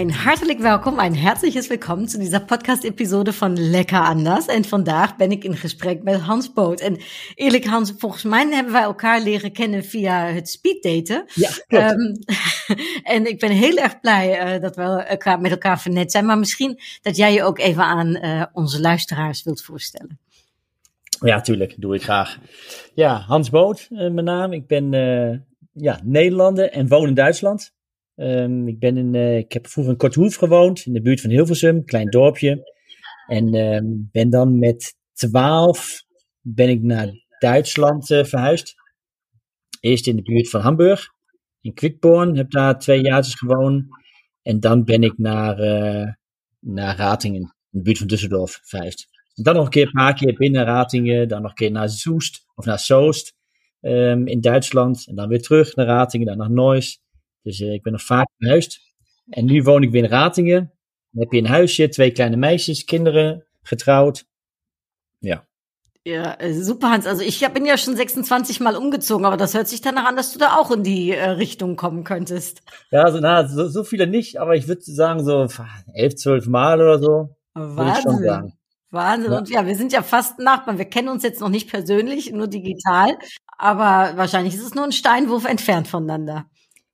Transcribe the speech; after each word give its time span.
Een 0.00 0.12
hartelijk 0.12 0.58
welkom, 0.58 0.98
een 0.98 1.16
herzliches 1.16 1.66
welkom 1.66 2.06
zu 2.06 2.18
dieser 2.18 2.44
podcast-episode 2.44 3.32
van 3.32 3.70
Lekker 3.70 4.00
Anders. 4.00 4.46
En 4.46 4.64
vandaag 4.64 5.16
ben 5.16 5.30
ik 5.30 5.44
in 5.44 5.56
gesprek 5.56 6.02
met 6.02 6.20
Hans 6.20 6.52
Boot. 6.52 6.80
En 6.80 6.98
eerlijk 7.34 7.64
Hans, 7.64 7.92
volgens 7.98 8.22
mij 8.22 8.46
hebben 8.46 8.72
wij 8.72 8.82
elkaar 8.82 9.20
leren 9.20 9.52
kennen 9.52 9.84
via 9.84 10.26
het 10.26 10.48
speeddaten. 10.48 11.24
Ja, 11.34 11.50
klopt. 11.66 11.90
Um, 11.92 12.18
en 13.14 13.26
ik 13.26 13.38
ben 13.38 13.50
heel 13.50 13.76
erg 13.76 14.00
blij 14.00 14.54
uh, 14.54 14.62
dat 14.62 14.76
we 14.76 14.82
elkaar, 14.82 15.40
met 15.40 15.50
elkaar 15.50 15.80
vernet 15.80 16.12
zijn. 16.12 16.26
Maar 16.26 16.38
misschien 16.38 16.78
dat 17.02 17.16
jij 17.16 17.32
je 17.32 17.42
ook 17.42 17.58
even 17.58 17.82
aan 17.82 18.16
uh, 18.16 18.44
onze 18.52 18.80
luisteraars 18.80 19.42
wilt 19.42 19.62
voorstellen. 19.62 20.18
Ja, 21.20 21.40
tuurlijk. 21.40 21.74
Doe 21.76 21.94
ik 21.94 22.02
graag. 22.02 22.38
Ja, 22.94 23.24
Hans 23.26 23.50
Boot, 23.50 23.86
uh, 23.90 23.98
mijn 23.98 24.24
naam. 24.24 24.52
Ik 24.52 24.66
ben 24.66 24.90
ja, 25.72 26.00
Nederlander 26.02 26.70
en 26.70 26.88
woon 26.88 27.08
in 27.08 27.14
Duitsland. 27.14 27.72
Um, 28.16 28.68
ik, 28.68 28.78
ben 28.78 28.96
in, 28.96 29.14
uh, 29.14 29.36
ik 29.36 29.52
heb 29.52 29.66
vroeger 29.66 29.92
in 29.92 29.98
Korthoef 29.98 30.34
gewoond, 30.34 30.86
in 30.86 30.92
de 30.92 31.02
buurt 31.02 31.20
van 31.20 31.30
Hilversum, 31.30 31.76
een 31.76 31.84
klein 31.84 32.10
dorpje. 32.10 32.72
En 33.26 33.54
um, 33.54 34.08
ben 34.12 34.30
dan 34.30 34.58
met 34.58 34.96
twaalf 35.12 36.04
ben 36.40 36.68
ik 36.68 36.82
naar 36.82 37.10
Duitsland 37.38 38.10
uh, 38.10 38.24
verhuisd. 38.24 38.74
Eerst 39.80 40.06
in 40.06 40.16
de 40.16 40.22
buurt 40.22 40.50
van 40.50 40.60
Hamburg, 40.60 41.08
in 41.60 41.74
Quickborn, 41.74 42.36
heb 42.36 42.50
daar 42.50 42.78
twee 42.78 43.00
jaar 43.00 43.24
gewoond. 43.24 43.84
En 44.42 44.60
dan 44.60 44.84
ben 44.84 45.02
ik 45.02 45.18
naar, 45.18 45.60
uh, 45.60 46.12
naar 46.58 46.96
Ratingen, 46.96 47.40
in 47.40 47.52
de 47.68 47.82
buurt 47.82 47.98
van 47.98 48.06
Düsseldorf, 48.06 48.60
verhuisd. 48.62 49.06
En 49.34 49.42
dan 49.42 49.54
nog 49.54 49.64
een 49.64 49.70
keer 49.70 49.86
een 49.86 49.92
paar 49.92 50.14
keer 50.14 50.34
binnen 50.34 50.64
Ratingen, 50.64 51.28
dan 51.28 51.42
nog 51.42 51.50
een 51.50 51.56
keer 51.56 51.70
naar 51.70 51.88
Soest 51.88 52.44
of 52.54 52.64
naar 52.64 52.78
Soest 52.78 53.34
um, 53.80 54.26
in 54.26 54.40
Duitsland. 54.40 55.06
En 55.08 55.14
dan 55.14 55.28
weer 55.28 55.42
terug 55.42 55.74
naar 55.74 55.86
Ratingen, 55.86 56.26
dan 56.26 56.38
naar 56.38 56.50
Neuss. 56.50 57.00
Dus 57.42 57.60
uh, 57.60 57.72
ik 57.72 57.82
ben 57.82 57.92
nog 57.92 58.02
vaak 58.02 58.28
verhuisd. 58.38 58.80
En 59.28 59.44
nu 59.44 59.62
woon 59.62 59.82
ik 59.82 59.90
weer 59.90 60.04
in 60.04 60.10
Ratingen. 60.10 60.72
Dan 61.10 61.22
heb 61.22 61.32
je 61.32 61.38
een 61.38 61.46
huisje, 61.46 61.88
twee 61.88 62.10
kleine 62.10 62.36
meisjes, 62.36 62.84
kinderen, 62.84 63.46
getrouwd. 63.62 64.24
Ja. 65.18 65.46
Ja, 66.04 66.36
super, 66.52 66.88
Hans. 66.88 67.06
Also 67.06 67.22
ich 67.22 67.48
bin 67.52 67.64
ja 67.64 67.76
schon 67.76 67.94
26 67.94 68.58
Mal 68.60 68.76
umgezogen, 68.76 69.24
aber 69.24 69.36
das 69.36 69.54
hört 69.54 69.68
sich 69.68 69.80
danach 69.80 70.04
an, 70.04 70.16
dass 70.16 70.32
du 70.32 70.38
da 70.38 70.56
auch 70.56 70.72
in 70.72 70.82
die 70.82 71.12
äh, 71.12 71.30
Richtung 71.30 71.76
kommen 71.76 72.02
könntest. 72.02 72.62
Ja, 72.90 73.04
also, 73.04 73.20
na, 73.20 73.46
so, 73.46 73.68
so 73.68 73.84
viele 73.84 74.08
nicht, 74.08 74.40
aber 74.40 74.56
ich 74.56 74.66
würde 74.66 74.82
sagen 74.82 75.24
so 75.24 75.46
elf, 75.94 76.16
zwölf 76.16 76.46
Mal 76.46 76.80
oder 76.80 76.98
so. 76.98 77.36
Wahnsinn. 77.54 78.52
Wahnsinn. 78.90 79.32
Ja. 79.32 79.38
Und 79.38 79.48
ja, 79.48 79.66
wir 79.66 79.76
sind 79.76 79.92
ja 79.92 80.02
fast 80.02 80.40
Nachbarn. 80.40 80.78
Wir 80.78 80.86
kennen 80.86 81.08
uns 81.08 81.22
jetzt 81.22 81.40
noch 81.40 81.48
nicht 81.48 81.70
persönlich, 81.70 82.32
nur 82.32 82.48
digital. 82.48 83.16
Aber 83.56 84.16
wahrscheinlich 84.16 84.54
ist 84.54 84.66
es 84.66 84.74
nur 84.74 84.84
ein 84.84 84.92
Steinwurf 84.92 85.44
entfernt 85.44 85.86
voneinander. 85.86 86.46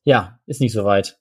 Ja, 0.03 0.41
is 0.45 0.59
niet 0.59 0.73
zo 0.73 0.85
weit. 0.85 1.21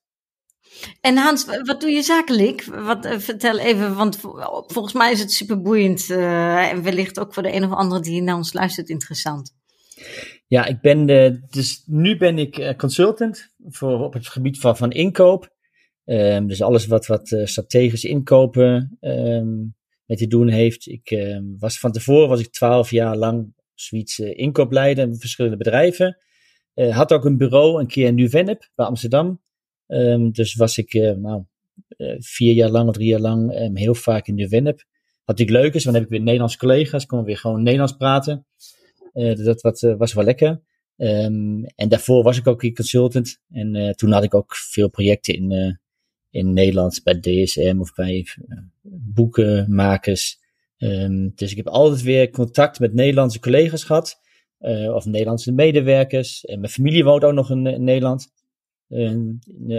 En 1.02 1.18
Hans, 1.18 1.46
wat 1.64 1.82
doe 1.82 1.90
je 1.90 2.02
zakelijk? 2.02 2.64
Wat, 2.64 3.06
uh, 3.06 3.18
vertel 3.18 3.58
even, 3.58 3.96
want 3.96 4.20
volgens 4.68 4.94
mij 4.94 5.12
is 5.12 5.20
het 5.20 5.32
superboeiend. 5.32 6.10
Uh, 6.10 6.72
en 6.72 6.84
wellicht 6.84 7.20
ook 7.20 7.34
voor 7.34 7.44
de 7.44 7.54
een 7.54 7.64
of 7.64 7.72
andere 7.72 8.02
die 8.02 8.22
naar 8.22 8.36
ons 8.36 8.54
luistert 8.54 8.90
interessant. 8.90 9.56
Ja, 10.48 10.66
ik 10.66 10.82
ben 10.82 11.06
de, 11.06 11.40
dus 11.50 11.84
nu 11.86 12.18
ben 12.18 12.38
ik 12.38 12.58
uh, 12.58 12.74
consultant 12.74 13.54
voor, 13.68 14.00
op 14.00 14.14
het 14.14 14.28
gebied 14.28 14.60
van, 14.60 14.78
van 14.78 14.92
inkoop. 14.92 15.56
Um, 16.06 16.48
dus 16.48 16.62
alles 16.62 16.86
wat, 16.86 17.06
wat 17.06 17.36
strategisch 17.44 18.04
inkopen 18.04 18.98
um, 19.02 19.76
met 20.06 20.18
te 20.18 20.28
doen 20.28 20.48
heeft. 20.48 20.88
Ik 20.88 21.12
um, 21.12 21.56
was 21.60 21.80
van 21.80 21.92
tevoren 21.92 22.30
was 22.30 22.40
ik 22.40 22.52
twaalf 22.52 22.92
jaar 22.92 23.16
lang 23.16 23.54
zoiets 23.74 24.20
inkoopleider 24.20 25.08
in 25.08 25.16
verschillende 25.16 25.58
bedrijven. 25.58 26.18
Uh, 26.78 26.96
had 26.96 27.14
ook 27.14 27.26
een 27.26 27.38
bureau 27.38 27.80
een 27.80 27.88
keer 27.88 28.08
in 28.08 28.16
Nieuw-Vennep 28.16 28.70
bij 28.76 28.86
Amsterdam. 28.86 29.42
Um, 29.88 30.32
dus 30.32 30.56
was 30.56 30.78
ik 30.78 30.94
uh, 30.94 31.12
nou, 31.12 31.44
uh, 31.98 32.16
vier 32.20 32.54
jaar 32.54 32.70
lang 32.70 32.88
of 32.88 32.96
drie 32.96 33.08
jaar 33.08 33.20
lang 33.20 33.60
um, 33.60 33.76
heel 33.76 33.96
vaak 33.96 34.28
in 34.28 34.36
Nieuw-Vennep. 34.36 34.84
Wat 35.26 35.38
natuurlijk 35.38 35.66
leuk 35.66 35.74
is, 35.74 35.84
want 35.84 35.86
dan 35.86 35.94
heb 35.96 36.04
ik 36.04 36.10
weer 36.10 36.20
Nederlandse 36.20 36.58
collega's, 36.58 37.06
kon 37.06 37.24
weer 37.24 37.38
gewoon 37.38 37.64
Nederlands 37.64 37.96
praten. 37.96 38.46
Dus 39.14 39.44
dat 39.44 39.62
wat, 39.62 39.80
was 39.98 40.14
wel 40.14 40.24
lekker. 40.24 40.62
Um, 40.98 41.66
en 41.66 41.90
daarvoor 41.90 42.24
was 42.24 42.38
ik 42.38 42.48
ook 42.48 42.62
hier 42.62 42.74
consultant. 42.74 43.40
En 43.50 43.94
toen 43.96 44.12
had 44.12 44.24
ik 44.24 44.34
ook 44.34 44.56
veel 44.56 44.90
projecten 44.90 45.34
in, 45.34 45.80
in 46.30 46.54
Nederland 46.54 47.02
bij 47.04 47.20
DSM 47.20 47.78
of 47.80 47.94
bij 47.94 48.28
boekenmakers. 48.92 50.40
dus 51.36 51.52
ik 51.52 51.58
heb 51.58 51.68
altijd 51.68 52.02
weer 52.02 52.30
contact 52.30 52.80
met 52.80 52.94
Nederlandse 52.94 53.40
collega's 53.40 53.84
gehad. 53.84 54.20
Uh, 54.60 54.94
of 54.94 55.06
Nederlandse 55.06 55.52
medewerkers. 55.52 56.46
En 56.46 56.60
mijn 56.60 56.72
familie 56.72 57.04
woont 57.04 57.24
ook 57.24 57.34
nog 57.34 57.52
in, 57.52 57.66
in 57.66 57.84
Nederland. 57.84 58.36
Uh, 58.90 59.10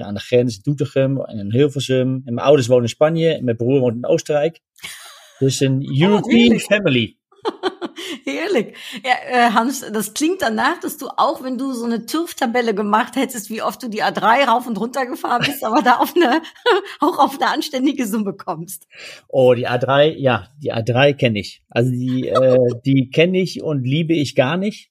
aan 0.00 0.14
de 0.14 0.20
grens 0.20 0.62
Doetinchem 0.62 1.20
en 1.20 1.38
in 1.38 1.52
Hilversum. 1.52 2.22
En 2.24 2.34
mijn 2.34 2.46
ouders 2.46 2.66
wonen 2.66 2.84
in 2.84 2.90
Spanje 2.90 3.34
en 3.34 3.44
mijn 3.44 3.56
broer 3.56 3.80
woont 3.80 3.94
in 3.94 4.06
Oostenrijk. 4.06 4.60
Dus 5.38 5.60
een 5.60 6.00
European 6.00 6.52
oh, 6.52 6.58
family. 6.58 7.16
Heerlich. 8.28 8.74
Ja, 9.04 9.12
äh, 9.26 9.52
Hans, 9.52 9.80
das 9.90 10.12
klingt 10.12 10.42
danach, 10.42 10.78
dass 10.80 10.98
du 10.98 11.08
auch, 11.08 11.42
wenn 11.42 11.56
du 11.56 11.72
so 11.72 11.86
eine 11.86 12.04
TÜV-Tabelle 12.04 12.74
gemacht 12.74 13.16
hättest, 13.16 13.48
wie 13.48 13.62
oft 13.62 13.82
du 13.82 13.88
die 13.88 14.02
A3 14.02 14.44
rauf 14.44 14.66
und 14.66 14.78
runter 14.78 15.06
gefahren 15.06 15.42
bist, 15.46 15.64
aber 15.64 15.80
da 15.80 15.96
auf 15.96 16.14
eine, 16.14 16.42
auch 17.00 17.18
auf 17.18 17.40
eine 17.40 17.50
anständige 17.50 18.06
Summe 18.06 18.34
kommst. 18.34 18.86
Oh, 19.28 19.54
die 19.54 19.66
A3, 19.66 20.14
ja, 20.18 20.48
die 20.62 20.74
A3 20.74 21.14
kenne 21.14 21.38
ich. 21.40 21.62
Also 21.70 21.90
die, 21.90 22.28
äh, 22.28 22.58
die 22.84 23.08
kenne 23.08 23.38
ich 23.38 23.62
und 23.62 23.84
liebe 23.84 24.12
ich 24.12 24.34
gar 24.34 24.58
nicht, 24.58 24.90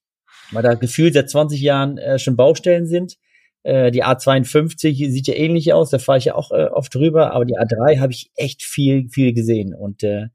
weil 0.51 0.63
da 0.63 0.73
gefühlt 0.73 1.13
seit 1.13 1.29
20 1.29 1.61
Jahren 1.61 1.99
äh, 1.99 2.17
schon 2.17 2.35
Baustellen 2.35 2.87
sind. 2.87 3.17
Äh, 3.61 3.91
die 3.91 4.03
A52 4.03 5.11
sieht 5.11 5.27
ja 5.27 5.35
ähnlich 5.35 5.73
aus, 5.73 5.91
da 5.91 5.99
fahre 5.99 6.17
ich 6.17 6.25
ja 6.25 6.35
auch 6.35 6.51
äh, 6.51 6.65
oft 6.71 6.95
drüber, 6.95 7.33
aber 7.33 7.45
die 7.45 7.57
A3 7.57 7.99
habe 7.99 8.13
ich 8.13 8.31
echt 8.35 8.63
viel, 8.63 9.09
viel 9.09 9.33
gesehen 9.33 9.75
und 9.75 10.03
äh, 10.03 10.27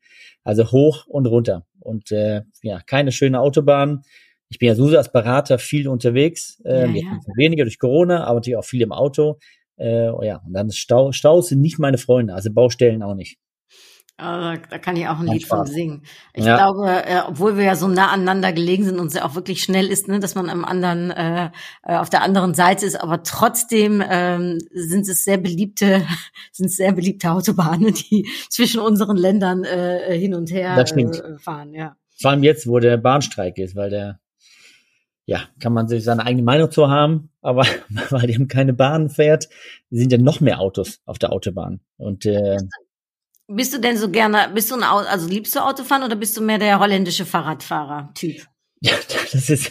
also 0.45 0.71
hoch 0.71 1.07
und 1.07 1.27
runter 1.27 1.67
und 1.81 2.11
äh, 2.13 2.43
ja, 2.63 2.81
keine 2.87 3.13
schöne 3.13 3.41
Autobahn. 3.41 4.03
Ich 4.49 4.59
bin 4.59 4.69
ja 4.69 4.75
so 4.75 4.87
als 4.97 5.11
Berater 5.11 5.59
viel 5.59 5.89
unterwegs, 5.89 6.61
äh, 6.65 6.87
ja, 6.87 6.95
ja. 6.95 7.19
weniger 7.37 7.65
durch 7.65 7.79
Corona, 7.79 8.25
aber 8.25 8.37
natürlich 8.37 8.57
auch 8.57 8.65
viel 8.65 8.83
im 8.83 8.93
Auto. 8.93 9.39
Äh, 9.79 10.07
ja, 10.27 10.43
und 10.47 10.53
dann 10.53 10.71
Stau, 10.71 11.13
Staus 11.13 11.49
sind 11.49 11.61
nicht 11.61 11.79
meine 11.79 11.99
Freunde, 11.99 12.35
also 12.35 12.53
Baustellen 12.53 13.03
auch 13.03 13.15
nicht. 13.15 13.39
Oh, 14.19 14.55
da 14.71 14.79
kann 14.79 14.97
ich 14.97 15.09
auch 15.09 15.19
ein 15.19 15.27
Lied 15.27 15.43
Spaß. 15.43 15.59
von 15.59 15.67
singen. 15.67 16.03
Ich 16.35 16.45
ja. 16.45 16.57
glaube, 16.57 16.89
äh, 16.89 17.23
obwohl 17.27 17.57
wir 17.57 17.65
ja 17.65 17.75
so 17.75 17.89
nah 17.89 18.13
aneinander 18.13 18.53
gelegen 18.53 18.85
sind 18.85 19.01
und 19.01 19.09
es 19.09 19.15
ja 19.15 19.25
auch 19.25 19.35
wirklich 19.35 19.63
schnell 19.63 19.89
ist, 19.89 20.07
ne, 20.07 20.21
dass 20.21 20.35
man 20.35 20.49
am 20.49 20.65
anderen 20.65 21.11
äh, 21.11 21.51
äh, 21.83 21.97
auf 21.97 22.11
der 22.11 22.23
anderen 22.23 22.55
Seite 22.55 22.87
ist, 22.87 22.95
aber 22.95 23.23
trotzdem 23.23 24.03
ähm, 24.07 24.59
sind 24.73 25.09
es 25.09 25.25
sehr 25.25 25.39
beliebte, 25.39 26.07
sind 26.53 26.67
es 26.67 26.77
sehr 26.77 26.93
beliebte 26.93 27.31
Autobahnen, 27.33 27.95
die 28.11 28.29
zwischen 28.49 28.81
unseren 28.81 29.17
Ländern 29.17 29.65
äh, 29.65 30.17
hin 30.17 30.35
und 30.35 30.53
her 30.53 30.77
äh, 30.77 31.39
fahren. 31.39 31.75
Ja. 31.75 31.97
Vor 32.21 32.31
allem 32.31 32.45
jetzt, 32.45 32.69
wo 32.69 32.79
der 32.79 32.99
Bahnstreik 32.99 33.59
ist, 33.59 33.75
weil 33.75 33.91
der 33.91 34.21
ja, 35.25 35.41
kann 35.61 35.73
man 35.73 35.89
sich 35.89 36.05
seine 36.05 36.27
eigene 36.27 36.43
Meinung 36.43 36.71
zu 36.71 36.89
haben, 36.89 37.31
aber 37.41 37.63
weil 38.11 38.27
die 38.27 38.35
haben 38.35 38.49
keine 38.49 38.73
Bahn 38.73 39.09
fährt, 39.09 39.49
sind 39.91 40.13
ja 40.13 40.19
noch 40.19 40.41
mehr 40.41 40.61
Autos 40.61 41.01
auf 41.07 41.19
der 41.19 41.33
Autobahn. 41.33 41.81
Und 41.97 42.27
äh, 42.27 42.59
bist 43.55 43.75
du 43.75 43.79
denn 43.79 43.97
so 43.97 44.11
gerne, 44.11 44.51
bist 44.55 44.71
du 44.71 44.75
ein 44.75 44.83
Auto, 44.83 45.09
also 45.09 45.29
liebst 45.29 45.55
du 45.55 45.61
Autofahren 45.61 46.03
oder 46.03 46.17
bist 46.17 46.37
du 46.37 46.43
mehr 46.43 46.59
der 46.59 46.79
holländische 46.79 47.25
Fahrradfahrer-Typ? 47.25 48.47
Ja, 48.85 48.95
das 49.33 49.49
ist, 49.49 49.71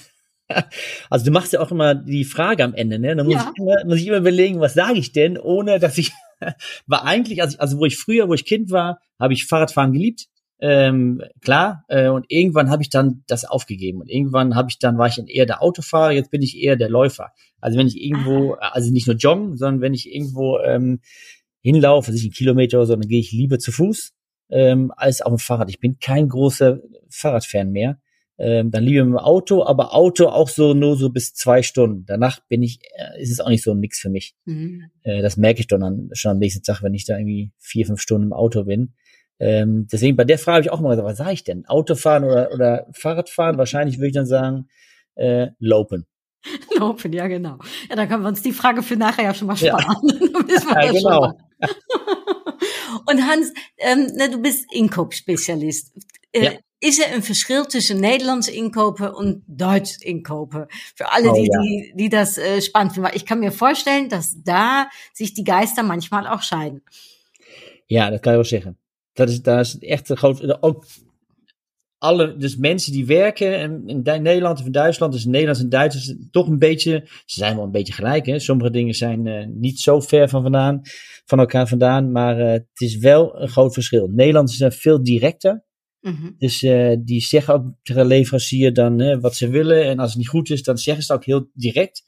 also 1.09 1.25
du 1.25 1.31
machst 1.31 1.51
ja 1.51 1.59
auch 1.59 1.69
immer 1.69 1.95
die 1.95 2.23
Frage 2.23 2.63
am 2.63 2.73
Ende, 2.73 2.97
ne? 2.97 3.13
Da 3.13 3.25
muss, 3.25 3.33
ja. 3.33 3.51
ich, 3.53 3.61
immer, 3.61 3.85
muss 3.85 3.97
ich 3.97 4.07
immer 4.07 4.17
überlegen, 4.17 4.61
was 4.61 4.73
sage 4.73 4.99
ich 4.99 5.11
denn, 5.11 5.37
ohne 5.37 5.79
dass 5.79 5.97
ich, 5.97 6.13
war 6.87 7.03
eigentlich, 7.03 7.41
also, 7.41 7.57
also 7.57 7.77
wo 7.77 7.85
ich 7.85 7.97
früher, 7.97 8.29
wo 8.29 8.33
ich 8.33 8.45
Kind 8.45 8.71
war, 8.71 8.99
habe 9.19 9.33
ich 9.33 9.47
Fahrradfahren 9.47 9.91
geliebt. 9.91 10.27
Ähm, 10.63 11.23
klar, 11.41 11.83
äh, 11.87 12.07
und 12.07 12.25
irgendwann 12.29 12.69
habe 12.69 12.83
ich 12.83 12.89
dann 12.89 13.23
das 13.27 13.45
aufgegeben 13.45 13.99
und 13.99 14.09
irgendwann 14.09 14.55
habe 14.55 14.69
ich 14.69 14.77
dann 14.77 14.97
war 14.97 15.07
ich 15.07 15.17
eher 15.27 15.47
der 15.47 15.63
Autofahrer, 15.63 16.11
jetzt 16.11 16.29
bin 16.29 16.43
ich 16.43 16.55
eher 16.55 16.75
der 16.75 16.89
Läufer. 16.89 17.31
Also 17.59 17.79
wenn 17.79 17.87
ich 17.87 17.99
irgendwo, 17.99 18.53
ah. 18.53 18.69
also 18.73 18.91
nicht 18.91 19.07
nur 19.07 19.15
joggen, 19.15 19.57
sondern 19.57 19.81
wenn 19.81 19.95
ich 19.95 20.13
irgendwo 20.13 20.59
ähm, 20.59 21.01
hinlaufe, 21.61 22.07
also 22.07 22.17
ich 22.17 22.23
einen 22.23 22.33
Kilometer 22.33 22.77
oder 22.77 22.87
so, 22.87 22.95
dann 22.95 23.07
gehe 23.07 23.19
ich 23.19 23.31
lieber 23.31 23.59
zu 23.59 23.71
Fuß 23.71 24.13
ähm, 24.49 24.91
als 24.95 25.21
auf 25.21 25.31
dem 25.31 25.39
Fahrrad. 25.39 25.69
Ich 25.69 25.79
bin 25.79 25.97
kein 25.99 26.29
großer 26.29 26.79
Fahrradfan 27.09 27.71
mehr. 27.71 27.99
Ähm, 28.37 28.71
dann 28.71 28.83
lieber 28.83 29.05
mit 29.05 29.13
dem 29.13 29.19
Auto, 29.19 29.63
aber 29.63 29.93
Auto 29.93 30.27
auch 30.27 30.49
so 30.49 30.73
nur 30.73 30.97
so 30.97 31.11
bis 31.11 31.35
zwei 31.35 31.61
Stunden. 31.61 32.05
Danach 32.07 32.39
bin 32.47 32.63
ich, 32.63 32.79
äh, 32.95 33.21
ist 33.21 33.31
es 33.31 33.39
auch 33.39 33.49
nicht 33.49 33.63
so 33.63 33.75
nix 33.75 33.99
für 33.99 34.09
mich. 34.09 34.35
Mhm. 34.45 34.89
Äh, 35.03 35.21
das 35.21 35.37
merke 35.37 35.59
ich 35.59 35.67
dann 35.67 35.83
an, 35.83 36.09
schon 36.13 36.31
am 36.31 36.39
nächsten 36.39 36.63
Tag, 36.63 36.81
wenn 36.81 36.95
ich 36.95 37.05
da 37.05 37.17
irgendwie 37.17 37.51
vier, 37.59 37.85
fünf 37.85 38.01
Stunden 38.01 38.27
im 38.27 38.33
Auto 38.33 38.63
bin. 38.63 38.93
Ähm, 39.37 39.87
deswegen 39.91 40.17
bei 40.17 40.23
der 40.23 40.39
Frage 40.39 40.55
habe 40.55 40.65
ich 40.65 40.71
auch 40.71 40.81
mal 40.81 40.89
gesagt, 40.89 41.07
was 41.07 41.17
sage 41.17 41.33
ich 41.33 41.43
denn? 41.43 41.65
Autofahren 41.67 42.23
oder, 42.23 42.51
oder 42.51 42.87
Fahrradfahren? 42.93 43.57
Wahrscheinlich 43.57 43.97
würde 43.97 44.07
ich 44.07 44.13
dann 44.13 44.25
sagen, 44.25 44.69
äh, 45.15 45.49
Lopen. 45.59 46.07
Lopen, 46.79 47.13
ja 47.13 47.27
genau. 47.27 47.59
Ja, 47.89 47.95
dann 47.95 48.07
können 48.07 48.23
wir 48.23 48.29
uns 48.29 48.41
die 48.41 48.53
Frage 48.53 48.81
für 48.81 48.95
nachher 48.95 49.25
ja 49.25 49.33
schon 49.33 49.47
mal 49.47 49.55
sparen. 49.55 49.97
Ja, 50.49 50.83
ja 50.83 50.91
genau. 50.91 51.33
Und 53.07 53.27
Hans, 53.27 53.53
ähm, 53.77 54.07
ne, 54.15 54.29
du 54.29 54.41
bist 54.41 54.65
inkoopspecialist. 54.71 55.93
Äh, 56.31 56.43
ja. 56.43 56.51
Is 56.83 56.97
er 56.97 57.13
een 57.13 57.21
verschil 57.21 57.65
tussen 57.65 57.99
Nederlands 57.99 58.47
inkopen 58.47 59.09
und 59.09 59.43
Deutsch 59.45 60.01
inkopen? 60.01 60.65
Für 60.95 61.11
alle, 61.11 61.29
oh, 61.29 61.35
die, 61.35 61.47
ja. 61.51 61.61
die, 61.61 61.93
die 61.95 62.09
das 62.09 62.39
äh, 62.39 62.59
spannend 62.59 62.93
finden. 62.93 63.11
Ich 63.13 63.27
kann 63.27 63.39
mir 63.39 63.51
vorstellen, 63.51 64.09
dass 64.09 64.35
da 64.43 64.89
sich 65.13 65.35
die 65.35 65.43
Geister 65.43 65.83
manchmal 65.83 66.25
auch 66.25 66.41
scheiden. 66.41 66.81
Ja, 67.85 68.09
dat 68.09 68.21
kan 68.21 68.31
je 68.31 68.37
wel 68.37 68.45
zeggen. 68.45 68.77
Dat 69.13 69.29
is, 69.29 69.41
dat 69.41 69.65
is 69.65 69.79
echt 69.79 70.09
een 70.09 70.17
groot. 70.17 70.63
Ook 70.63 70.85
alle, 72.01 72.35
dus 72.37 72.55
mensen 72.55 72.91
die 72.91 73.05
werken 73.05 73.59
in, 73.59 73.87
in 73.87 74.21
Nederland 74.21 74.59
of 74.59 74.65
in 74.65 74.71
Duitsland, 74.71 75.13
dus 75.13 75.25
Nederlands 75.25 75.61
en 75.61 75.69
Duits 75.69 75.95
is 75.95 76.15
toch 76.31 76.47
een 76.47 76.59
beetje, 76.59 77.07
ze 77.25 77.39
zijn 77.39 77.55
wel 77.55 77.63
een 77.63 77.71
beetje 77.71 77.93
gelijk. 77.93 78.25
Hè? 78.25 78.39
Sommige 78.39 78.71
dingen 78.71 78.93
zijn 78.93 79.25
uh, 79.25 79.45
niet 79.47 79.79
zo 79.79 79.99
ver 79.99 80.29
van, 80.29 80.41
vandaan, 80.41 80.81
van 81.25 81.39
elkaar 81.39 81.67
vandaan, 81.67 82.11
maar 82.11 82.39
uh, 82.39 82.51
het 82.51 82.67
is 82.73 82.97
wel 82.97 83.41
een 83.41 83.49
groot 83.49 83.73
verschil. 83.73 84.07
Nederlanders 84.07 84.57
zijn 84.57 84.71
veel 84.71 85.03
directer. 85.03 85.63
Mm 85.99 86.15
-hmm. 86.15 86.35
Dus 86.37 86.61
uh, 86.61 86.95
die 86.99 87.21
zeggen 87.21 87.53
ook 87.53 87.65
tegen 87.81 88.01
de 88.01 88.07
leverancier 88.07 88.73
dan 88.73 89.19
wat 89.19 89.35
ze 89.35 89.49
willen. 89.49 89.85
En 89.85 89.99
als 89.99 90.09
het 90.09 90.17
niet 90.17 90.27
goed 90.29 90.49
is, 90.49 90.63
dan 90.63 90.77
zeggen 90.77 91.03
ze 91.03 91.11
het 91.11 91.21
ook 91.21 91.27
heel 91.27 91.49
direct. 91.53 92.03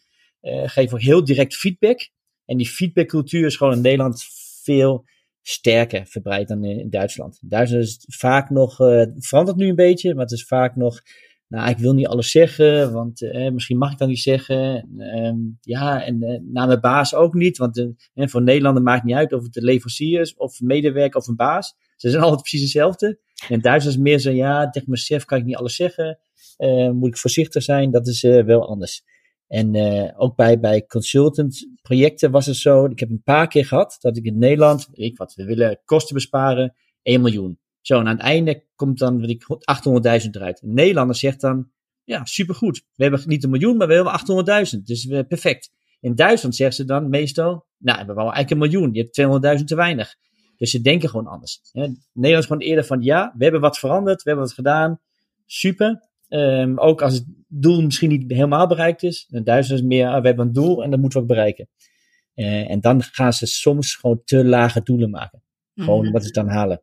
geven 0.65 0.93
ook 0.93 1.03
heel 1.03 1.23
direct 1.23 1.55
feedback. 1.55 2.09
En 2.45 2.57
die 2.57 2.67
feedbackcultuur 2.67 3.45
is 3.45 3.55
gewoon 3.55 3.73
in 3.73 3.81
Nederland 3.81 4.23
veel 4.63 5.05
sterker 5.43 6.05
verbreid 6.05 6.47
dan 6.47 6.63
in, 6.63 6.89
Duitsland. 6.89 7.39
In 7.41 7.49
Duitsland 7.49 7.83
is 7.83 8.05
vaak 8.07 8.49
nog, 8.49 8.79
uh, 8.79 9.05
verandert 9.17 9.57
nu 9.57 9.67
een 9.67 9.75
beetje, 9.75 10.13
maar 10.13 10.23
het 10.23 10.33
is 10.33 10.45
vaak 10.45 10.75
nog, 10.75 11.01
nou, 11.47 11.69
ik 11.69 11.77
wil 11.77 11.93
niet 11.93 12.07
alles 12.07 12.31
zeggen, 12.31 12.93
want 12.93 13.21
uh, 13.21 13.51
misschien 13.51 13.77
mag 13.77 13.91
ik 13.91 13.97
dan 13.97 14.07
niet 14.07 14.19
zeggen. 14.19 14.89
Um, 14.97 15.57
ja, 15.61 16.05
en 16.05 16.23
uh, 16.23 16.39
naar 16.51 16.67
mijn 16.67 16.79
baas 16.79 17.15
ook 17.15 17.33
niet, 17.33 17.57
want 17.57 17.87
voor 18.15 18.41
Nederlander 18.41 18.83
maakt 18.83 19.03
niet 19.03 19.15
uit 19.15 19.33
of 19.33 19.43
het 19.43 19.53
de 19.53 19.63
leverancier 19.63 20.21
is, 20.21 20.35
of 20.35 20.61
medewerker 20.61 21.19
of 21.19 21.27
een 21.27 21.35
baas. 21.35 21.75
Ze 21.95 22.09
zijn 22.09 22.23
altijd 22.23 22.41
precies 22.41 22.61
hetzelfde. 22.61 23.19
En 23.49 23.61
Duitsland 23.61 23.97
is 23.97 24.03
meer 24.03 24.19
zo, 24.19 24.31
ja, 24.31 24.69
tegen 24.69 24.89
mijn 24.89 25.01
chef 25.01 25.25
kan 25.25 25.37
ik 25.37 25.45
niet 25.45 25.55
alles 25.55 25.75
zeggen. 25.75 26.19
moet 26.93 27.09
ik 27.09 27.17
voorzichtig 27.17 27.63
zijn, 27.63 27.91
dat 27.91 28.07
is 28.07 28.21
wel 28.21 28.67
anders. 28.67 29.03
En 29.53 29.73
uh, 29.73 30.09
ook 30.15 30.35
bij, 30.35 30.59
bij 30.59 30.85
consultant 30.85 31.67
projecten 31.81 32.31
was 32.31 32.45
het 32.45 32.55
zo. 32.55 32.85
Ik 32.85 32.99
heb 32.99 33.09
een 33.09 33.23
paar 33.23 33.47
keer 33.47 33.65
gehad 33.65 33.97
dat 33.99 34.17
ik 34.17 34.25
in 34.25 34.37
Nederland, 34.37 34.87
ik 34.91 35.17
wat, 35.17 35.33
we 35.35 35.45
willen 35.45 35.79
kosten 35.85 36.15
besparen, 36.15 36.75
1 37.01 37.21
miljoen. 37.21 37.59
Zo, 37.81 37.99
en 37.99 38.07
aan 38.07 38.15
het 38.15 38.25
einde 38.25 38.63
komt 38.75 38.97
dan 38.97 39.19
weet 39.19 39.29
ik, 39.29 39.43
800.000 40.23 40.29
eruit. 40.31 40.61
Een 40.61 40.73
Nederlander 40.73 41.15
zegt 41.15 41.41
dan, 41.41 41.69
ja, 42.03 42.25
supergoed. 42.25 42.83
We 42.95 43.03
hebben 43.03 43.21
niet 43.25 43.43
een 43.43 43.49
miljoen, 43.49 43.77
maar 43.77 43.87
we 43.87 43.93
hebben 43.93 44.65
800.000. 44.75 44.79
Dus 44.83 45.05
uh, 45.05 45.19
perfect. 45.27 45.71
In 45.99 46.15
Duitsland 46.15 46.55
zeggen 46.55 46.75
ze 46.75 46.85
dan 46.85 47.09
meestal, 47.09 47.65
nou, 47.77 47.99
we 47.99 48.05
hebben 48.05 48.23
eigenlijk 48.23 48.51
een 48.51 48.57
miljoen. 48.57 48.93
Je 48.93 49.09
hebt 49.11 49.59
200.000 49.59 49.65
te 49.65 49.75
weinig. 49.75 50.15
Dus 50.57 50.71
ze 50.71 50.81
denken 50.81 51.09
gewoon 51.09 51.27
anders. 51.27 51.59
Nederland 51.73 52.43
is 52.43 52.45
gewoon 52.45 52.61
eerder 52.61 52.85
van, 52.85 53.01
ja, 53.01 53.33
we 53.37 53.43
hebben 53.43 53.61
wat 53.61 53.79
veranderd, 53.79 54.23
we 54.23 54.29
hebben 54.29 54.45
wat 54.45 54.55
gedaan. 54.55 54.99
Super. 55.45 56.11
Um, 56.29 56.79
ook 56.79 57.01
als 57.01 57.13
het 57.13 57.25
doel 57.47 57.81
misschien 57.81 58.09
niet 58.09 58.31
helemaal 58.31 58.67
bereikt 58.67 59.03
is. 59.03 59.27
En 59.31 59.43
Duitsland 59.43 59.81
is 59.81 59.87
meer, 59.87 60.07
ah, 60.07 60.21
we 60.21 60.27
hebben 60.27 60.45
een 60.45 60.53
doel 60.53 60.83
en 60.83 60.89
dat 60.89 60.99
moeten 60.99 61.19
we 61.19 61.25
ook 61.25 61.31
bereiken. 61.31 61.69
Uh, 62.35 62.69
en 62.69 62.81
dan 62.81 63.03
gaan 63.03 63.33
ze 63.33 63.45
soms 63.45 63.95
gewoon 63.95 64.21
te 64.25 64.45
lage 64.45 64.81
doelen 64.83 65.09
maken. 65.09 65.43
Gewoon 65.75 66.05
mm. 66.05 66.11
wat 66.11 66.23
ze 66.23 66.31
dan 66.31 66.47
halen. 66.47 66.81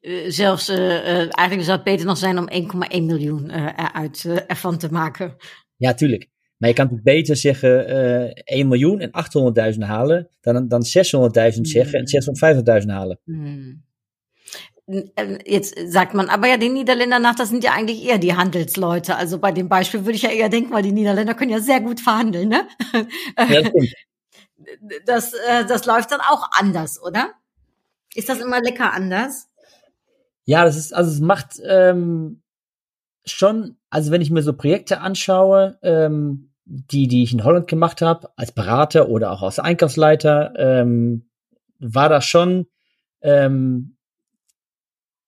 Uh, 0.00 0.30
zelfs, 0.30 0.68
uh, 0.68 1.16
eigenlijk 1.16 1.62
zou 1.62 1.76
het 1.76 1.84
beter 1.84 2.06
nog 2.06 2.18
zijn 2.18 2.38
om 2.38 2.48
1,1 2.92 3.02
miljoen 3.02 3.50
eruit, 3.50 4.44
ervan 4.46 4.78
te 4.78 4.92
maken. 4.92 5.36
Ja, 5.76 5.94
tuurlijk. 5.94 6.28
Maar 6.56 6.68
je 6.68 6.74
kan 6.74 6.88
het 6.88 7.02
beter 7.02 7.36
zeggen 7.36 7.86
1 8.34 8.68
miljoen 8.68 9.00
en 9.00 9.10
800.000 9.74 9.78
halen 9.78 10.28
dan, 10.40 10.68
dan 10.68 10.84
600.000 11.54 11.60
zeggen 11.60 12.04
en 12.04 12.82
650.000 12.82 12.86
halen. 12.86 13.20
Mm. 13.24 13.85
Jetzt 14.88 15.74
sagt 15.90 16.14
man 16.14 16.28
aber 16.28 16.46
ja 16.46 16.58
den 16.58 16.74
Niederländern 16.74 17.22
nach, 17.22 17.34
das 17.34 17.48
sind 17.48 17.64
ja 17.64 17.72
eigentlich 17.72 18.04
eher 18.04 18.18
die 18.18 18.36
Handelsleute. 18.36 19.16
Also 19.16 19.38
bei 19.38 19.50
dem 19.50 19.68
Beispiel 19.68 20.04
würde 20.04 20.14
ich 20.14 20.22
ja 20.22 20.30
eher 20.30 20.48
denken, 20.48 20.72
weil 20.72 20.84
die 20.84 20.92
Niederländer 20.92 21.34
können 21.34 21.50
ja 21.50 21.58
sehr 21.58 21.80
gut 21.80 22.00
verhandeln, 22.00 22.48
ne? 22.48 22.68
Ja, 23.36 23.62
das, 25.06 25.32
äh, 25.32 25.66
das 25.66 25.86
läuft 25.86 26.12
dann 26.12 26.20
auch 26.20 26.50
anders, 26.52 27.02
oder? 27.02 27.32
Ist 28.14 28.28
das 28.28 28.40
immer 28.40 28.60
lecker 28.60 28.92
anders? 28.92 29.48
Ja, 30.44 30.64
das 30.64 30.76
ist, 30.76 30.94
also 30.94 31.10
es 31.10 31.20
macht 31.20 31.60
ähm, 31.64 32.42
schon, 33.24 33.76
also 33.90 34.12
wenn 34.12 34.22
ich 34.22 34.30
mir 34.30 34.42
so 34.42 34.52
Projekte 34.52 35.00
anschaue, 35.00 35.78
ähm, 35.82 36.52
die, 36.64 37.08
die 37.08 37.24
ich 37.24 37.32
in 37.32 37.42
Holland 37.42 37.66
gemacht 37.66 38.02
habe, 38.02 38.30
als 38.36 38.52
Berater 38.52 39.08
oder 39.08 39.32
auch 39.32 39.42
als 39.42 39.58
Einkaufsleiter, 39.58 40.54
ähm, 40.56 41.28
war 41.80 42.08
das 42.08 42.24
schon 42.24 42.66
ähm, 43.20 43.95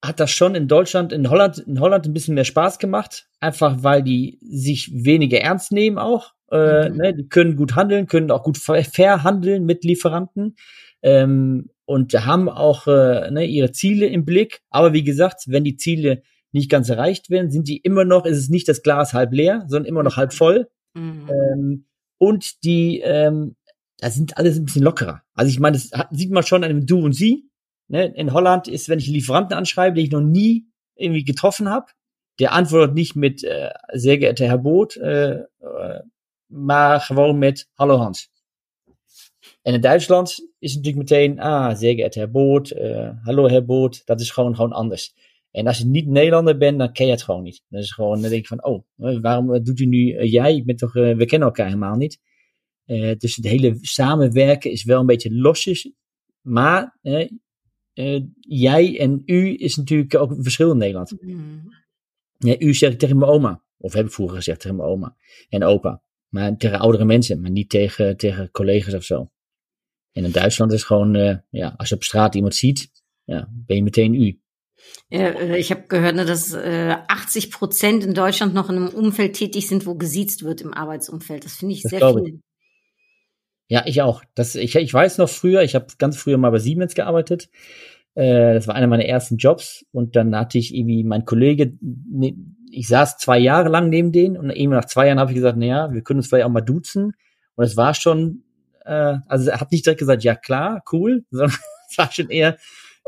hat 0.03 0.21
das 0.21 0.31
schon 0.31 0.55
in 0.55 0.69
Deutschland, 0.69 1.13
in 1.13 1.29
Holland, 1.29 1.59
in 1.59 1.81
Holland 1.81 2.07
ein 2.07 2.13
bisschen 2.13 2.35
mehr 2.35 2.45
Spaß 2.45 2.79
gemacht. 2.79 3.29
Einfach 3.41 3.83
weil 3.83 4.03
die 4.03 4.39
sich 4.43 4.91
weniger 4.93 5.41
ernst 5.41 5.73
nehmen 5.73 5.99
auch. 5.99 6.35
Äh, 6.51 6.89
mhm. 6.89 6.97
ne, 6.97 7.15
die 7.15 7.29
können 7.29 7.57
gut 7.57 7.75
handeln, 7.75 8.07
können 8.07 8.31
auch 8.31 8.43
gut 8.43 8.59
fair 8.59 9.23
handeln 9.23 9.65
mit 9.65 9.85
Lieferanten. 9.85 10.57
Ähm, 11.03 11.71
und 11.85 12.13
haben 12.13 12.49
auch 12.49 12.87
äh, 12.87 13.31
ne, 13.31 13.47
ihre 13.47 13.73
Ziele 13.73 14.07
im 14.07 14.25
Blick. 14.25 14.61
Aber 14.71 14.93
wie 14.93 15.05
gesagt, 15.05 15.45
wenn 15.47 15.65
die 15.65 15.77
Ziele 15.77 16.23
nicht 16.53 16.71
ganz 16.71 16.89
erreicht 16.89 17.31
werden, 17.31 17.51
sind 17.51 17.69
die 17.69 17.79
immer 17.79 18.05
noch, 18.05 18.25
ist 18.25 18.39
es 18.39 18.49
nicht 18.49 18.69
das 18.69 18.83
Glas 18.83 19.15
halb 19.15 19.33
leer, 19.33 19.65
sondern 19.69 19.89
immer 19.89 20.03
noch 20.03 20.17
halb 20.17 20.33
voll. 20.33 20.69
Mhm. 20.95 21.29
Ähm, 21.31 21.85
und 22.19 22.65
die, 22.65 23.01
ähm, 23.01 23.57
da 23.99 24.11
sind 24.11 24.37
alles 24.37 24.59
ein 24.59 24.65
bisschen 24.65 24.83
lockerer. 24.83 25.23
Also 25.35 25.51
ich 25.51 25.61
meine, 25.61 25.77
das 25.77 25.91
sieht 26.11 26.31
man 26.31 26.43
schon 26.43 26.63
an 26.63 26.71
dem 26.71 26.87
Du 26.87 27.01
und 27.05 27.13
Sie. 27.13 27.48
Ne, 27.89 28.13
in 28.15 28.33
Holland 28.33 28.69
ist, 28.69 28.89
wenn 28.89 28.99
ich 28.99 29.07
Lieferanten 29.07 29.57
anschreibe, 29.57 29.95
den 29.95 30.05
ich 30.05 30.11
noch 30.11 30.21
nie 30.21 30.67
irgendwie 30.95 31.25
getroffen 31.25 31.69
habe, 31.69 31.87
der 32.39 32.53
antwortet 32.53 32.95
nicht 32.95 33.17
mit 33.17 33.43
äh, 33.43 33.71
sehr 33.93 34.19
geehrter 34.19 34.47
Herr 34.47 34.59
Boot, 34.59 34.97
äh, 34.97 35.41
äh, 35.61 36.03
maar 36.49 37.01
gewoon 37.01 37.39
met 37.39 37.69
hallo 37.77 37.99
Hans. 37.99 38.31
En 39.63 39.75
in 39.75 39.81
Duitsland 39.81 40.29
is 40.59 40.75
het 40.75 40.85
natuurlijk 40.85 41.11
meteen, 41.11 41.41
ah, 41.41 41.77
sehr 41.77 41.95
geehrter 41.95 42.21
Herr 42.21 42.31
Boot, 42.31 42.71
uh, 42.71 43.11
hallo 43.25 43.49
Herr 43.49 43.65
Boot, 43.65 44.07
dat 44.07 44.21
is 44.21 44.31
gewoon, 44.31 44.55
gewoon 44.55 44.73
anders. 44.73 45.15
En 45.51 45.67
als 45.67 45.79
je 45.79 45.87
niet 45.87 46.07
Nederlander 46.07 46.57
bent, 46.57 46.79
dan 46.79 46.93
ken 46.93 47.07
je 47.07 47.13
het 47.13 47.23
gewoon 47.23 47.43
niet. 47.43 47.63
Dat 47.69 47.83
is 47.83 47.93
gewoon, 47.93 48.21
dan 48.21 48.31
denk 48.31 48.47
je 48.47 48.57
van, 48.57 48.65
oh, 48.65 48.85
waarom 49.21 49.63
doet 49.65 49.81
u 49.81 49.87
nu 49.87 49.99
uh, 49.99 50.33
jij? 50.33 50.65
Toch, 50.77 50.95
uh, 50.95 51.17
we 51.17 51.25
kennen 51.25 51.49
elkaar 51.49 51.67
helemaal 51.67 51.97
niet. 51.97 52.21
dus 53.19 53.37
het 53.37 53.45
hele 53.45 53.79
samenwerken 53.81 54.71
is 54.71 54.85
wel 54.85 55.01
een 55.01 55.07
beetje 55.07 55.35
losjes. 55.35 55.91
Maar 56.41 56.99
uh, 57.99 58.23
jij 58.41 58.99
en 58.99 59.23
u 59.27 59.55
is 59.59 59.77
natuurlijk 59.77 60.15
ook 60.15 60.31
een 60.31 60.43
verschil 60.43 60.71
in 60.71 60.77
Nederland. 60.77 61.17
Mm. 61.21 61.63
Ja, 62.39 62.59
u 62.59 62.75
zeg 62.75 62.93
ik 62.93 62.99
tegen 62.99 63.19
mijn 63.19 63.31
oma. 63.31 63.63
Of 63.77 63.93
heb 63.93 64.07
ik 64.07 64.13
vroeger 64.13 64.37
gezegd 64.37 64.61
tegen 64.61 64.77
mijn 64.77 64.89
oma 64.89 65.17
en 65.49 65.65
opa. 65.65 66.03
Maar 66.29 66.57
tegen 66.57 66.79
oudere 66.79 67.05
mensen, 67.05 67.41
maar 67.41 67.51
niet 67.51 67.71
tegen, 67.71 68.17
tegen 68.17 68.51
collega's 68.51 68.95
of 68.95 69.05
zo. 69.05 69.31
En 70.13 70.25
in 70.25 70.31
Duitsland 70.31 70.73
is 70.73 70.83
gewoon, 70.83 71.17
uh, 71.17 71.37
ja, 71.51 71.75
als 71.77 71.89
je 71.89 71.95
op 71.95 72.03
straat 72.03 72.35
iemand 72.35 72.55
ziet, 72.55 72.91
ja, 73.25 73.49
ben 73.53 73.77
je 73.77 73.83
meteen 73.83 74.15
u. 74.15 74.41
Ja, 75.09 75.41
ich 75.41 75.71
habe 75.71 75.85
gehört, 75.89 76.29
dass 76.29 76.53
äh, 76.53 76.97
80 77.09 77.51
Prozent 77.51 78.05
in 78.05 78.15
Deutschland 78.15 78.55
noch 78.55 78.71
in 78.71 78.77
einem 78.77 78.95
Umfeld 78.95 79.35
tätig 79.35 79.67
sind, 79.67 79.87
wo 79.87 79.97
gesiezt 79.97 80.45
wird 80.45 80.61
im 80.61 80.73
Arbeitsumfeld. 80.73 81.45
Das 81.45 81.57
finde 81.57 81.75
ich 81.75 81.83
das 81.83 81.91
sehr 81.91 82.13
viel. 82.13 82.27
Ich. 82.27 82.48
Ja, 83.69 83.83
ich 83.87 84.01
auch. 84.03 84.23
Das, 84.35 84.55
ich, 84.55 84.75
ich 84.75 84.93
weiß 84.93 85.19
noch 85.19 85.29
früher, 85.29 85.63
ich 85.63 85.75
habe 85.75 85.87
ganz 85.99 86.17
früher 86.17 86.39
mal 86.39 86.51
bei 86.51 86.59
Siemens 86.59 86.95
gearbeitet. 86.95 87.51
Äh, 88.15 88.55
das 88.55 88.67
war 88.67 88.75
einer 88.75 88.87
meiner 88.87 89.05
ersten 89.05 89.37
Jobs. 89.37 89.85
Und 89.93 90.17
dann 90.17 90.35
hatte 90.35 90.59
ich 90.59 90.75
irgendwie 90.75 91.05
mein 91.05 91.27
Kollege, 91.27 91.75
ne, 91.81 92.35
ich 92.71 92.89
saß 92.89 93.19
zwei 93.19 93.39
Jahre 93.39 93.69
lang 93.69 93.91
neben 93.91 94.11
denen 94.13 94.37
und 94.37 94.51
eben 94.51 94.73
nach 94.73 94.87
zwei 94.87 95.07
Jahren 95.07 95.21
habe 95.21 95.31
ich 95.31 95.37
gesagt, 95.37 95.59
naja, 95.59 95.93
wir 95.93 96.03
können 96.03 96.21
uns 96.21 96.29
vielleicht 96.29 96.47
auch 96.47 96.51
mal 96.51 96.61
duzen. 96.61 97.13
Und 97.55 97.65
es 97.65 97.77
war 97.77 97.95
schon, 97.95 98.45
äh, 98.85 99.19
also 99.27 99.51
er 99.51 99.61
hat 99.61 99.71
nicht 99.71 99.85
direkt 99.85 100.01
gesagt, 100.01 100.25
ja 100.25 100.35
klar, 100.35 100.83
cool, 100.93 101.25
sondern 101.31 101.59
es 101.91 101.99
war 101.99 102.11
schon 102.11 102.31
eher, 102.31 102.57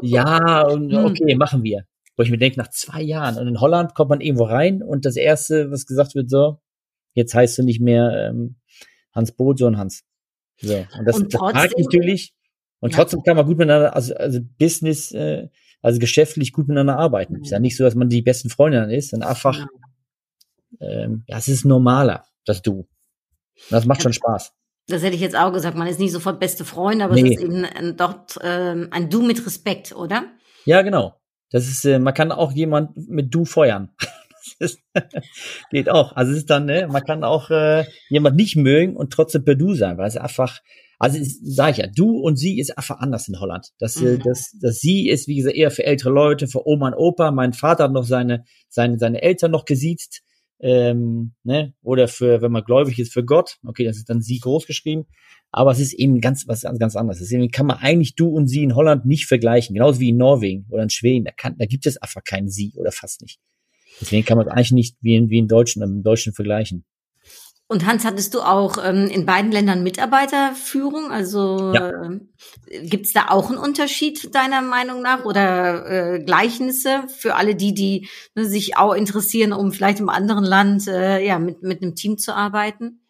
ja, 0.02 0.62
und 0.62 0.92
hm. 0.92 1.04
okay, 1.04 1.34
machen 1.34 1.62
wir. 1.62 1.84
Wo 2.16 2.22
ich 2.22 2.30
mir 2.30 2.38
denke, 2.38 2.58
nach 2.58 2.68
zwei 2.68 3.00
Jahren. 3.00 3.38
Und 3.38 3.48
in 3.48 3.60
Holland 3.60 3.94
kommt 3.94 4.10
man 4.10 4.20
irgendwo 4.20 4.44
rein 4.44 4.82
und 4.82 5.06
das 5.06 5.16
Erste, 5.16 5.70
was 5.70 5.86
gesagt 5.86 6.14
wird, 6.14 6.28
so, 6.28 6.58
jetzt 7.14 7.34
heißt 7.34 7.58
du 7.58 7.62
nicht 7.62 7.80
mehr 7.80 8.28
ähm, 8.30 8.56
Hans 9.14 9.32
Boot, 9.32 9.58
sondern 9.58 9.80
Hans. 9.80 10.04
So, 10.60 10.86
und 10.98 11.04
das, 11.06 11.16
und 11.16 11.32
trotzdem, 11.32 11.62
das 11.62 11.72
natürlich. 11.76 12.34
Und 12.80 12.92
ja. 12.92 12.98
trotzdem 12.98 13.22
kann 13.22 13.36
man 13.36 13.46
gut 13.46 13.58
miteinander, 13.58 13.94
also, 13.94 14.14
also 14.14 14.40
Business, 14.58 15.12
äh, 15.12 15.48
also 15.82 15.98
geschäftlich 15.98 16.52
gut 16.52 16.68
miteinander 16.68 16.98
arbeiten. 16.98 17.34
Mhm. 17.34 17.42
Ist 17.42 17.50
ja 17.50 17.58
nicht 17.58 17.76
so, 17.76 17.84
dass 17.84 17.94
man 17.94 18.08
die 18.08 18.22
besten 18.22 18.50
Freunde 18.50 18.80
dann 18.80 18.90
ist, 18.90 19.10
sondern 19.10 19.30
einfach, 19.30 19.58
ja. 19.58 19.66
ähm, 20.80 21.24
ja, 21.26 21.38
es 21.38 21.48
ist 21.48 21.64
normaler, 21.64 22.24
das 22.44 22.62
Du. 22.62 22.80
Und 22.80 22.88
das 23.70 23.86
macht 23.86 24.00
ja. 24.00 24.04
schon 24.04 24.12
Spaß. 24.14 24.52
Das 24.86 25.02
hätte 25.02 25.14
ich 25.14 25.20
jetzt 25.20 25.36
auch 25.36 25.52
gesagt. 25.52 25.76
Man 25.76 25.86
ist 25.86 26.00
nicht 26.00 26.12
sofort 26.12 26.40
beste 26.40 26.64
Freunde, 26.64 27.04
aber 27.04 27.14
nee. 27.14 27.34
es 27.34 27.36
ist 27.36 27.42
eben 27.42 27.64
ein, 27.64 27.96
dort 27.96 28.38
ähm, 28.42 28.88
ein 28.90 29.08
Du 29.08 29.22
mit 29.22 29.44
Respekt, 29.44 29.94
oder? 29.94 30.24
Ja, 30.64 30.82
genau. 30.82 31.14
Das 31.50 31.68
ist, 31.68 31.84
äh, 31.84 31.98
man 31.98 32.14
kann 32.14 32.32
auch 32.32 32.52
jemand 32.52 32.96
mit 33.08 33.34
Du 33.34 33.44
feuern. 33.44 33.90
geht 35.70 35.88
auch. 35.90 36.12
Also 36.16 36.32
es 36.32 36.38
ist 36.38 36.50
dann, 36.50 36.66
ne, 36.66 36.88
man 36.90 37.02
kann 37.04 37.24
auch 37.24 37.50
äh, 37.50 37.84
jemand 38.08 38.36
nicht 38.36 38.56
mögen 38.56 38.96
und 38.96 39.12
trotzdem 39.12 39.44
per 39.44 39.54
Du 39.54 39.74
sein, 39.74 39.98
weil 39.98 40.08
es 40.08 40.16
einfach, 40.16 40.60
also 40.98 41.18
sage 41.42 41.72
ich 41.72 41.78
ja, 41.78 41.86
du 41.86 42.18
und 42.18 42.36
sie 42.36 42.58
ist 42.58 42.76
einfach 42.76 42.98
anders 42.98 43.28
in 43.28 43.40
Holland. 43.40 43.68
Das, 43.78 43.96
äh, 43.96 44.16
mhm. 44.16 44.22
das, 44.24 44.56
das 44.60 44.78
sie 44.80 45.08
ist, 45.08 45.28
wie 45.28 45.36
gesagt, 45.36 45.56
eher 45.56 45.70
für 45.70 45.84
ältere 45.84 46.10
Leute, 46.10 46.46
für 46.46 46.66
Oma 46.66 46.88
und 46.88 46.94
Opa. 46.94 47.30
Mein 47.30 47.52
Vater 47.52 47.84
hat 47.84 47.92
noch 47.92 48.04
seine, 48.04 48.44
seine, 48.68 48.98
seine 48.98 49.22
Eltern 49.22 49.50
noch 49.50 49.64
gesiezt. 49.64 50.22
Ähm, 50.62 51.32
ne? 51.42 51.72
Oder 51.82 52.06
für, 52.06 52.42
wenn 52.42 52.52
man 52.52 52.64
gläubig 52.64 52.98
ist, 52.98 53.12
für 53.12 53.24
Gott. 53.24 53.56
Okay, 53.66 53.84
das 53.84 53.96
ist 53.96 54.10
dann 54.10 54.20
sie 54.20 54.38
groß 54.38 54.66
geschrieben. 54.66 55.06
Aber 55.52 55.72
es 55.72 55.80
ist 55.80 55.94
eben 55.94 56.20
ganz 56.20 56.46
was 56.46 56.62
ganz 56.62 56.96
anderes. 56.96 57.18
Deswegen 57.18 57.50
kann 57.50 57.66
man 57.66 57.78
eigentlich 57.78 58.14
du 58.14 58.28
und 58.28 58.46
sie 58.46 58.62
in 58.62 58.76
Holland 58.76 59.04
nicht 59.04 59.26
vergleichen. 59.26 59.74
Genauso 59.74 60.00
wie 60.00 60.10
in 60.10 60.16
Norwegen 60.16 60.66
oder 60.68 60.82
in 60.82 60.90
Schweden. 60.90 61.24
Da, 61.24 61.32
kann, 61.32 61.56
da 61.58 61.66
gibt 61.66 61.86
es 61.86 61.96
einfach 61.96 62.22
keinen 62.22 62.48
sie 62.48 62.72
oder 62.76 62.92
fast 62.92 63.22
nicht. 63.22 63.40
Deswegen 64.00 64.24
kann 64.24 64.38
man 64.38 64.46
es 64.46 64.52
eigentlich 64.52 64.72
nicht 64.72 64.96
wie 65.00 65.16
in, 65.16 65.30
wie 65.30 65.38
in 65.38 65.48
Deutschen, 65.48 65.82
im 65.82 66.02
Deutschen 66.02 66.32
vergleichen. 66.32 66.84
Und 67.70 67.86
Hans, 67.86 68.04
hattest 68.04 68.34
du 68.34 68.40
auch 68.40 68.78
ähm, 68.84 69.06
in 69.06 69.26
beiden 69.26 69.52
Ländern 69.52 69.84
Mitarbeiterführung? 69.84 71.12
Also 71.12 71.72
ja. 71.72 71.90
äh, 71.90 72.18
gibt 72.82 73.06
es 73.06 73.12
da 73.12 73.28
auch 73.28 73.48
einen 73.48 73.58
Unterschied 73.58 74.34
deiner 74.34 74.60
Meinung 74.60 75.02
nach 75.02 75.24
oder 75.24 76.14
äh, 76.14 76.24
Gleichnisse 76.24 77.04
für 77.16 77.36
alle 77.36 77.54
die, 77.54 77.72
die 77.72 78.08
ne, 78.34 78.44
sich 78.44 78.76
auch 78.76 78.92
interessieren, 78.92 79.52
um 79.52 79.70
vielleicht 79.70 80.00
im 80.00 80.08
anderen 80.08 80.42
Land 80.42 80.88
äh, 80.88 81.24
ja 81.24 81.38
mit 81.38 81.62
mit 81.62 81.80
einem 81.80 81.94
Team 81.94 82.18
zu 82.18 82.34
arbeiten? 82.34 83.02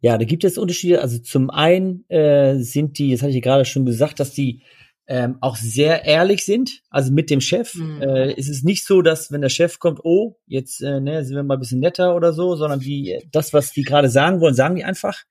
Ja, 0.00 0.16
da 0.16 0.24
gibt 0.24 0.44
es 0.44 0.56
Unterschiede. 0.56 1.02
Also 1.02 1.18
zum 1.18 1.50
einen 1.50 2.08
äh, 2.08 2.60
sind 2.60 2.96
die, 2.98 3.10
das 3.10 3.22
hatte 3.22 3.32
ich 3.32 3.42
gerade 3.42 3.64
schon 3.64 3.84
gesagt, 3.84 4.20
dass 4.20 4.32
die 4.32 4.62
ähm, 5.08 5.38
auch 5.40 5.56
sehr 5.56 6.04
ehrlich 6.04 6.44
sind. 6.44 6.82
Also 6.90 7.10
mit 7.10 7.30
dem 7.30 7.40
Chef 7.40 7.74
mhm. 7.74 8.02
äh, 8.02 8.32
ist 8.34 8.48
es 8.48 8.62
nicht 8.62 8.84
so, 8.84 9.00
dass 9.00 9.32
wenn 9.32 9.40
der 9.40 9.48
Chef 9.48 9.78
kommt, 9.78 10.00
oh, 10.04 10.36
jetzt 10.46 10.82
äh, 10.82 11.00
ne, 11.00 11.24
sind 11.24 11.34
wir 11.34 11.42
mal 11.42 11.54
ein 11.54 11.60
bisschen 11.60 11.80
netter 11.80 12.14
oder 12.14 12.34
so, 12.34 12.54
sondern 12.56 12.80
die, 12.80 13.18
das, 13.32 13.54
was 13.54 13.72
die 13.72 13.82
gerade 13.82 14.10
sagen 14.10 14.40
wollen, 14.40 14.54
sagen 14.54 14.76
die 14.76 14.84
einfach. 14.84 15.24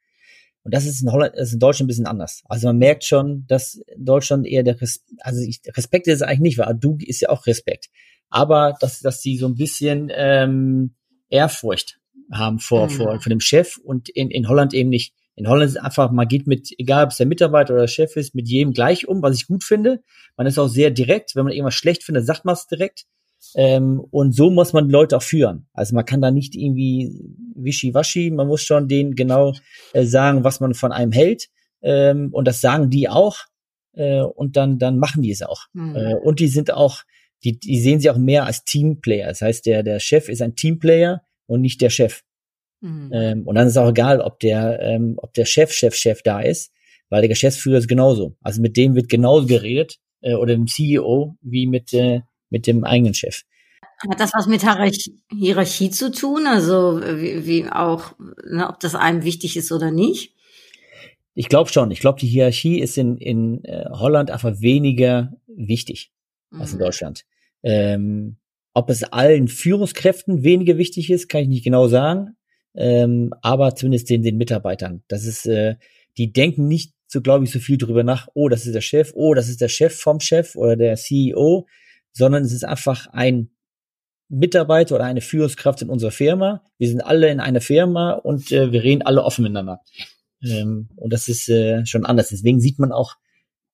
Und 0.64 0.74
das 0.74 0.86
ist 0.86 1.02
in 1.02 1.12
Holland, 1.12 1.36
das 1.36 1.50
ist 1.50 1.54
in 1.54 1.60
Deutschland 1.60 1.86
ein 1.86 1.88
bisschen 1.88 2.08
anders. 2.08 2.44
Also 2.46 2.68
man 2.68 2.80
merkt 2.80 3.06
schon, 3.06 3.46
dass 3.48 3.76
in 3.76 4.04
Deutschland 4.04 4.48
eher 4.48 4.64
der 4.64 4.82
Res 4.82 5.06
also 5.20 5.42
ich, 5.42 5.62
Respekt 5.78 6.08
ist 6.08 6.24
eigentlich 6.24 6.40
nicht, 6.40 6.58
weil 6.58 6.76
du 6.76 6.98
ist 7.00 7.22
ja 7.22 7.30
auch 7.30 7.46
Respekt. 7.46 7.90
Aber 8.30 8.76
dass, 8.82 9.00
dass 9.00 9.22
sie 9.22 9.38
so 9.38 9.48
ein 9.48 9.56
bisschen 9.56 10.12
ähm, 10.12 10.96
Ehrfurcht 11.30 12.00
haben 12.32 12.60
vor, 12.60 12.88
mhm. 12.88 12.90
vor, 12.90 13.22
vor 13.22 13.30
dem 13.30 13.40
Chef 13.40 13.78
und 13.78 14.10
in, 14.10 14.32
in 14.32 14.50
Holland 14.50 14.74
eben 14.74 14.90
nicht. 14.90 15.14
In 15.38 15.48
Holland 15.48 15.70
ist 15.70 15.78
einfach, 15.78 16.12
man 16.12 16.28
geht 16.28 16.48
mit, 16.48 16.74
egal 16.80 17.06
ob 17.06 17.12
es 17.12 17.18
der 17.18 17.28
Mitarbeiter 17.28 17.74
oder 17.74 17.84
der 17.84 17.88
Chef 17.88 18.16
ist, 18.16 18.34
mit 18.34 18.50
jedem 18.50 18.74
gleich 18.74 19.08
um, 19.08 19.22
was 19.22 19.36
ich 19.36 19.46
gut 19.46 19.64
finde. 19.64 20.02
Man 20.36 20.48
ist 20.48 20.58
auch 20.58 20.68
sehr 20.68 20.90
direkt. 20.90 21.36
Wenn 21.36 21.44
man 21.44 21.54
irgendwas 21.54 21.76
schlecht 21.76 22.04
findet, 22.04 22.26
sagt 22.26 22.44
man 22.44 22.54
es 22.54 22.66
direkt. 22.66 23.06
Ähm, 23.56 24.00
und 24.10 24.34
so 24.34 24.50
muss 24.50 24.74
man 24.74 24.90
Leute 24.90 25.16
auch 25.16 25.22
führen. 25.22 25.68
Also 25.74 25.94
man 25.94 26.06
kann 26.06 26.22
da 26.22 26.32
nicht 26.32 26.56
irgendwie 26.56 27.12
wischiwaschi, 27.56 28.32
man 28.32 28.48
muss 28.48 28.64
schon 28.64 28.88
denen 28.88 29.14
genau 29.14 29.54
äh, 29.94 30.06
sagen, 30.06 30.44
was 30.44 30.60
man 30.60 30.74
von 30.74 30.92
einem 30.92 31.12
hält. 31.12 31.50
Ähm, 31.84 32.30
und 32.34 32.48
das 32.48 32.60
sagen 32.60 32.90
die 32.90 33.08
auch. 33.08 33.38
Äh, 33.94 34.22
und 34.22 34.58
dann, 34.58 34.80
dann 34.80 34.98
machen 34.98 35.22
die 35.22 35.32
es 35.32 35.44
auch. 35.44 35.68
Mhm. 35.74 35.96
Äh, 35.96 36.16
und 36.16 36.40
die 36.40 36.48
sind 36.48 36.72
auch, 36.72 37.04
die, 37.44 37.60
die 37.60 37.80
sehen 37.80 38.00
sie 38.00 38.10
auch 38.10 38.18
mehr 38.18 38.46
als 38.46 38.64
Teamplayer. 38.64 39.28
Das 39.28 39.42
heißt, 39.42 39.68
der, 39.68 39.84
der 39.84 40.00
Chef 40.00 40.30
ist 40.30 40.42
ein 40.42 40.56
Teamplayer 40.56 41.22
und 41.46 41.62
nicht 41.62 41.82
der 41.82 41.92
Chef. 41.92 42.24
Mhm. 42.82 43.12
Ähm, 43.14 43.48
und 43.48 43.56
dann 43.56 43.68
ist 43.68 43.78
auch 43.78 43.90
egal, 43.90 44.22
ob 44.22 44.40
der, 44.40 44.80
ähm, 44.82 45.16
ob 45.18 45.34
der 45.34 45.46
Chef, 45.46 45.72
Chef, 45.72 45.96
Chef 45.96 46.22
da 46.22 46.42
ist, 46.42 46.72
weil 47.10 47.22
der 47.22 47.30
Geschäftsführer 47.30 47.78
ist 47.78 47.88
genauso. 47.88 48.36
Also 48.42 48.62
mit 48.62 48.78
dem 48.78 48.96
wird 48.96 49.10
genauso 49.10 49.48
geredet 49.48 49.98
äh, 50.22 50.36
oder 50.36 50.56
dem 50.56 50.68
CEO 50.68 51.36
wie 51.42 51.68
mit, 51.68 51.94
äh, 51.94 52.22
mit 52.50 52.68
dem 52.68 52.84
eigenen 52.84 53.14
Chef. 53.14 53.44
Hat 54.10 54.20
das 54.20 54.32
was 54.34 54.48
mit 54.48 54.62
Hierarchie 55.32 55.90
zu 55.90 56.12
tun? 56.12 56.46
Also 56.46 57.02
wie, 57.02 57.48
wie 57.48 57.70
auch, 57.70 58.14
ne, 58.46 58.68
ob 58.70 58.80
das 58.80 58.94
einem 58.94 59.24
wichtig 59.24 59.58
ist 59.58 59.72
oder 59.72 59.90
nicht? 59.90 60.36
Ich 61.34 61.50
glaube 61.50 61.72
schon. 61.72 61.90
Ich 61.90 62.00
glaube, 62.00 62.20
die 62.20 62.28
Hierarchie 62.28 62.80
ist 62.80 62.98
in, 62.98 63.18
in 63.18 63.64
äh, 63.64 63.86
Holland 63.90 64.30
einfach 64.30 64.60
weniger 64.60 65.34
wichtig 65.48 66.12
mhm. 66.52 66.62
als 66.62 66.74
in 66.74 66.78
mhm. 66.78 66.84
Deutschland. 66.84 67.26
Ähm, 67.64 68.38
ob 68.76 68.92
es 68.92 69.04
allen 69.04 69.48
Führungskräften 69.48 70.44
weniger 70.44 70.78
wichtig 70.78 71.10
ist, 71.10 71.28
kann 71.28 71.42
ich 71.42 71.48
nicht 71.48 71.64
genau 71.64 71.88
sagen 71.88 72.37
ähm, 72.78 73.34
aber 73.42 73.76
zumindest 73.76 74.10
den, 74.10 74.22
den 74.22 74.38
Mitarbeitern. 74.38 75.04
Das 75.08 75.26
ist, 75.26 75.48
äh, 75.48 75.76
die 76.18 76.32
denken 76.32 76.68
nicht 76.68 76.94
so, 77.08 77.22
glaube 77.22 77.46
ich, 77.46 77.52
so 77.52 77.60
viel 77.60 77.78
drüber 77.78 78.04
nach, 78.04 78.28
oh, 78.34 78.50
das 78.50 78.66
ist 78.66 78.76
der 78.76 78.82
Chef, 78.82 79.12
oh, 79.16 79.34
das 79.34 79.50
ist 79.50 79.62
der 79.62 79.70
Chef 79.70 80.00
vom 80.00 80.20
Chef 80.20 80.56
oder 80.56 80.76
der 80.76 80.96
CEO, 80.96 81.68
sondern 82.14 82.44
es 82.44 82.52
ist 82.52 82.66
einfach 82.66 83.08
ein 83.08 83.50
Mitarbeiter 84.30 84.96
oder 84.96 85.06
eine 85.06 85.22
Führungskraft 85.22 85.82
in 85.82 85.90
unserer 85.90 86.12
Firma. 86.12 86.64
Wir 86.78 86.90
sind 86.90 87.02
alle 87.02 87.30
in 87.30 87.40
einer 87.40 87.62
Firma 87.62 88.12
und 88.12 88.52
äh, 88.52 88.72
wir 88.72 88.84
reden 88.84 89.02
alle 89.02 89.24
offen 89.24 89.44
miteinander. 89.44 89.82
Ähm, 90.44 90.90
und 90.96 91.14
das 91.14 91.30
ist 91.30 91.50
äh, 91.50 91.86
schon 91.86 92.06
anders. 92.06 92.30
Deswegen 92.30 92.60
sieht 92.60 92.78
man 92.78 92.92
auch, 92.92 93.16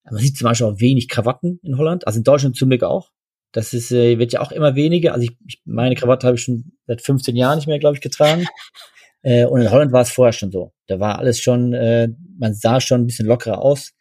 man 0.05 0.17
sieht 0.17 0.37
zum 0.37 0.45
Beispiel 0.45 0.67
auch 0.67 0.79
wenig 0.79 1.09
Krawatten 1.09 1.59
in 1.63 1.77
Holland, 1.77 2.07
also 2.07 2.17
in 2.17 2.23
Deutschland 2.23 2.55
zum 2.55 2.69
Glück 2.69 2.83
auch. 2.83 3.11
Das 3.51 3.73
ist, 3.73 3.91
äh, 3.91 4.17
wird 4.19 4.33
ja 4.33 4.41
auch 4.41 4.51
immer 4.51 4.75
weniger. 4.75 5.13
Also 5.13 5.25
ich, 5.25 5.37
ich 5.47 5.61
meine 5.65 5.95
Krawatte 5.95 6.27
habe 6.27 6.37
ich 6.37 6.43
schon 6.43 6.73
seit 6.87 7.01
15 7.01 7.35
Jahren 7.35 7.57
nicht 7.57 7.67
mehr, 7.67 7.79
glaube 7.79 7.95
ich, 7.95 8.01
getragen. 8.01 8.45
Äh, 9.23 9.45
und 9.45 9.61
in 9.61 9.71
Holland 9.71 9.91
war 9.91 10.01
es 10.01 10.11
vorher 10.11 10.33
schon 10.33 10.51
so. 10.51 10.73
Da 10.87 10.99
war 10.99 11.17
alles 11.17 11.39
schon, 11.39 11.73
äh, 11.73 12.09
man 12.37 12.53
sah 12.53 12.79
schon 12.79 13.01
ein 13.01 13.07
bisschen 13.07 13.25
lockerer 13.25 13.59
aus. 13.59 13.93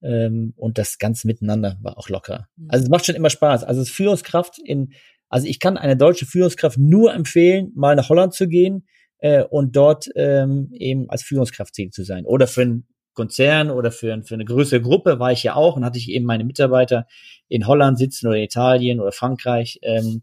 Ähm, 0.00 0.54
und 0.56 0.78
das 0.78 0.98
Ganze 0.98 1.26
miteinander 1.26 1.76
war 1.82 1.98
auch 1.98 2.08
locker. 2.08 2.48
Mhm. 2.56 2.68
Also 2.70 2.84
es 2.84 2.90
macht 2.90 3.04
schon 3.04 3.16
immer 3.16 3.30
Spaß. 3.30 3.64
Also 3.64 3.80
als 3.80 3.90
Führungskraft 3.90 4.58
in, 4.58 4.92
also 5.28 5.46
ich 5.46 5.58
kann 5.58 5.76
eine 5.76 5.96
deutsche 5.96 6.24
Führungskraft 6.24 6.78
nur 6.78 7.12
empfehlen, 7.12 7.72
mal 7.74 7.96
nach 7.96 8.08
Holland 8.08 8.32
zu 8.32 8.48
gehen 8.48 8.86
äh, 9.18 9.42
und 9.42 9.74
dort 9.74 10.08
ähm, 10.14 10.70
eben 10.72 11.10
als 11.10 11.24
Führungskraft 11.24 11.74
tätig 11.74 11.92
zu 11.92 12.04
sein. 12.04 12.24
Oder 12.24 12.46
für 12.46 12.62
einen 12.62 12.86
Konzern 13.14 13.70
oder 13.70 13.90
für, 13.90 14.22
für 14.22 14.34
eine 14.34 14.44
größere 14.44 14.80
Gruppe 14.80 15.18
war 15.18 15.32
ich 15.32 15.42
ja 15.42 15.56
auch 15.56 15.74
und 15.74 15.84
hatte 15.84 15.98
ich 15.98 16.08
eben 16.08 16.24
meine 16.24 16.44
Mitarbeiter 16.44 17.08
in 17.48 17.66
Holland 17.66 17.98
sitzen 17.98 18.28
oder 18.28 18.36
Italien 18.36 19.00
oder 19.00 19.10
Frankreich. 19.10 19.80
Ähm, 19.82 20.22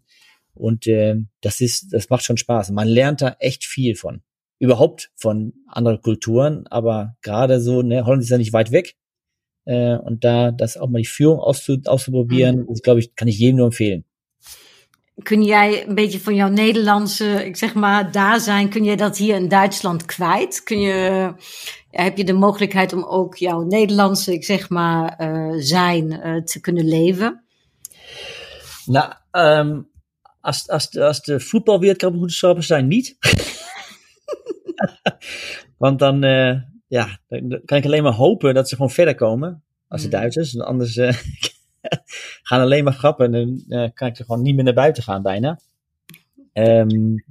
und 0.54 0.88
äh, 0.88 1.18
das 1.42 1.60
ist, 1.60 1.92
das 1.92 2.10
macht 2.10 2.24
schon 2.24 2.38
Spaß. 2.38 2.72
Man 2.72 2.88
lernt 2.88 3.22
da 3.22 3.36
echt 3.40 3.66
viel 3.66 3.96
von 3.96 4.22
überhaupt 4.60 5.12
von 5.16 5.54
anderen 5.68 6.02
Kulturen, 6.02 6.66
aber 6.68 7.16
gerade 7.22 7.60
so, 7.60 7.82
ne, 7.82 8.06
Holland 8.06 8.24
ist 8.24 8.30
ja 8.30 8.38
nicht 8.38 8.54
weit 8.54 8.72
weg. 8.72 8.96
Äh, 9.66 9.98
und 9.98 10.24
da 10.24 10.52
das 10.52 10.78
auch 10.78 10.90
mal 10.90 11.02
die 11.02 11.08
Führung 11.08 11.40
auszu, 11.40 11.78
auszuprobieren, 11.86 12.66
mhm. 12.68 12.74
glaube 12.84 13.00
ich, 13.00 13.16
kann 13.16 13.28
ich 13.28 13.40
jedem 13.40 13.58
nur 13.58 13.66
empfehlen. 13.66 14.06
Kun 15.24 15.44
jij 15.44 15.88
een 15.88 15.96
beetje 15.96 16.20
van 16.20 16.36
jouw 16.36 16.50
Nederlandse, 16.50 17.46
ik 17.46 17.56
zeg 17.56 17.74
maar, 17.74 18.12
daar 18.12 18.40
zijn, 18.40 18.70
kun 18.70 18.84
je 18.84 18.98
dat 18.98 19.18
hier 19.18 19.36
in 19.36 19.48
Duitsland 19.48 20.06
kwijt? 20.06 20.64
Kun 20.64 20.80
je, 20.80 21.34
heb 21.92 22.18
je 22.18 22.24
de 22.24 22.34
mogelijkheid 22.34 22.94
om 22.94 23.04
ook 23.04 23.36
jouw 23.36 23.64
Nederlandse, 23.64 24.34
ik 24.34 24.44
zeg 24.44 24.70
maar, 24.70 25.18
uh, 25.22 25.62
zijn 25.62 26.12
uh, 26.12 26.44
te 26.44 26.60
kunnen 26.60 26.86
leven? 26.86 27.44
Nou, 28.86 29.14
um, 29.32 29.90
als, 30.42 30.70
als, 30.70 30.98
als 30.98 31.22
de 31.22 31.40
voetbalwereldkampioenschappen 31.40 32.64
zijn, 32.64 32.88
niet. 32.88 33.16
Want 35.78 36.00
dan, 36.00 36.26
uh, 36.26 36.62
ja, 36.88 37.20
dan 37.28 37.62
kan 37.66 37.78
ik 37.78 37.86
alleen 37.86 38.04
maar 38.04 38.14
hopen 38.14 38.54
dat 38.54 38.70
ze 38.70 38.76
gewoon 38.76 38.92
verder 38.92 39.16
komen. 39.16 39.64
Als 39.88 40.02
de 40.02 40.08
mm. 40.08 40.14
Duitsers. 40.14 40.60
Anders 40.60 40.96
uh, 40.96 41.12
gaan 42.48 42.62
alleen 42.62 42.84
maar 42.84 42.94
grappen. 42.94 43.26
En 43.26 43.32
dan 43.32 43.80
uh, 43.80 43.90
kan 43.94 44.08
ik 44.08 44.18
er 44.18 44.26
gewoon 44.26 44.42
niet 44.42 44.56
meer 44.56 44.64
naar 44.64 44.74
buiten 44.74 45.04
gaan 45.04 45.22
bijna. 45.22 45.60
Um, 46.58 47.24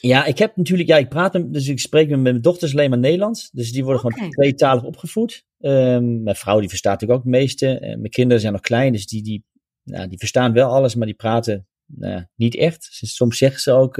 ja, 0.00 0.24
ik 0.24 0.38
heb 0.38 0.56
natuurlijk, 0.56 0.88
ja, 0.88 0.96
ik 0.96 1.08
praat, 1.08 1.52
dus 1.52 1.68
ik 1.68 1.80
spreek 1.80 2.08
met 2.08 2.20
mijn 2.20 2.40
dochters 2.40 2.72
alleen 2.72 2.90
maar 2.90 2.98
Nederlands. 2.98 3.50
Dus 3.50 3.72
die 3.72 3.84
worden 3.84 4.04
okay. 4.04 4.16
gewoon 4.16 4.32
tweetalig 4.32 4.82
opgevoed. 4.82 5.44
Um, 5.60 6.22
mijn 6.22 6.36
vrouw, 6.36 6.60
die 6.60 6.68
verstaat 6.68 6.92
natuurlijk 6.92 7.18
ook 7.18 7.26
het 7.26 7.34
meeste. 7.40 7.78
mijn 7.80 8.10
kinderen 8.10 8.40
zijn 8.40 8.52
nog 8.52 8.62
klein, 8.62 8.92
dus 8.92 9.06
die, 9.06 9.22
die, 9.22 9.44
nou, 9.82 10.08
die 10.08 10.18
verstaan 10.18 10.52
wel 10.52 10.70
alles, 10.70 10.94
maar 10.94 11.06
die 11.06 11.16
praten 11.16 11.66
nou, 11.86 12.24
niet 12.34 12.56
echt. 12.56 12.88
soms 12.90 13.38
zeggen 13.38 13.60
ze 13.60 13.72
ook, 13.72 13.96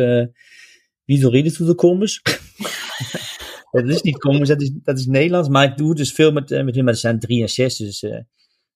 wieso 1.13 1.29
redest 1.29 1.59
du 1.59 1.67
so 1.67 1.75
komisch? 1.75 2.23
dat 3.71 3.89
is 3.89 4.03
niet 4.03 4.19
komisch, 4.19 4.49
dat 4.49 4.63
is, 4.63 4.71
dat 4.83 4.99
is 4.99 5.07
Nederlands. 5.07 5.49
Maar 5.49 5.65
ik 5.65 5.77
doe 5.77 5.95
dus 5.95 6.13
veel 6.13 6.33
met, 6.33 6.51
eh, 6.51 6.65
met 6.65 6.75
hun, 6.75 6.85
maar 6.85 6.93
er 6.93 6.99
zijn 6.99 7.19
drie 7.19 7.43
en 7.43 7.49
zes. 7.49 7.77
Dus, 7.77 8.03
uh, 8.03 8.19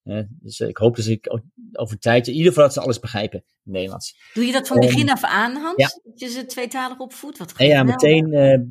uh, 0.04 0.22
dus 0.28 0.60
ik 0.60 0.76
hoop 0.76 0.96
dat 0.96 1.06
ik 1.06 1.40
over 1.72 1.98
tijd, 1.98 2.26
in 2.26 2.32
ieder 2.32 2.48
geval 2.48 2.64
dat 2.64 2.72
ze 2.72 2.80
alles 2.80 2.98
begrijpen 2.98 3.44
in 3.64 3.72
Nederlands. 3.72 4.16
Doe 4.34 4.44
je 4.44 4.52
dat 4.52 4.68
van 4.68 4.80
begin 4.80 5.10
af 5.10 5.24
aan, 5.24 5.56
Hans? 5.56 5.76
Ja. 5.76 6.10
Dat 6.10 6.20
je 6.20 6.28
ze 6.28 6.46
tweetalig 6.46 6.98
opvoedt? 6.98 7.38
Wat 7.38 7.54
ja, 7.56 7.82
meteen 7.82 8.30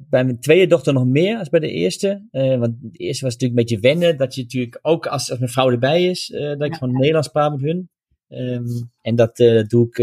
bij 0.10 0.24
mijn 0.24 0.40
tweede 0.40 0.68
dochter 0.68 0.94
nog 0.94 1.06
meer 1.06 1.38
als 1.38 1.50
bij 1.50 1.60
de 1.60 1.72
eerste. 1.72 2.28
want 2.32 2.76
de 2.82 2.98
eerste 2.98 3.24
was 3.26 3.34
natuurlijk 3.34 3.60
een 3.60 3.66
beetje 3.66 3.80
wennen. 3.80 4.18
Dat 4.18 4.36
je 4.36 4.42
natuurlijk 4.42 4.80
ook 4.82 5.08
als, 5.08 5.30
als 5.30 5.40
mijn 5.40 5.52
vrouw 5.52 5.72
erbij 5.72 6.06
is, 6.06 6.28
dat 6.28 6.62
ik 6.62 6.76
gewoon 6.76 6.94
Nederlands 6.94 7.28
praat 7.28 7.52
met 7.52 7.62
hun. 7.62 7.90
Um, 8.28 8.92
en 9.02 9.16
dat 9.16 9.36
doe 9.68 9.88
ik 9.88 9.98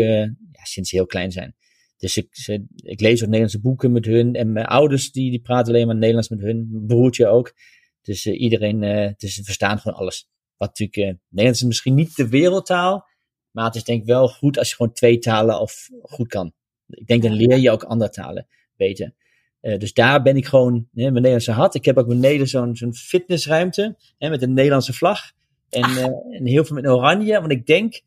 ja, 0.52 0.64
sinds 0.64 0.90
ze 0.90 0.96
heel 0.96 1.06
klein 1.06 1.32
zijn. 1.32 1.54
Dus 2.02 2.16
ik, 2.16 2.28
ze, 2.30 2.64
ik 2.76 3.00
lees 3.00 3.20
ook 3.20 3.26
Nederlandse 3.26 3.60
boeken 3.60 3.92
met 3.92 4.04
hun. 4.04 4.34
En 4.34 4.52
mijn 4.52 4.66
ouders 4.66 5.12
die, 5.12 5.30
die 5.30 5.40
praten 5.40 5.72
alleen 5.72 5.86
maar 5.86 5.96
Nederlands 5.96 6.28
met 6.28 6.40
hun. 6.40 6.68
Mijn 6.70 6.86
broertje 6.86 7.26
ook. 7.26 7.54
Dus 8.00 8.26
uh, 8.26 8.40
iedereen, 8.40 8.82
uh, 8.82 9.10
dus 9.16 9.34
ze 9.34 9.44
verstaan 9.44 9.78
gewoon 9.78 9.98
alles. 9.98 10.28
Wat 10.56 10.68
natuurlijk, 10.68 10.98
uh, 10.98 11.20
Nederlands 11.28 11.60
is 11.60 11.66
misschien 11.66 11.94
niet 11.94 12.16
de 12.16 12.28
wereldtaal. 12.28 13.08
Maar 13.50 13.64
het 13.64 13.74
is 13.74 13.84
denk 13.84 14.00
ik 14.00 14.06
wel 14.06 14.28
goed 14.28 14.58
als 14.58 14.68
je 14.68 14.76
gewoon 14.76 14.92
twee 14.92 15.18
talen 15.18 15.60
of 15.60 15.88
goed 16.02 16.28
kan. 16.28 16.52
Ik 16.88 17.06
denk 17.06 17.22
dan 17.22 17.32
leer 17.32 17.58
je 17.58 17.70
ook 17.70 17.82
andere 17.82 18.10
talen 18.10 18.46
beter. 18.76 19.14
Dus 19.60 19.92
daar 19.92 20.22
ben 20.22 20.36
ik 20.36 20.46
gewoon 20.46 20.74
hè, 20.74 21.02
mijn 21.02 21.14
Nederlandse 21.14 21.52
hart. 21.52 21.74
Ik 21.74 21.84
heb 21.84 21.98
ook 21.98 22.08
beneden 22.08 22.48
zo'n 22.48 22.76
zo'n 22.76 22.94
fitnessruimte 22.94 23.96
hè, 24.18 24.28
met 24.28 24.42
een 24.42 24.52
Nederlandse 24.52 24.92
vlag. 24.92 25.32
En, 25.68 25.90
uh, 25.90 26.04
en 26.30 26.46
heel 26.46 26.64
veel 26.64 26.76
met 26.76 26.86
oranje. 26.86 27.40
Want 27.40 27.52
ik 27.52 27.66
denk, 27.66 28.00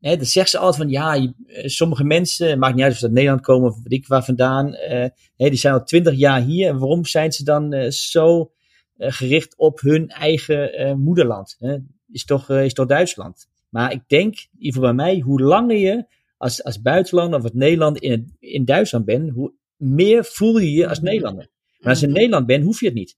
hè, 0.00 0.16
dat 0.16 0.26
zegt 0.26 0.50
ze 0.50 0.58
altijd 0.58 0.82
van 0.82 0.90
ja, 0.90 1.14
je, 1.14 1.32
sommige 1.68 2.04
mensen, 2.04 2.58
maakt 2.58 2.74
niet 2.74 2.84
uit 2.84 2.92
of 2.92 2.98
ze 2.98 3.04
uit 3.04 3.14
Nederland 3.14 3.40
komen 3.40 3.70
of 3.70 3.82
weet 3.82 3.92
ik 3.92 4.06
waar 4.06 4.24
vandaan. 4.24 4.74
hè, 4.74 5.48
die 5.48 5.54
zijn 5.54 5.74
al 5.74 5.84
twintig 5.84 6.14
jaar 6.14 6.42
hier. 6.42 6.68
En 6.68 6.78
waarom 6.78 7.04
zijn 7.04 7.32
ze 7.32 7.44
dan 7.44 7.92
zo 7.92 8.50
gericht 8.98 9.56
op 9.56 9.80
hun 9.80 10.08
eigen 10.08 11.00
moederland? 11.00 11.56
Hè? 11.58 11.76
Is, 12.12 12.24
toch, 12.24 12.50
is 12.50 12.74
toch 12.74 12.86
Duitsland? 12.86 13.48
Maar 13.68 13.92
ik 13.92 14.02
denk, 14.06 14.34
in 14.34 14.48
ieder 14.58 14.80
geval 14.80 14.94
bij 14.94 15.04
mij, 15.04 15.20
hoe 15.20 15.40
langer 15.40 15.76
je 15.76 16.06
als, 16.36 16.64
als 16.64 16.82
buitenlander 16.82 17.38
of 17.38 17.44
als 17.44 17.54
Nederlander 17.54 18.02
in, 18.02 18.36
in 18.38 18.64
Duitsland 18.64 19.04
bent, 19.04 19.30
hoe 19.30 19.52
meer 19.76 20.24
voel 20.24 20.58
je 20.58 20.72
je 20.72 20.88
als 20.88 21.00
Nederlander. 21.00 21.48
Maar 21.78 21.90
als 21.90 22.00
je 22.00 22.06
in 22.06 22.12
Nederland 22.12 22.46
bent, 22.46 22.64
hoef 22.64 22.80
je 22.80 22.86
het 22.86 22.94
niet. 22.94 23.16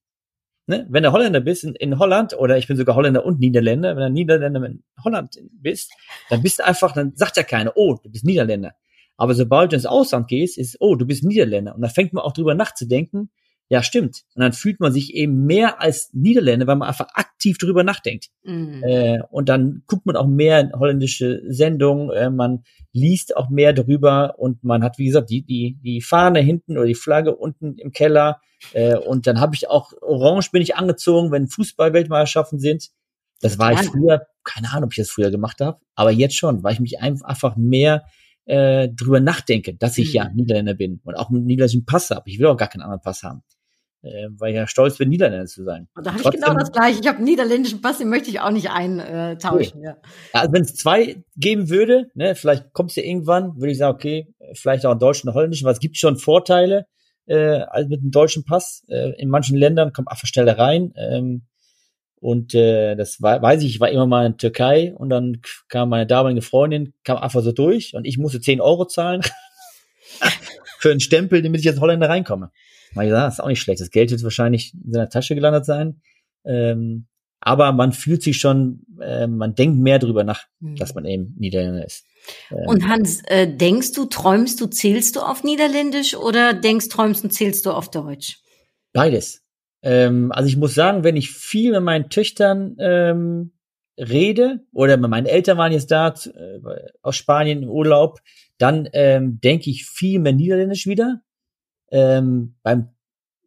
Ne? 0.71 0.87
Wenn 0.89 1.03
du 1.03 1.11
Holländer 1.11 1.41
bist 1.41 1.65
in, 1.65 1.75
in 1.75 1.99
Holland, 1.99 2.33
oder 2.39 2.57
ich 2.57 2.69
bin 2.69 2.77
sogar 2.77 2.95
Holländer 2.95 3.25
und 3.27 3.41
Niederländer, 3.41 3.97
wenn 3.97 4.05
du 4.05 4.11
Niederländer 4.11 4.65
in 4.65 4.85
Holland 5.03 5.37
bist, 5.51 5.93
dann 6.29 6.43
bist 6.43 6.61
du 6.61 6.65
einfach, 6.65 6.93
dann 6.93 7.13
sagt 7.17 7.37
ja 7.37 7.43
keiner, 7.43 7.73
oh, 7.75 7.97
du 8.01 8.09
bist 8.09 8.25
Niederländer. 8.25 8.75
Aber 9.17 9.35
sobald 9.35 9.73
du 9.73 9.77
ins 9.77 9.85
Ausland 9.85 10.29
gehst, 10.29 10.57
ist, 10.57 10.77
oh, 10.79 10.95
du 10.95 11.07
bist 11.07 11.25
Niederländer. 11.25 11.75
Und 11.75 11.81
da 11.83 11.89
fängt 11.89 12.13
man 12.13 12.23
auch 12.23 12.33
drüber 12.33 12.55
nachzudenken, 12.55 13.31
ja, 13.71 13.85
stimmt. 13.85 14.25
Und 14.35 14.43
dann 14.43 14.53
fühlt 14.53 14.81
man 14.81 14.93
sich 14.93 15.15
eben 15.15 15.47
mehr 15.47 15.81
als 15.81 16.13
Niederländer, 16.13 16.67
weil 16.67 16.75
man 16.75 16.89
einfach 16.89 17.07
aktiv 17.15 17.57
drüber 17.57 17.85
nachdenkt. 17.85 18.27
Mhm. 18.43 18.83
Äh, 18.83 19.21
und 19.31 19.49
dann 19.49 19.85
guckt 19.87 20.07
man 20.07 20.17
auch 20.17 20.27
mehr 20.27 20.73
holländische 20.75 21.41
Sendungen, 21.47 22.11
äh, 22.11 22.31
man 22.31 22.65
liest 22.93 23.37
auch 23.37 23.49
mehr 23.49 23.73
darüber 23.73 24.41
und 24.41 24.65
man 24.65 24.83
hat, 24.83 24.99
wie 24.99 25.07
gesagt, 25.07 25.31
die, 25.31 25.43
die, 25.43 25.79
die 25.85 26.01
Fahne 26.01 26.41
hinten 26.41 26.79
oder 26.79 26.87
die 26.87 26.97
Flagge 26.97 27.37
unten 27.37 27.79
im 27.79 27.93
Keller. 27.93 28.41
Äh, 28.73 28.97
und 28.97 29.29
dann 29.29 29.39
habe 29.39 29.55
ich 29.55 29.71
auch 29.71 29.93
orange 30.03 30.51
bin 30.51 30.63
ich 30.63 30.75
angezogen, 30.75 31.31
wenn 31.31 31.47
Fußballweltmeisterschaften 31.47 32.59
sind. 32.59 32.91
Das 33.41 33.61
war 33.61 33.73
ich 33.73 33.89
früher, 33.89 34.27
keine 34.43 34.73
Ahnung, 34.73 34.87
ob 34.87 34.93
ich 34.93 34.99
das 34.99 35.11
früher 35.11 35.31
gemacht 35.31 35.61
habe, 35.61 35.79
aber 35.95 36.11
jetzt 36.11 36.37
schon, 36.37 36.65
weil 36.65 36.73
ich 36.73 36.81
mich 36.81 37.01
einfach 37.01 37.55
mehr 37.57 38.05
äh, 38.47 38.89
drüber 38.89 39.21
nachdenke, 39.21 39.77
dass 39.77 39.97
ich 39.97 40.09
mhm. 40.09 40.15
ja 40.15 40.29
Niederländer 40.29 40.75
bin 40.75 41.01
und 41.05 41.15
auch 41.15 41.31
einen 41.31 41.45
niederländischen 41.45 41.85
Pass 41.85 42.11
habe. 42.11 42.29
Ich 42.29 42.41
will 42.41 42.49
auch 42.49 42.57
gar 42.57 42.69
keinen 42.69 42.83
anderen 42.83 43.01
Pass 43.01 43.23
haben 43.23 43.45
äh, 44.03 44.29
weil 44.39 44.51
ich 44.51 44.57
ja 44.57 44.67
stolz 44.67 44.99
bin, 44.99 45.09
Niederländer 45.09 45.47
zu 45.47 45.65
sein. 45.65 45.89
Und 45.95 46.07
da 46.07 46.13
habe 46.13 46.23
ich 46.23 46.31
genau 46.31 46.55
das 46.55 46.73
gleiche. 46.73 47.01
Ich 47.01 47.07
habe 47.07 47.19
einen 47.19 47.27
niederländischen 47.27 47.81
Pass, 47.81 47.99
den 47.99 48.09
möchte 48.09 48.31
ich 48.31 48.41
auch 48.41 48.51
nicht 48.51 48.71
eintauschen. 48.71 49.81
Cool. 49.81 49.85
Ja. 49.85 49.97
also 50.33 50.53
wenn 50.53 50.63
es 50.63 50.75
zwei 50.75 51.23
geben 51.37 51.69
würde, 51.69 52.11
ne, 52.15 52.35
vielleicht 52.35 52.67
es 52.87 52.97
ja 52.97 53.03
irgendwann, 53.03 53.57
würde 53.57 53.73
ich 53.73 53.79
sagen, 53.79 53.95
okay, 53.95 54.35
vielleicht 54.55 54.87
auch 54.87 54.91
einen 54.91 55.01
deutschen 55.01 55.29
und 55.29 55.35
holländischen, 55.35 55.67
weil 55.67 55.75
es 55.75 55.81
gibt 55.81 55.97
schon 55.97 56.17
Vorteile 56.17 56.87
äh, 57.27 57.61
als 57.69 57.89
mit 57.89 58.01
einem 58.01 58.11
deutschen 58.11 58.45
Pass. 58.45 58.85
Äh, 58.89 59.21
in 59.21 59.29
manchen 59.29 59.57
Ländern 59.57 59.93
kommt 59.93 60.09
einfach 60.09 60.27
schneller 60.27 60.59
rein. 60.59 60.93
Ähm, 60.97 61.43
und 62.21 62.55
äh, 62.55 62.97
das 62.97 63.23
war, 63.23 63.41
weiß 63.41 63.63
ich, 63.63 63.75
ich 63.75 63.81
war 63.81 63.89
immer 63.89 64.07
mal 64.07 64.27
in 64.27 64.37
Türkei 64.37 64.93
und 64.95 65.09
dann 65.09 65.41
kam 65.69 65.89
meine 65.89 66.07
damalige 66.07 66.43
Freundin, 66.43 66.93
kam 67.03 67.17
einfach 67.17 67.43
so 67.43 67.53
durch 67.53 67.95
und 67.95 68.05
ich 68.05 68.19
musste 68.19 68.41
10 68.41 68.61
Euro 68.61 68.85
zahlen 68.85 69.23
für 70.79 70.91
einen 70.91 71.01
Stempel, 71.01 71.41
damit 71.41 71.63
ich 71.63 71.69
als 71.69 71.81
Holländer 71.81 72.11
reinkomme. 72.11 72.51
Mal 72.95 73.07
gesagt, 73.07 73.33
ist 73.33 73.41
auch 73.41 73.49
nicht 73.49 73.61
schlecht. 73.61 73.81
Das 73.81 73.91
Geld 73.91 74.11
wird 74.11 74.23
wahrscheinlich 74.23 74.75
in 74.75 74.93
seiner 74.93 75.09
Tasche 75.09 75.35
gelandet 75.35 75.65
sein. 75.65 76.01
Ähm, 76.45 77.07
aber 77.41 77.73
man 77.73 77.93
fühlt 77.93 78.23
sich 78.23 78.39
schon, 78.39 78.85
äh, 79.01 79.27
man 79.27 79.55
denkt 79.55 79.79
mehr 79.79 79.99
drüber 79.99 80.25
nach, 80.25 80.45
mhm. 80.61 80.77
dass 80.77 80.95
man 80.95 81.07
eben 81.07 81.35
Niederländer 81.39 81.85
ist. 81.87 82.05
Ähm, 82.51 82.67
und 82.67 82.89
Hans, 82.89 83.23
äh, 83.27 83.47
denkst 83.49 83.93
du, 83.93 84.05
träumst 84.07 84.61
du, 84.61 84.67
zählst 84.67 85.17
du 85.17 85.21
auf 85.21 85.43
Niederländisch 85.43 86.15
oder 86.15 86.53
denkst, 86.53 86.89
träumst 86.89 87.25
und 87.25 87.31
zählst 87.31 87.65
du 87.65 87.71
auf 87.71 87.91
Deutsch? 87.91 88.41
Beides. 88.93 89.43
Ähm, 89.83 90.33
also 90.33 90.49
ich 90.49 90.57
muss 90.57 90.75
sagen, 90.75 91.05
wenn 91.05 91.17
ich 91.17 91.31
viel 91.31 91.73
mit 91.73 91.83
meinen 91.83 92.11
Töchtern 92.11 92.77
ähm, 92.79 93.53
rede 93.97 94.61
oder 94.73 94.97
meine 94.99 95.31
Eltern 95.31 95.57
waren 95.57 95.73
jetzt 95.73 95.91
da 95.91 96.09
äh, 96.09 96.61
aus 97.01 97.17
Spanien 97.17 97.63
im 97.63 97.71
Urlaub, 97.71 98.21
dann 98.59 98.89
ähm, 98.93 99.41
denke 99.41 99.71
ich 99.71 99.87
viel 99.87 100.19
mehr 100.19 100.35
Niederländisch 100.35 100.87
wieder 100.87 101.23
ähm, 101.91 102.55
beim 102.63 102.91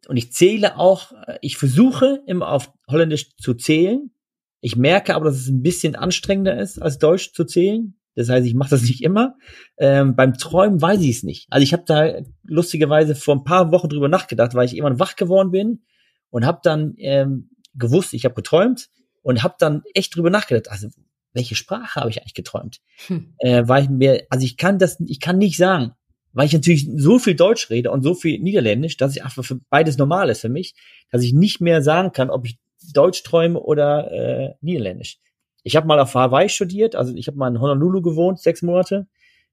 und 0.08 0.16
ich 0.16 0.32
zähle 0.32 0.78
auch, 0.78 1.12
äh, 1.26 1.38
ich 1.40 1.56
versuche 1.56 2.22
immer 2.26 2.50
auf 2.50 2.72
Holländisch 2.88 3.36
zu 3.36 3.54
zählen. 3.54 4.10
Ich 4.60 4.76
merke 4.76 5.14
aber, 5.14 5.26
dass 5.26 5.36
es 5.36 5.48
ein 5.48 5.62
bisschen 5.62 5.94
anstrengender 5.94 6.58
ist, 6.58 6.80
als 6.80 6.98
Deutsch 6.98 7.32
zu 7.32 7.44
zählen. 7.44 7.96
Das 8.14 8.28
heißt, 8.28 8.46
ich 8.46 8.54
mache 8.54 8.70
das 8.70 8.82
nicht 8.88 9.02
immer. 9.02 9.36
Ähm, 9.76 10.14
beim 10.16 10.34
Träumen 10.34 10.80
weiß 10.80 11.00
ich 11.00 11.16
es 11.16 11.22
nicht. 11.22 11.46
Also 11.50 11.62
ich 11.62 11.72
habe 11.72 11.84
da 11.86 12.20
lustigerweise 12.44 13.14
vor 13.14 13.36
ein 13.36 13.44
paar 13.44 13.72
Wochen 13.72 13.88
drüber 13.88 14.08
nachgedacht, 14.08 14.54
weil 14.54 14.66
ich 14.66 14.76
irgendwann 14.76 15.00
wach 15.00 15.16
geworden 15.16 15.50
bin 15.50 15.82
und 16.30 16.44
habe 16.46 16.60
dann 16.62 16.94
ähm, 16.98 17.50
gewusst, 17.74 18.14
ich 18.14 18.24
habe 18.24 18.34
geträumt 18.34 18.90
und 19.22 19.42
habe 19.42 19.54
dann 19.58 19.82
echt 19.94 20.14
drüber 20.14 20.30
nachgedacht. 20.30 20.70
Also 20.70 20.88
welche 21.32 21.56
Sprache 21.56 22.00
habe 22.00 22.10
ich 22.10 22.20
eigentlich 22.20 22.34
geträumt? 22.34 22.80
Hm. 23.06 23.34
Äh, 23.38 23.64
weil 23.66 23.84
ich 23.84 23.90
mir, 23.90 24.26
also 24.30 24.44
ich 24.44 24.56
kann 24.56 24.78
das, 24.78 25.00
ich 25.00 25.18
kann 25.18 25.38
nicht 25.38 25.56
sagen 25.56 25.92
weil 26.34 26.46
ich 26.46 26.52
natürlich 26.52 26.88
so 26.96 27.18
viel 27.18 27.34
Deutsch 27.34 27.70
rede 27.70 27.90
und 27.90 28.02
so 28.02 28.14
viel 28.14 28.38
Niederländisch, 28.40 28.96
dass 28.96 29.16
ich 29.16 29.24
einfach 29.24 29.44
für 29.44 29.60
beides 29.70 29.96
normal 29.96 30.28
ist 30.28 30.40
für 30.40 30.48
mich, 30.48 30.74
dass 31.10 31.22
ich 31.22 31.32
nicht 31.32 31.60
mehr 31.60 31.82
sagen 31.82 32.12
kann, 32.12 32.28
ob 32.28 32.44
ich 32.44 32.58
Deutsch 32.92 33.22
träume 33.22 33.58
oder 33.58 34.10
äh, 34.12 34.54
Niederländisch. 34.60 35.18
Ich 35.62 35.76
habe 35.76 35.86
mal 35.86 35.98
auf 35.98 36.14
Hawaii 36.14 36.48
studiert, 36.48 36.96
also 36.96 37.14
ich 37.14 37.28
habe 37.28 37.38
mal 37.38 37.48
in 37.48 37.60
Honolulu 37.60 38.02
gewohnt, 38.02 38.40
sechs 38.40 38.60
Monate 38.60 39.06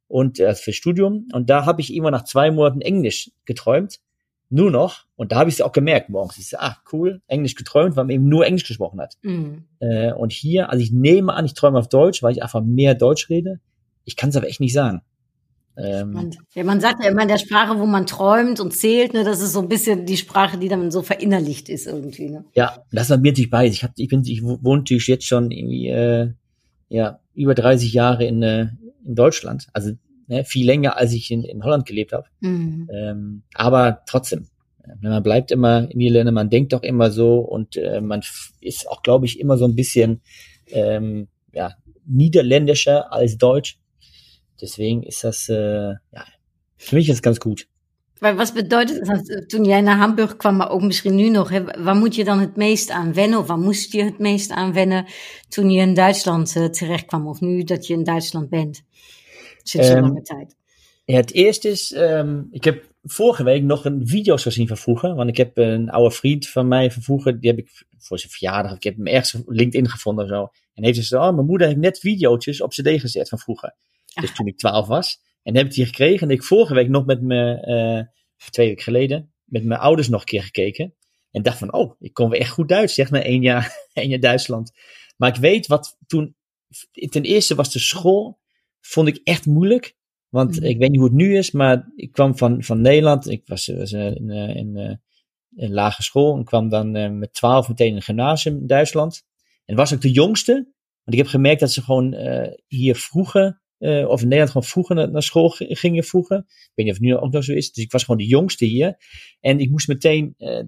und 0.08 0.40
äh, 0.40 0.56
für 0.56 0.74
Studium 0.74 1.28
und 1.34 1.50
da 1.50 1.66
habe 1.66 1.80
ich 1.80 1.94
immer 1.94 2.12
nach 2.12 2.24
zwei 2.24 2.52
Monaten 2.52 2.82
Englisch 2.82 3.32
geträumt, 3.46 4.00
nur 4.50 4.72
noch 4.72 5.06
und 5.16 5.32
da 5.32 5.38
habe 5.38 5.50
ich 5.50 5.56
es 5.56 5.62
auch 5.62 5.72
gemerkt 5.72 6.10
morgens. 6.10 6.38
Ich 6.38 6.50
so, 6.50 6.58
ah 6.58 6.78
cool, 6.92 7.22
Englisch 7.28 7.56
geträumt, 7.56 7.96
weil 7.96 8.06
man 8.06 8.16
eben 8.16 8.28
nur 8.28 8.46
Englisch 8.46 8.68
gesprochen 8.68 9.00
hat. 9.00 9.18
Mhm. 9.22 9.66
Äh, 9.80 10.12
und 10.12 10.34
hier, 10.34 10.70
also 10.70 10.84
ich 10.84 10.92
nehme 10.92 11.34
an, 11.34 11.46
ich 11.46 11.54
träume 11.54 11.80
auf 11.80 11.88
Deutsch, 11.88 12.22
weil 12.24 12.34
ich 12.34 12.44
einfach 12.44 12.62
mehr 12.62 12.96
Deutsch 12.96 13.30
rede. 13.30 13.62
Ich 14.04 14.16
kann 14.16 14.32
es 14.32 14.36
aber 14.36 14.48
echt 14.48 14.60
nicht 14.60 14.74
sagen. 14.74 15.04
Ähm, 15.78 16.32
ja, 16.54 16.64
man 16.64 16.82
sagt 16.82 17.04
ja 17.04 17.10
immer 17.10 17.22
in 17.22 17.28
der 17.28 17.38
Sprache, 17.38 17.80
wo 17.80 17.86
man 17.86 18.06
träumt 18.06 18.60
und 18.60 18.72
zählt, 18.72 19.14
ne, 19.14 19.24
das 19.24 19.42
ist 19.42 19.54
so 19.54 19.62
ein 19.62 19.70
bisschen 19.70 20.06
die 20.06 20.18
Sprache, 20.18 20.58
die 20.58 20.68
dann 20.68 20.92
so 20.92 21.02
verinnerlicht 21.02 21.70
ist 21.70 21.88
irgendwie. 21.88 22.30
Ne? 22.30 22.46
Ja, 22.54 22.84
das 22.92 23.10
war 23.10 23.18
mir 23.18 23.32
natürlich 23.32 23.50
beides. 23.50 23.76
Ich, 23.76 23.84
hab, 23.84 23.92
ich, 23.96 24.10
bin, 24.10 24.24
ich 24.26 24.44
wohne 24.44 24.82
natürlich 24.82 25.08
jetzt 25.08 25.26
schon 25.26 25.50
irgendwie 25.50 25.88
äh, 25.88 26.32
ja, 26.90 27.20
über 27.34 27.56
30 27.56 27.94
Jahre 27.94 28.26
in, 28.26 28.44
äh, 28.44 28.68
in 29.06 29.16
Deutschland. 29.16 29.68
Also 29.74 29.92
ne, 30.28 30.44
viel 30.44 30.66
länger, 30.66 30.98
als 30.98 31.14
ich 31.14 31.32
in, 31.32 31.44
in 31.44 31.64
Holland 31.64 31.86
gelebt 31.86 32.14
habe. 32.14 32.26
Mhm. 32.42 32.90
Ähm, 32.94 33.44
aber 33.54 34.02
trotzdem, 34.08 34.48
man 35.00 35.24
bleibt 35.24 35.52
immer 35.52 35.90
in 35.90 35.98
Niederlande, 35.98 36.32
man 36.32 36.50
denkt 36.50 36.74
auch 36.74 36.84
immer 36.84 37.12
so 37.12 37.40
und 37.40 37.78
äh, 37.78 38.02
man 38.02 38.22
ist 38.60 38.90
auch, 38.90 39.04
glaube 39.04 39.26
ich, 39.26 39.40
immer 39.40 39.58
so 39.58 39.66
ein 39.66 39.76
bisschen 39.76 40.22
ähm, 40.68 41.28
ja, 41.54 41.76
niederländischer 42.06 43.12
als 43.12 43.38
Deutsch. 43.38 43.80
Deswegen 44.62 45.04
ist 45.04 45.24
das, 45.24 45.50
äh, 45.50 45.96
ja, 46.12 46.26
für 46.78 46.96
mich 46.96 47.10
ist 47.10 47.24
ganz 47.24 47.40
gut. 47.40 47.68
Weil 48.20 48.38
was 48.38 48.54
bedeutet 48.54 49.08
dat? 49.08 49.50
Toen 49.50 49.66
jij 49.66 49.82
naar 49.82 49.98
Hamburg 49.98 50.38
kwam, 50.38 50.56
maar 50.56 50.70
ook 50.70 50.82
misschien 50.82 51.16
nu 51.16 51.30
nog, 51.30 51.50
hè, 51.50 51.64
waar 51.84 51.96
moet 51.96 52.16
je 52.16 52.24
dan 52.24 52.40
het 52.40 52.56
meest 52.56 52.90
aan 52.90 53.14
wennen? 53.14 53.40
Of 53.40 53.48
waar 53.48 53.58
moest 53.58 53.92
je 53.92 54.04
het 54.04 54.20
meest 54.20 54.52
aan 54.52 54.74
wennen 54.74 55.06
toen 55.50 55.70
je 55.70 55.82
in 55.82 55.94
Duitsland 55.94 56.56
uh, 56.56 56.66
terecht 56.66 57.06
kwam? 57.06 57.28
Of 57.28 57.40
nu 57.40 57.64
dat 57.64 57.88
je 57.88 57.94
in 57.94 58.04
Duitsland 58.04 58.50
bent? 58.50 58.84
Sinds 59.64 59.88
um, 59.88 59.94
zo'n 59.94 60.02
lange 60.02 60.22
tijd. 60.22 60.56
Ja, 61.06 61.16
het 61.16 61.34
eerste 61.34 61.70
is, 61.70 61.94
um, 61.96 62.48
ik 62.52 62.64
heb 62.64 62.90
vorige 63.04 63.44
week 63.44 63.64
nog 63.64 63.86
een 63.86 64.08
video's 64.08 64.44
gezien 64.44 64.68
van 64.68 64.78
vroeger. 64.78 65.16
Want 65.16 65.30
ik 65.30 65.38
heb 65.38 65.58
een 65.58 65.90
oude 65.90 66.16
vriend 66.16 66.48
van 66.48 66.68
mij 66.68 66.92
van 66.92 67.02
vroeger, 67.02 67.40
die 67.40 67.50
heb 67.50 67.60
ik 67.60 67.86
voor 67.98 68.20
zijn 68.20 68.32
verjaardag, 68.32 68.76
ik 68.76 68.84
heb 68.84 68.96
hem 68.96 69.08
ergens 69.08 69.36
op 69.36 69.50
LinkedIn 69.50 69.90
gevonden 69.90 70.24
of 70.24 70.30
zo. 70.30 70.50
En 70.74 70.84
heeft 70.84 70.98
gezegd, 70.98 71.24
oh, 71.24 71.34
mijn 71.34 71.46
moeder 71.46 71.68
heeft 71.68 71.80
net 71.80 72.00
video's 72.00 72.62
op 72.62 72.70
cd 72.70 72.88
gezet 72.88 73.30
van 73.30 73.40
vroeger. 73.40 73.76
Dus 74.20 74.34
toen 74.34 74.48
ik 74.48 74.58
twaalf 74.58 74.88
was. 74.88 75.20
En 75.44 75.56
heb 75.56 75.66
ik 75.66 75.74
die 75.74 75.86
gekregen. 75.86 76.28
En 76.28 76.34
ik 76.34 76.44
vorige 76.44 76.74
week 76.74 76.90
nog 76.90 77.06
met 77.06 77.22
me, 77.22 77.66
uh, 77.68 78.50
twee 78.50 78.68
weken 78.68 78.84
geleden, 78.84 79.34
met 79.44 79.64
mijn 79.64 79.80
ouders 79.80 80.10
nog 80.10 80.20
een 80.20 80.26
keer 80.28 80.44
gekeken. 80.44 80.96
En 81.32 81.42
dacht 81.42 81.58
van, 81.58 81.74
oh, 81.74 81.96
ik 82.00 82.14
kon 82.14 82.30
weer 82.30 82.40
echt 82.40 82.52
goed 82.52 82.70
Duits, 82.70 82.94
zeg 82.94 83.12
maar, 83.12 83.22
één 83.22 83.42
jaar, 83.42 83.76
één 83.94 84.10
jaar 84.10 84.20
Duitsland. 84.20 84.72
Maar 85.18 85.30
ik 85.30 85.42
weet 85.42 85.68
wat 85.68 85.98
toen, 86.08 86.36
ten 87.10 87.24
eerste 87.24 87.56
was 87.56 87.72
de 87.72 87.80
school, 87.80 88.40
vond 88.80 89.08
ik 89.08 89.22
echt 89.24 89.46
moeilijk. 89.46 89.96
Want 90.30 90.56
mhm. 90.56 90.66
ik 90.66 90.78
weet 90.78 90.90
niet 90.90 91.00
hoe 91.00 91.10
het 91.10 91.18
nu 91.18 91.38
is, 91.38 91.52
maar 91.52 91.92
ik 91.96 92.12
kwam 92.12 92.38
van, 92.38 92.64
van 92.64 92.82
Nederland. 92.82 93.30
Ik 93.30 93.42
was, 93.46 93.68
was 93.68 93.92
uh, 93.92 94.16
in, 94.16 94.30
uh, 94.30 94.56
in, 94.56 95.02
in 95.56 95.74
lage 95.74 96.04
school 96.04 96.38
en 96.38 96.44
kwam 96.44 96.70
dan 96.70 97.18
met 97.20 97.34
twaalf 97.34 97.68
meteen 97.68 97.90
in 97.90 97.96
een 97.96 98.02
gymnasium 98.02 98.58
in 98.58 98.68
Duitsland. 98.68 99.24
En 99.66 99.76
was 99.76 99.94
ook 99.94 100.02
de 100.02 100.12
jongste. 100.12 100.54
Want 101.04 101.18
ik 101.18 101.18
heb 101.18 101.28
gemerkt 101.28 101.60
dat 101.60 101.72
ze 101.72 101.82
gewoon 101.82 102.16
hier 102.68 102.96
vroegen 102.96 103.61
uh, 103.82 104.08
of 104.08 104.22
in 104.22 104.28
Nederland 104.28 104.52
gewoon 104.52 104.68
vroeger 104.68 105.12
naar, 105.12 105.24
school 105.24 105.50
gingen 105.58 106.04
vroeger. 106.04 106.38
Ik 106.38 106.72
weet 106.76 106.86
niet 106.86 106.96
of 106.96 107.00
het 107.00 107.02
nu 107.02 107.16
ook 107.16 107.32
nog 107.32 107.44
zo 107.44 107.54
is. 107.54 107.72
Dus 107.72 107.84
ik 107.84 107.92
was 107.92 108.04
gewoon 108.04 108.20
de 108.20 108.28
jongste 108.28 108.66
hier. 108.66 108.98
En 109.40 109.60
ik 109.60 109.70
moest 109.70 109.88
meteen, 109.88 110.34
uh, 110.38 110.62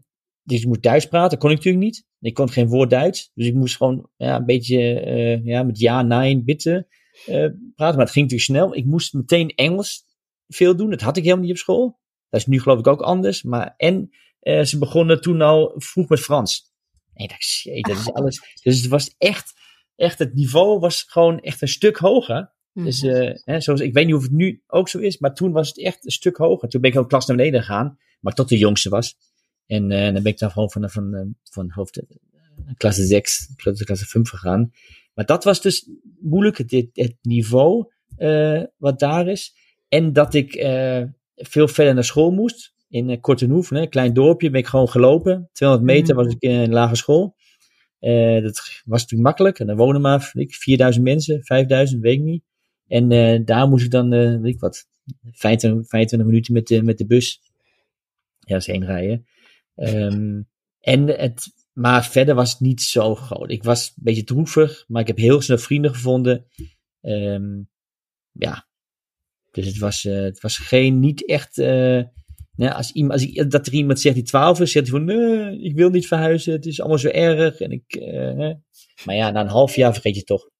dus 0.43 0.62
ik 0.62 0.67
moest 0.67 0.82
Duits 0.82 1.06
praten. 1.06 1.30
Dat 1.30 1.39
kon 1.39 1.49
ik 1.49 1.56
natuurlijk 1.56 1.84
niet. 1.84 2.06
Ik 2.19 2.34
kon 2.34 2.49
geen 2.49 2.67
woord 2.67 2.89
Duits. 2.89 3.32
Dus 3.34 3.47
ik 3.47 3.54
moest 3.54 3.78
gewoon 3.78 4.10
ja, 4.17 4.36
een 4.36 4.45
beetje 4.45 5.06
uh, 5.06 5.45
ja, 5.45 5.63
met 5.63 5.80
ja, 5.80 6.02
nein, 6.02 6.43
bitte. 6.43 6.88
praten. 7.26 7.76
Maar 7.76 8.06
het 8.06 8.12
ging 8.12 8.32
natuurlijk 8.32 8.41
snel. 8.41 8.76
Ik 8.76 8.86
moest 8.86 9.13
meteen 9.13 9.49
Engels 9.49 10.06
veel 10.47 10.76
doen. 10.76 10.89
Dat 10.89 11.02
had 11.02 11.17
ik 11.17 11.23
helemaal 11.23 11.43
niet 11.43 11.54
op 11.54 11.60
school. 11.60 11.99
Dat 12.30 12.39
is 12.39 12.47
nu 12.47 12.60
geloof 12.60 12.80
ik 12.80 12.88
ook 12.88 13.02
anders. 13.02 13.43
Maar, 13.43 13.73
en 13.78 14.10
ze 14.41 14.78
begonnen 14.80 15.21
toen 15.21 15.41
al 15.41 15.73
vroeg 15.76 16.10
met 16.10 16.19
Frans. 16.19 16.73
En 17.13 17.23
ik 17.23 17.30
dacht, 17.30 17.43
shit, 17.43 17.86
dat 17.86 17.97
is 17.97 18.13
alles. 18.13 18.60
Dus 18.63 18.82
het 18.82 18.89
was 18.89 19.15
echt, 19.17 19.54
echt, 19.95 20.19
het 20.19 20.34
niveau 20.34 20.80
was 20.80 21.04
gewoon 21.04 21.39
echt 21.39 21.62
een 21.62 21.67
stuk 21.67 21.97
hoger. 21.97 22.52
Dus 22.73 23.03
uh, 23.03 23.31
hè, 23.43 23.62
zoals, 23.62 23.81
ik 23.81 23.93
weet 23.93 24.05
niet 24.05 24.15
of 24.15 24.21
het 24.21 24.31
nu 24.31 24.62
ook 24.67 24.89
zo 24.89 24.99
is, 24.99 25.17
maar 25.17 25.33
toen 25.33 25.51
was 25.51 25.67
het 25.67 25.79
echt 25.79 26.05
een 26.05 26.12
stuk 26.12 26.38
hoger. 26.38 26.69
Toen 26.69 26.81
ben 26.81 26.91
ik 26.91 26.97
ook 26.97 27.09
klas 27.09 27.25
naar 27.25 27.38
beneden 27.38 27.59
gegaan, 27.59 27.97
maar 28.19 28.33
tot 28.33 28.49
de 28.49 28.57
jongste 28.57 28.89
was. 28.89 29.15
En 29.65 29.91
uh, 29.91 30.03
dan 30.03 30.13
ben 30.13 30.31
ik 30.31 30.38
dan 30.38 30.51
gewoon 30.51 30.71
van, 30.71 30.89
van, 30.89 31.12
van, 31.12 31.36
van 31.43 31.71
hoofd, 31.71 32.01
klasse 32.77 33.05
6, 33.05 33.53
klasse 33.55 34.05
5 34.05 34.29
gegaan. 34.29 34.71
Maar 35.13 35.25
dat 35.25 35.43
was 35.43 35.62
dus 35.62 35.89
moeilijk, 36.19 36.57
het, 36.57 36.71
het 36.93 37.15
niveau 37.21 37.91
uh, 38.17 38.63
wat 38.77 38.99
daar 38.99 39.27
is. 39.27 39.55
En 39.88 40.13
dat 40.13 40.33
ik 40.33 40.51
veel 41.36 41.67
verder 41.67 41.93
naar 41.93 42.03
school 42.03 42.31
moest. 42.31 42.73
In 42.89 43.09
uh, 43.09 43.21
Kortenhoef, 43.21 43.71
een 43.71 43.89
klein 43.89 44.13
dorpje, 44.13 44.49
ben 44.49 44.59
ik 44.59 44.67
gewoon 44.67 44.89
gelopen. 44.89 45.49
200 45.51 45.91
meter 45.91 46.15
was 46.15 46.27
ik 46.27 46.41
in 46.41 46.51
een 46.51 46.73
lagere 46.73 46.95
school. 46.95 47.36
dat 47.99 48.81
was 48.86 49.01
natuurlijk 49.01 49.21
makkelijk. 49.21 49.59
En 49.59 49.67
dan 49.67 49.75
wonen 49.75 50.01
maar 50.01 50.31
ik, 50.33 50.53
4000 50.53 51.03
mensen, 51.05 51.43
5000, 51.43 52.01
weet 52.01 52.17
ik 52.17 52.23
niet. 52.23 52.43
En 52.93 53.12
uh, 53.12 53.39
daar 53.45 53.67
moest 53.67 53.86
ik 53.86 53.91
dan, 53.91 54.13
uh, 54.13 54.41
weet 54.41 54.53
ik 54.53 54.60
wat, 54.60 54.88
25, 55.32 55.89
25 55.89 56.27
minuten 56.27 56.53
met 56.53 56.67
de, 56.67 56.84
met 56.84 56.97
de 56.97 57.06
bus 57.06 57.41
ja, 58.39 58.60
heen 58.63 58.86
rijden. 58.86 59.25
Um, 59.75 60.49
en 60.79 61.08
het, 61.08 61.53
maar 61.71 62.06
verder 62.06 62.36
was 62.36 62.51
het 62.51 62.60
niet 62.60 62.82
zo 62.82 63.15
groot. 63.15 63.51
Ik 63.51 63.63
was 63.63 63.88
een 63.88 64.03
beetje 64.03 64.23
droevig, 64.23 64.84
maar 64.88 65.01
ik 65.01 65.08
heb 65.08 65.17
heel 65.17 65.41
snel 65.41 65.58
vrienden 65.58 65.93
gevonden. 65.93 66.45
Um, 67.01 67.69
ja, 68.32 68.67
dus 69.51 69.65
het 69.65 69.77
was, 69.77 70.03
uh, 70.03 70.21
het 70.21 70.41
was 70.41 70.58
geen, 70.58 70.99
niet 70.99 71.27
echt. 71.27 71.58
Nou, 72.56 72.73
als 72.73 72.91
iemand, 72.91 73.13
als 73.13 73.29
ik, 73.29 73.51
dat 73.51 73.67
er 73.67 73.73
iemand 73.73 73.99
zegt 73.99 74.15
die 74.15 74.23
12 74.23 74.60
is, 74.60 74.71
zegt 74.71 74.88
hij 74.88 74.97
van 74.97 75.06
nee, 75.06 75.62
ik 75.62 75.75
wil 75.75 75.89
niet 75.89 76.08
verhuizen, 76.08 76.53
het 76.53 76.65
is 76.65 76.79
allemaal 76.79 76.97
zo 76.97 77.10
erg. 77.10 77.60
En 77.60 77.71
ik, 77.71 77.95
maar 79.06 79.15
ja, 79.15 79.32
na 79.32 79.41
een 79.41 79.47
half 79.47 79.75
jaar 79.75 79.93
vergeet 79.93 80.15
je 80.15 80.23
toch. 80.23 80.51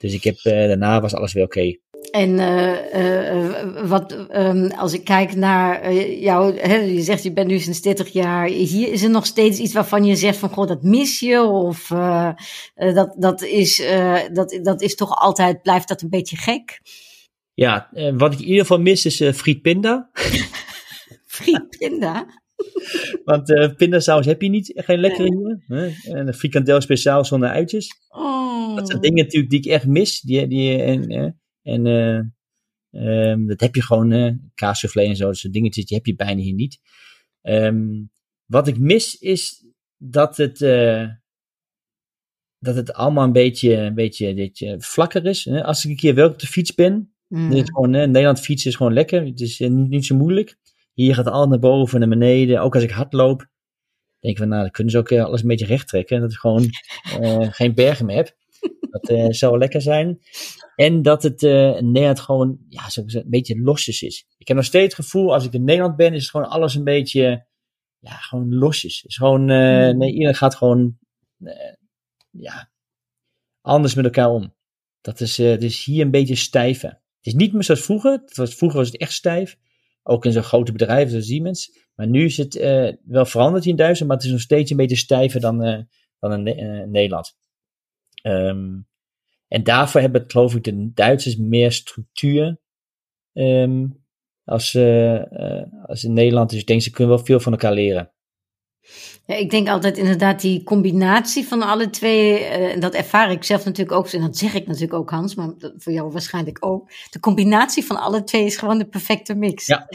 Dus 0.00 0.14
ik 0.14 0.24
heb, 0.24 0.36
uh, 0.36 0.52
daarna 0.52 1.00
was 1.00 1.14
alles 1.14 1.32
weer 1.32 1.44
oké. 1.44 1.58
Okay. 1.58 1.80
En 2.10 2.30
uh, 2.30 2.94
uh, 2.94 3.88
wat, 3.88 4.12
um, 4.12 4.70
als 4.70 4.92
ik 4.92 5.04
kijk 5.04 5.34
naar 5.34 5.94
jou, 6.02 6.58
hè, 6.58 6.76
je 6.76 7.02
zegt 7.02 7.22
je 7.22 7.32
bent 7.32 7.48
nu 7.48 7.58
sinds 7.58 7.80
30 7.80 8.08
jaar 8.08 8.46
hier, 8.46 8.92
is 8.92 9.02
er 9.02 9.10
nog 9.10 9.26
steeds 9.26 9.58
iets 9.58 9.72
waarvan 9.72 10.04
je 10.04 10.16
zegt 10.16 10.38
van, 10.38 10.48
goh, 10.48 10.66
dat 10.66 10.82
mis 10.82 11.20
je? 11.20 11.42
Of 11.42 11.86
dat, 12.74 13.14
dat, 13.18 13.42
is, 13.42 13.82
dat, 14.32 14.58
dat 14.62 14.82
is 14.82 14.94
toch 14.94 15.16
altijd, 15.16 15.62
blijft 15.62 15.88
dat 15.88 16.02
een 16.02 16.08
beetje 16.08 16.36
gek? 16.36 16.80
Ja, 17.54 17.90
wat 18.14 18.32
ik 18.32 18.38
in 18.38 18.46
ieder 18.46 18.60
geval 18.60 18.80
mis 18.80 19.06
is 19.06 19.36
frietpinda. 19.36 20.10
frietpinda? 21.26 22.39
Want 23.24 23.50
uh, 23.50 23.74
pindasaus 23.74 24.26
heb 24.26 24.42
je 24.42 24.48
niet, 24.48 24.72
geen 24.74 25.00
lekkere 25.00 25.36
hier. 25.36 25.62
Hè? 25.66 26.12
En 26.12 26.26
een 26.26 26.34
frikandel 26.34 26.80
speciaal 26.80 27.24
zonder 27.24 27.48
uitjes. 27.48 27.90
Oh. 28.08 28.76
Dat 28.76 28.88
zijn 28.88 29.00
dingen 29.00 29.24
natuurlijk 29.24 29.50
die 29.50 29.60
ik 29.60 29.66
echt 29.66 29.86
mis. 29.86 30.20
Die, 30.20 30.46
die, 30.46 30.82
en 30.82 31.34
en 31.62 31.86
uh, 31.86 33.30
um, 33.30 33.46
dat 33.46 33.60
heb 33.60 33.74
je 33.74 33.82
gewoon, 33.82 34.12
uh, 34.12 34.32
kaassoufflé 34.54 35.02
en 35.02 35.16
zo, 35.16 35.26
dat 35.26 35.36
soort 35.36 35.52
dingetjes, 35.52 35.84
die 35.84 35.96
heb 35.96 36.06
je 36.06 36.14
bijna 36.14 36.40
hier 36.40 36.54
niet. 36.54 36.78
Um, 37.42 38.10
wat 38.46 38.68
ik 38.68 38.78
mis 38.78 39.14
is 39.14 39.66
dat 39.96 40.36
het, 40.36 40.60
uh, 40.60 41.08
dat 42.58 42.76
het 42.76 42.92
allemaal 42.92 43.24
een 43.24 43.32
beetje, 43.32 43.76
een 43.76 43.94
beetje, 43.94 44.34
beetje 44.34 44.80
vlakker 44.80 45.26
is. 45.26 45.48
Als 45.48 45.84
ik 45.84 45.90
een 45.90 45.96
keer 45.96 46.14
wel 46.14 46.28
op 46.28 46.38
de 46.38 46.46
fiets 46.46 46.74
ben, 46.74 47.14
mm. 47.28 47.52
is 47.52 47.64
gewoon, 47.64 47.90
Nederland 47.90 48.40
fietsen 48.40 48.70
is 48.70 48.76
gewoon 48.76 48.92
lekker. 48.92 49.24
Het 49.24 49.40
is 49.40 49.58
niet, 49.58 49.88
niet 49.88 50.06
zo 50.06 50.16
moeilijk. 50.16 50.56
Hier 50.92 51.14
gaat 51.14 51.26
alles 51.26 51.48
naar 51.48 51.58
boven, 51.58 52.00
naar 52.00 52.08
beneden. 52.08 52.62
Ook 52.62 52.74
als 52.74 52.82
ik 52.82 52.90
hard 52.90 53.12
loop, 53.12 53.38
denk 54.18 54.34
ik 54.34 54.38
van, 54.38 54.48
nou, 54.48 54.62
dan 54.62 54.70
kunnen 54.70 54.92
ze 54.92 54.98
ook 54.98 55.12
alles 55.12 55.42
een 55.42 55.48
beetje 55.48 55.66
recht 55.66 55.88
trekken. 55.88 56.20
Dat 56.20 56.32
ik 56.32 56.38
gewoon 56.38 56.64
uh, 57.20 57.46
geen 57.58 57.74
bergen 57.74 58.06
meer 58.06 58.16
heb. 58.16 58.36
Dat 58.90 59.10
uh, 59.10 59.26
zou 59.28 59.58
lekker 59.58 59.82
zijn. 59.82 60.18
En 60.76 61.02
dat 61.02 61.22
het 61.22 61.42
uh, 61.42 61.80
Nederland 61.80 62.20
gewoon, 62.20 62.58
ja, 62.68 62.90
zo 62.90 63.02
een 63.06 63.24
beetje 63.26 63.60
losjes 63.60 64.02
is. 64.02 64.26
Ik 64.38 64.48
heb 64.48 64.56
nog 64.56 64.66
steeds 64.66 64.96
het 64.96 65.04
gevoel, 65.04 65.32
als 65.32 65.44
ik 65.44 65.52
in 65.52 65.64
Nederland 65.64 65.96
ben, 65.96 66.14
is 66.14 66.22
het 66.22 66.30
gewoon 66.30 66.48
alles 66.48 66.74
een 66.74 66.84
beetje, 66.84 67.46
ja, 67.98 68.12
gewoon 68.12 68.54
losjes. 68.54 69.04
Is 69.04 69.16
gewoon, 69.16 69.40
uh, 69.40 69.90
nee, 69.90 70.12
iedereen 70.12 70.34
gaat 70.34 70.54
gewoon, 70.54 70.98
ja, 72.30 72.70
anders 73.60 73.94
met 73.94 74.04
elkaar 74.04 74.30
om. 74.30 74.54
Dat 75.00 75.20
is, 75.20 75.36
het 75.36 75.62
is 75.62 75.84
hier 75.84 76.04
een 76.04 76.10
beetje 76.10 76.34
stijver. 76.34 76.88
Het 76.88 77.26
is 77.26 77.34
niet 77.34 77.52
meer 77.52 77.64
zoals 77.64 77.82
vroeger. 77.82 78.22
Was, 78.34 78.54
vroeger 78.54 78.78
was 78.78 78.88
het 78.88 79.00
echt 79.00 79.12
stijf. 79.12 79.56
Ook 80.02 80.24
in 80.24 80.32
zo'n 80.32 80.42
grote 80.42 80.72
bedrijven 80.72 81.10
zoals 81.10 81.26
Siemens. 81.26 81.88
Maar 81.94 82.06
nu 82.06 82.24
is 82.24 82.36
het 82.36 82.54
uh, 82.54 82.92
wel 83.04 83.24
veranderd 83.24 83.66
in 83.66 83.76
Duitsland, 83.76 84.06
maar 84.06 84.16
het 84.16 84.26
is 84.26 84.32
nog 84.32 84.40
steeds 84.40 84.70
een 84.70 84.76
beetje 84.76 84.96
stijver 84.96 85.40
dan, 85.40 85.66
uh, 85.66 85.82
dan 86.18 86.46
in, 86.46 86.62
uh, 86.64 86.86
Nederland. 86.86 87.38
Um, 88.22 88.88
en 89.48 89.62
daarvoor 89.62 90.00
hebben, 90.00 90.24
geloof 90.26 90.54
ik, 90.54 90.64
de 90.64 90.92
Duitsers 90.92 91.36
meer 91.36 91.72
structuur 91.72 92.60
um, 93.32 94.04
als, 94.44 94.76
als 95.86 96.04
in 96.04 96.12
Nederland. 96.12 96.50
Dus 96.50 96.60
ik 96.60 96.66
denk, 96.66 96.82
ze 96.82 96.90
kunnen 96.90 97.14
wel 97.14 97.24
veel 97.24 97.40
van 97.40 97.52
elkaar 97.52 97.72
leren. 97.72 98.12
Ja, 99.26 99.34
ik 99.34 99.50
denk 99.50 99.68
altijd 99.68 99.98
inderdaad 99.98 100.40
die 100.40 100.62
combinatie 100.62 101.46
van 101.46 101.62
alle 101.62 101.90
twee, 101.90 102.38
en 102.44 102.80
dat 102.80 102.94
ervaar 102.94 103.30
ik 103.30 103.44
zelf 103.44 103.64
natuurlijk 103.64 103.98
ook, 103.98 104.08
en 104.08 104.20
dat 104.20 104.36
zeg 104.36 104.54
ik 104.54 104.66
natuurlijk 104.66 104.94
ook 104.94 105.10
Hans, 105.10 105.34
maar 105.34 105.54
voor 105.76 105.92
jou 105.92 106.12
waarschijnlijk 106.12 106.66
ook. 106.66 106.90
De 107.10 107.20
combinatie 107.20 107.84
van 107.84 108.00
alle 108.00 108.24
twee 108.24 108.44
is 108.44 108.56
gewoon 108.56 108.78
de 108.78 108.88
perfecte 108.88 109.34
mix. 109.34 109.66
Ja, 109.66 109.88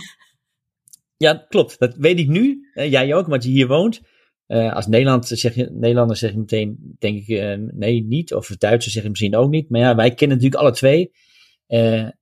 ja 1.18 1.46
klopt. 1.50 1.80
Dat 1.80 1.96
weet 1.96 2.20
ik 2.20 2.28
nu. 2.28 2.70
jij 2.74 3.14
ook, 3.14 3.28
want 3.28 3.44
je 3.44 3.50
hier 3.50 3.68
woont. 3.68 4.02
Uh, 4.48 4.74
als 4.74 4.88
Nederland 4.88 5.28
zeg 5.28 5.56
je, 5.56 5.70
Nederlander 5.72 6.18
zeg 6.18 6.32
je 6.32 6.38
meteen, 6.38 6.96
denk 7.00 7.26
ik, 7.26 7.60
nee, 7.74 8.04
niet. 8.04 8.34
Of 8.34 8.48
Duitsers 8.48 8.94
zeggen 8.94 9.12
misschien 9.12 9.36
ook 9.36 9.50
niet. 9.50 9.70
Maar 9.70 9.82
ja, 9.82 9.96
wij 9.96 10.14
kennen 10.14 10.38
natuurlijk 10.38 10.64
alle 10.64 10.74
twee. 10.74 11.12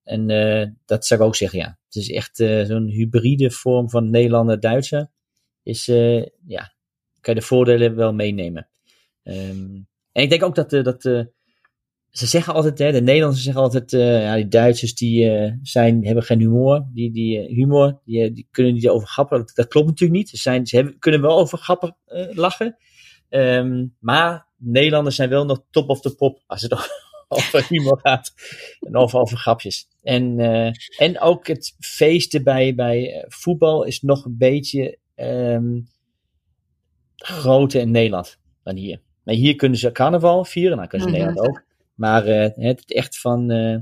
En 0.03 0.27
dat 0.85 1.05
zou 1.05 1.21
ik 1.21 1.25
ook 1.25 1.35
zeggen, 1.35 1.59
ja. 1.59 1.77
Het 1.85 1.95
is 1.95 2.09
echt 2.09 2.35
zo'n 2.67 2.87
hybride 2.87 3.51
vorm 3.51 3.89
van 3.89 4.09
Nederlander-Duitser. 4.09 5.11
Is, 5.63 5.85
ja, 6.45 6.73
kan 7.19 7.33
je 7.33 7.39
de 7.39 7.45
voordelen 7.45 7.95
wel 7.95 8.13
meenemen. 8.13 8.69
Um, 9.23 9.87
en 10.11 10.23
ik 10.23 10.29
denk 10.29 10.43
ook 10.43 10.55
dat, 10.55 10.69
dat 10.69 11.01
ze 12.09 12.27
zeggen 12.27 12.53
altijd, 12.53 12.79
hè, 12.79 12.91
de 12.91 13.01
Nederlanders 13.01 13.43
zeggen 13.43 13.61
altijd, 13.61 13.91
ja, 13.91 14.35
die 14.35 14.47
Duitsers 14.47 14.95
die 14.95 15.53
zijn, 15.61 16.05
hebben 16.05 16.23
geen 16.23 16.39
humor. 16.39 16.87
Die, 16.93 17.11
die 17.11 17.39
humor, 17.39 18.01
die, 18.05 18.31
die 18.31 18.47
kunnen 18.51 18.73
niet 18.73 18.89
over 18.89 19.07
grappen. 19.07 19.45
Dat, 19.53 19.67
klopt 19.67 19.87
natuurlijk 19.87 20.19
niet. 20.19 20.29
Ze, 20.29 20.37
zijn, 20.37 20.65
ze 20.67 20.75
hebben, 20.75 20.99
kunnen 20.99 21.21
wel 21.21 21.39
over 21.39 21.57
grappen 21.57 21.97
lachen. 22.33 22.77
Um, 23.29 23.95
maar 23.99 24.47
Nederlanders 24.57 25.15
zijn 25.15 25.29
wel 25.29 25.45
nog 25.45 25.63
top 25.71 25.89
of 25.89 26.01
the 26.01 26.15
pop 26.15 26.43
als 26.45 26.61
het 26.61 26.73
over 27.27 27.65
humor 27.69 27.99
gaat. 27.99 28.33
En 28.79 28.95
over, 28.95 29.19
over 29.19 29.37
grapjes. 29.37 29.87
En, 30.01 30.39
en 30.97 31.19
ook 31.19 31.47
het 31.47 31.75
feesten 31.79 32.43
bij, 32.43 32.75
bij 32.75 33.25
voetbal 33.27 33.83
is 33.83 34.01
nog 34.01 34.25
een 34.25 34.37
beetje 34.37 34.97
um, 35.15 35.87
groter 37.15 37.81
in 37.81 37.91
Nederland 37.91 38.39
dan 38.63 38.75
hier. 38.75 39.01
Maar 39.23 39.35
hier 39.35 39.55
kunnen 39.55 39.77
ze 39.77 39.91
carnaval 39.91 40.45
vieren, 40.45 40.77
nou 40.77 40.89
kunnen 40.89 41.09
ze 41.09 41.13
in 41.13 41.19
mhm. 41.21 41.27
Nederland 41.27 41.57
ook. 41.57 41.63
Maar 41.93 42.27
uh, 42.27 42.67
het 42.67 42.93
echt 42.93 43.19
van. 43.19 43.51
Uh, 43.51 43.77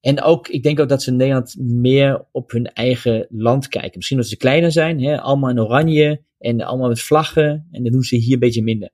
en 0.00 0.22
ook, 0.22 0.48
ik 0.48 0.62
denk 0.62 0.80
ook 0.80 0.88
dat 0.88 1.02
ze 1.02 1.10
in 1.10 1.16
Nederland 1.16 1.56
meer 1.58 2.26
op 2.32 2.50
hun 2.50 2.66
eigen 2.66 3.26
land 3.30 3.68
kijken. 3.68 3.92
Misschien 3.94 4.16
omdat 4.16 4.32
ze 4.32 4.38
kleiner 4.38 4.72
zijn, 4.72 5.02
hè, 5.02 5.20
allemaal 5.20 5.50
in 5.50 5.60
oranje 5.60 6.22
en 6.38 6.60
allemaal 6.60 6.88
met 6.88 7.00
vlaggen. 7.00 7.68
En 7.70 7.82
dan 7.82 7.92
doen 7.92 8.02
ze 8.02 8.16
hier 8.16 8.32
een 8.32 8.38
beetje 8.38 8.62
minder. 8.62 8.90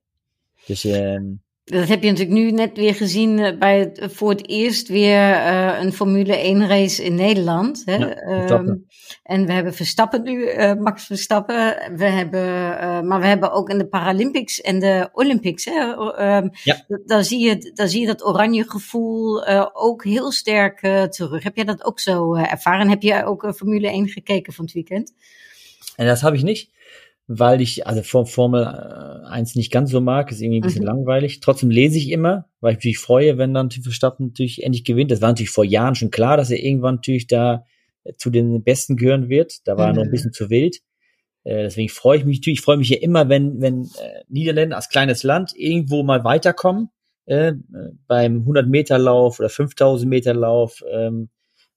Dus 0.66 0.84
uh, 0.84 1.20
dat 1.64 1.88
heb 1.88 2.02
je 2.02 2.10
natuurlijk 2.10 2.38
nu 2.38 2.50
net 2.50 2.76
weer 2.76 2.94
gezien 2.94 3.38
eh, 3.38 3.58
bij 3.58 3.78
het, 3.78 3.98
eh, 3.98 4.08
voor 4.08 4.30
het 4.30 4.48
eerst 4.48 4.88
weer 4.88 5.30
uh, 5.30 5.80
een 5.80 5.92
Formule 5.92 6.36
1 6.36 6.68
race 6.68 7.04
in 7.04 7.14
Nederland. 7.14 7.82
Hè? 7.84 7.96
Ja, 7.96 8.50
um, 8.50 8.86
en 9.22 9.46
we 9.46 9.52
hebben 9.52 9.74
Verstappen 9.74 10.22
nu, 10.22 10.52
uh, 10.52 10.74
Max 10.74 11.06
Verstappen. 11.06 11.76
We 11.96 12.04
hebben, 12.04 12.40
uh, 12.40 13.00
maar 13.00 13.20
we 13.20 13.26
hebben 13.26 13.52
ook 13.52 13.70
in 13.70 13.78
de 13.78 13.86
Paralympics 13.86 14.60
en 14.60 14.78
de 14.78 15.08
Olympics. 15.12 15.64
Hè? 15.64 15.80
Um, 16.36 16.50
ja. 16.64 16.84
daar, 17.06 17.24
zie 17.24 17.38
je, 17.38 17.70
daar 17.74 17.88
zie 17.88 18.00
je 18.00 18.06
dat 18.06 18.24
oranje 18.24 18.70
gevoel 18.70 19.46
ook 19.72 20.04
heel 20.04 20.32
sterk 20.32 20.80
terug. 21.10 21.42
Heb 21.42 21.56
jij 21.56 21.64
dat 21.64 21.84
ook 21.84 22.00
zo 22.00 22.34
ervaren? 22.34 22.88
Heb 22.88 23.02
je 23.02 23.24
ook 23.24 23.52
Formule 23.56 23.88
1 23.88 24.08
gekeken 24.08 24.52
van 24.52 24.64
het 24.64 24.74
weekend? 24.74 25.14
En 25.96 26.06
dat 26.06 26.20
heb 26.20 26.34
ik 26.34 26.42
niet 26.42 26.72
weil 27.26 27.60
ich 27.60 27.86
also 27.86 28.02
Formel 28.02 28.64
1 28.64 29.54
nicht 29.54 29.72
ganz 29.72 29.90
so 29.90 30.00
mag, 30.00 30.30
ist 30.30 30.40
irgendwie 30.40 30.60
ein 30.60 30.62
bisschen 30.62 30.82
mhm. 30.82 30.88
langweilig. 30.88 31.40
Trotzdem 31.40 31.70
lese 31.70 31.96
ich 31.96 32.10
immer, 32.10 32.46
weil 32.60 32.76
ich 32.76 32.84
mich 32.84 32.98
freue, 32.98 33.38
wenn 33.38 33.54
dann 33.54 33.70
Verstappen 33.70 34.28
natürlich 34.28 34.62
endlich 34.62 34.84
gewinnt. 34.84 35.10
Das 35.10 35.22
war 35.22 35.30
natürlich 35.30 35.50
vor 35.50 35.64
Jahren 35.64 35.94
schon 35.94 36.10
klar, 36.10 36.36
dass 36.36 36.50
er 36.50 36.62
irgendwann 36.62 36.96
natürlich 36.96 37.26
da 37.26 37.64
äh, 38.04 38.12
zu 38.16 38.30
den 38.30 38.62
Besten 38.62 38.96
gehören 38.96 39.28
wird. 39.28 39.66
Da 39.66 39.78
war 39.78 39.86
mhm. 39.86 39.92
er 39.92 39.94
noch 39.94 40.02
ein 40.02 40.08
mhm. 40.08 40.12
bisschen 40.12 40.32
zu 40.32 40.50
wild. 40.50 40.80
Äh, 41.44 41.62
deswegen 41.62 41.88
freue 41.88 42.18
ich 42.18 42.24
mich 42.26 42.38
natürlich, 42.38 42.58
ich 42.58 42.64
freue 42.64 42.76
mich 42.76 42.90
ja 42.90 42.98
immer, 42.98 43.28
wenn, 43.28 43.60
wenn 43.60 43.84
äh, 43.84 44.24
Niederländer 44.28 44.76
als 44.76 44.90
kleines 44.90 45.22
Land 45.22 45.52
irgendwo 45.56 46.02
mal 46.02 46.24
weiterkommen. 46.24 46.90
äh, 47.26 47.52
beim 48.06 48.40
100 48.40 48.68
Meter 48.68 48.98
Lauf 48.98 49.40
oder 49.40 49.48
5000 49.48 50.08
Meter 50.08 50.34
Lauf. 50.34 50.84
Ähm, 50.92 51.30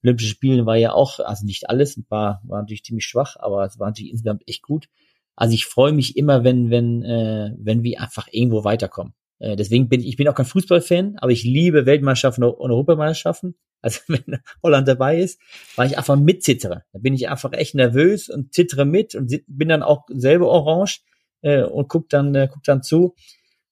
Olympische 0.03 0.29
Spielen 0.29 0.65
war 0.65 0.75
ja 0.75 0.93
auch, 0.93 1.19
also 1.19 1.45
nicht 1.45 1.69
alles, 1.69 1.97
ein 1.97 2.05
paar 2.05 2.41
waren 2.45 2.61
natürlich 2.61 2.83
ziemlich 2.83 3.05
schwach, 3.05 3.35
aber 3.39 3.65
es 3.65 3.79
war 3.79 3.87
natürlich 3.87 4.11
insgesamt 4.11 4.43
echt 4.45 4.61
gut. 4.61 4.87
Also 5.37 5.53
ich 5.53 5.65
freue 5.67 5.93
mich 5.93 6.17
immer, 6.17 6.43
wenn, 6.43 6.69
wenn, 6.71 7.03
äh, 7.03 7.53
wenn 7.57 7.83
wir 7.83 8.01
einfach 8.01 8.27
irgendwo 8.31 8.63
weiterkommen. 8.63 9.13
Äh, 9.39 9.55
deswegen 9.55 9.87
bin 9.87 10.01
ich 10.01 10.17
bin 10.17 10.27
auch 10.27 10.35
kein 10.35 10.47
Fußballfan, 10.47 11.17
aber 11.19 11.31
ich 11.31 11.43
liebe 11.43 11.85
Weltmeisterschaften 11.85 12.43
und 12.43 12.71
Europameisterschaften. 12.71 13.55
Also 13.79 13.99
wenn 14.07 14.39
Holland 14.63 14.87
dabei 14.87 15.19
ist, 15.19 15.39
weil 15.75 15.85
ich 15.87 15.99
einfach 15.99 16.15
mitzittere. 16.15 16.83
Da 16.93 16.99
bin 16.99 17.13
ich 17.13 17.29
einfach 17.29 17.53
echt 17.53 17.75
nervös 17.75 18.27
und 18.27 18.51
zittere 18.51 18.85
mit 18.85 19.13
und 19.13 19.31
bin 19.45 19.69
dann 19.69 19.83
auch 19.83 20.05
selber 20.09 20.47
orange 20.47 21.01
äh, 21.43 21.61
und 21.61 21.87
guck 21.87 22.09
dann, 22.09 22.33
äh, 22.33 22.49
guck 22.51 22.63
dann 22.63 22.81
zu. 22.81 23.13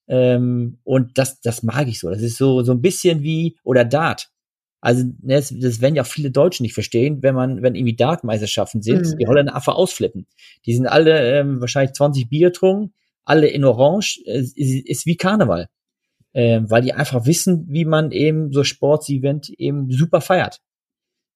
Ähm, 0.07 0.77
und 0.83 1.17
das, 1.17 1.41
das 1.41 1.63
mag 1.63 1.87
ich 1.87 1.99
so. 1.99 2.11
Das 2.11 2.21
ist 2.21 2.37
so, 2.37 2.61
so 2.61 2.71
ein 2.71 2.81
bisschen 2.81 3.23
wie, 3.23 3.57
oder 3.63 3.83
Dart. 3.83 4.29
Also 4.85 5.03
ne, 5.03 5.37
das, 5.37 5.51
das 5.57 5.81
werden 5.81 5.95
ja 5.95 6.03
auch 6.03 6.07
viele 6.07 6.29
Deutsche 6.29 6.61
nicht 6.61 6.75
verstehen, 6.75 7.23
wenn 7.23 7.33
man, 7.33 7.63
wenn 7.63 7.73
irgendwie 7.73 7.95
Dartmeisterschaften 7.95 8.83
sind, 8.83 9.07
mhm. 9.07 9.17
die 9.17 9.25
Holländer 9.25 9.55
einfach 9.55 9.73
ausflippen. 9.73 10.27
Die 10.67 10.75
sind 10.75 10.85
alle 10.85 11.39
ähm, 11.39 11.59
wahrscheinlich 11.59 11.93
20 11.93 12.29
Bier 12.29 12.49
getrunken, 12.49 12.93
alle 13.23 13.47
in 13.47 13.65
Orange, 13.65 14.21
äh, 14.27 14.41
ist, 14.41 14.55
ist 14.55 15.07
wie 15.07 15.17
Karneval. 15.17 15.69
Ähm, 16.35 16.69
weil 16.69 16.83
die 16.83 16.93
einfach 16.93 17.25
wissen, 17.25 17.65
wie 17.67 17.83
man 17.83 18.11
eben 18.11 18.53
so 18.53 18.63
Sportsevent 18.63 19.49
eben 19.49 19.89
super 19.89 20.21
feiert. 20.21 20.61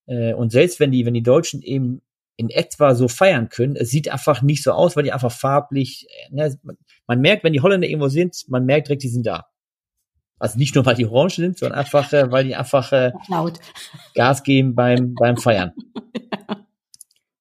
Äh, 0.05 0.35
und 0.35 0.51
selbst 0.51 0.79
wenn 0.79 0.91
die, 0.91 1.07
wenn 1.07 1.15
die 1.15 1.23
Deutschen 1.23 1.63
eben 1.63 2.03
in 2.38 2.51
etwa 2.51 2.93
so 2.93 3.07
feiern 3.07 3.49
können, 3.49 3.75
es 3.75 3.89
sieht 3.89 4.09
einfach 4.09 4.43
nicht 4.43 4.62
so 4.62 4.73
aus, 4.73 4.95
weil 4.95 5.05
die 5.05 5.12
einfach 5.12 5.31
farblich, 5.31 6.05
äh, 6.29 6.35
ne, 6.35 6.59
man, 6.62 6.77
man 7.07 7.19
merkt, 7.19 7.43
wenn 7.43 7.53
die 7.53 7.62
Holländer 7.62 7.88
irgendwo 7.88 8.09
sind, 8.09 8.45
man 8.47 8.65
merkt 8.65 8.89
direkt, 8.89 9.01
die 9.01 9.09
sind 9.09 9.25
da. 9.25 9.47
Also 10.39 10.58
nicht 10.58 10.75
nur, 10.75 10.86
weil 10.86 10.95
die 10.95 11.06
orange 11.06 11.36
sind, 11.36 11.58
sondern 11.58 11.80
einfach, 11.80 12.12
äh, 12.13 12.32
weil 12.32 12.45
die 12.45 12.56
einfach 12.56 12.91
äh, 12.91 13.12
Gas 14.15 14.43
geben 14.43 14.73
beim, 14.73 15.13
beim 15.19 15.38
Feiern. 15.38 15.73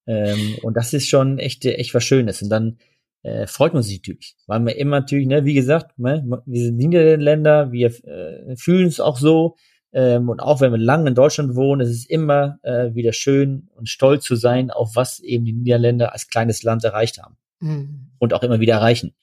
ähm, 0.07 0.57
und 0.63 0.77
das 0.77 0.93
ist 0.93 1.09
schon 1.09 1.39
echt, 1.39 1.65
echt 1.65 1.95
was 1.95 2.05
Schönes. 2.05 2.43
Und 2.43 2.51
dann 2.51 2.79
äh, 3.23 3.47
freut 3.47 3.75
man 3.75 3.83
sich 3.83 3.99
natürlich. 3.99 4.37
Weil 4.47 4.61
man 4.61 4.75
immer 4.75 5.01
natürlich, 5.01 5.27
ne, 5.27 5.45
wie 5.45 5.55
gesagt, 5.55 5.99
ne, 5.99 6.25
wir 6.45 6.65
sind 6.65 6.77
Niederländer, 6.77 7.73
wir 7.73 7.89
äh, 8.05 8.57
fühlen 8.57 8.89
es 8.89 9.01
auch 9.01 9.19
so. 9.19 9.57
Ähm, 9.93 10.29
und 10.29 10.41
auch 10.41 10.61
wenn 10.61 10.73
wir 10.73 10.79
lange 10.79 11.09
in 11.09 11.15
Deutschland 11.15 11.55
wohnen, 11.55 11.81
ist 11.81 11.91
es 11.91 12.07
immer 12.07 12.59
äh, 12.63 12.95
wieder 12.95 13.13
schön 13.13 13.69
und 13.75 13.89
stolz 13.89 14.25
zu 14.25 14.37
sein, 14.37 14.71
auf 14.71 14.97
was 14.97 15.21
eben 15.21 15.45
die 15.45 15.55
Niederländer 15.55 16.13
als 16.13 16.29
kleines 16.29 16.63
Land 16.63 16.85
erreicht 16.85 17.23
haben. 17.23 17.37
Mhm. 17.61 18.11
Und 18.19 18.35
auch 18.35 18.43
immer 18.43 18.61
wieder 18.61 18.75
erreichen. 18.75 19.15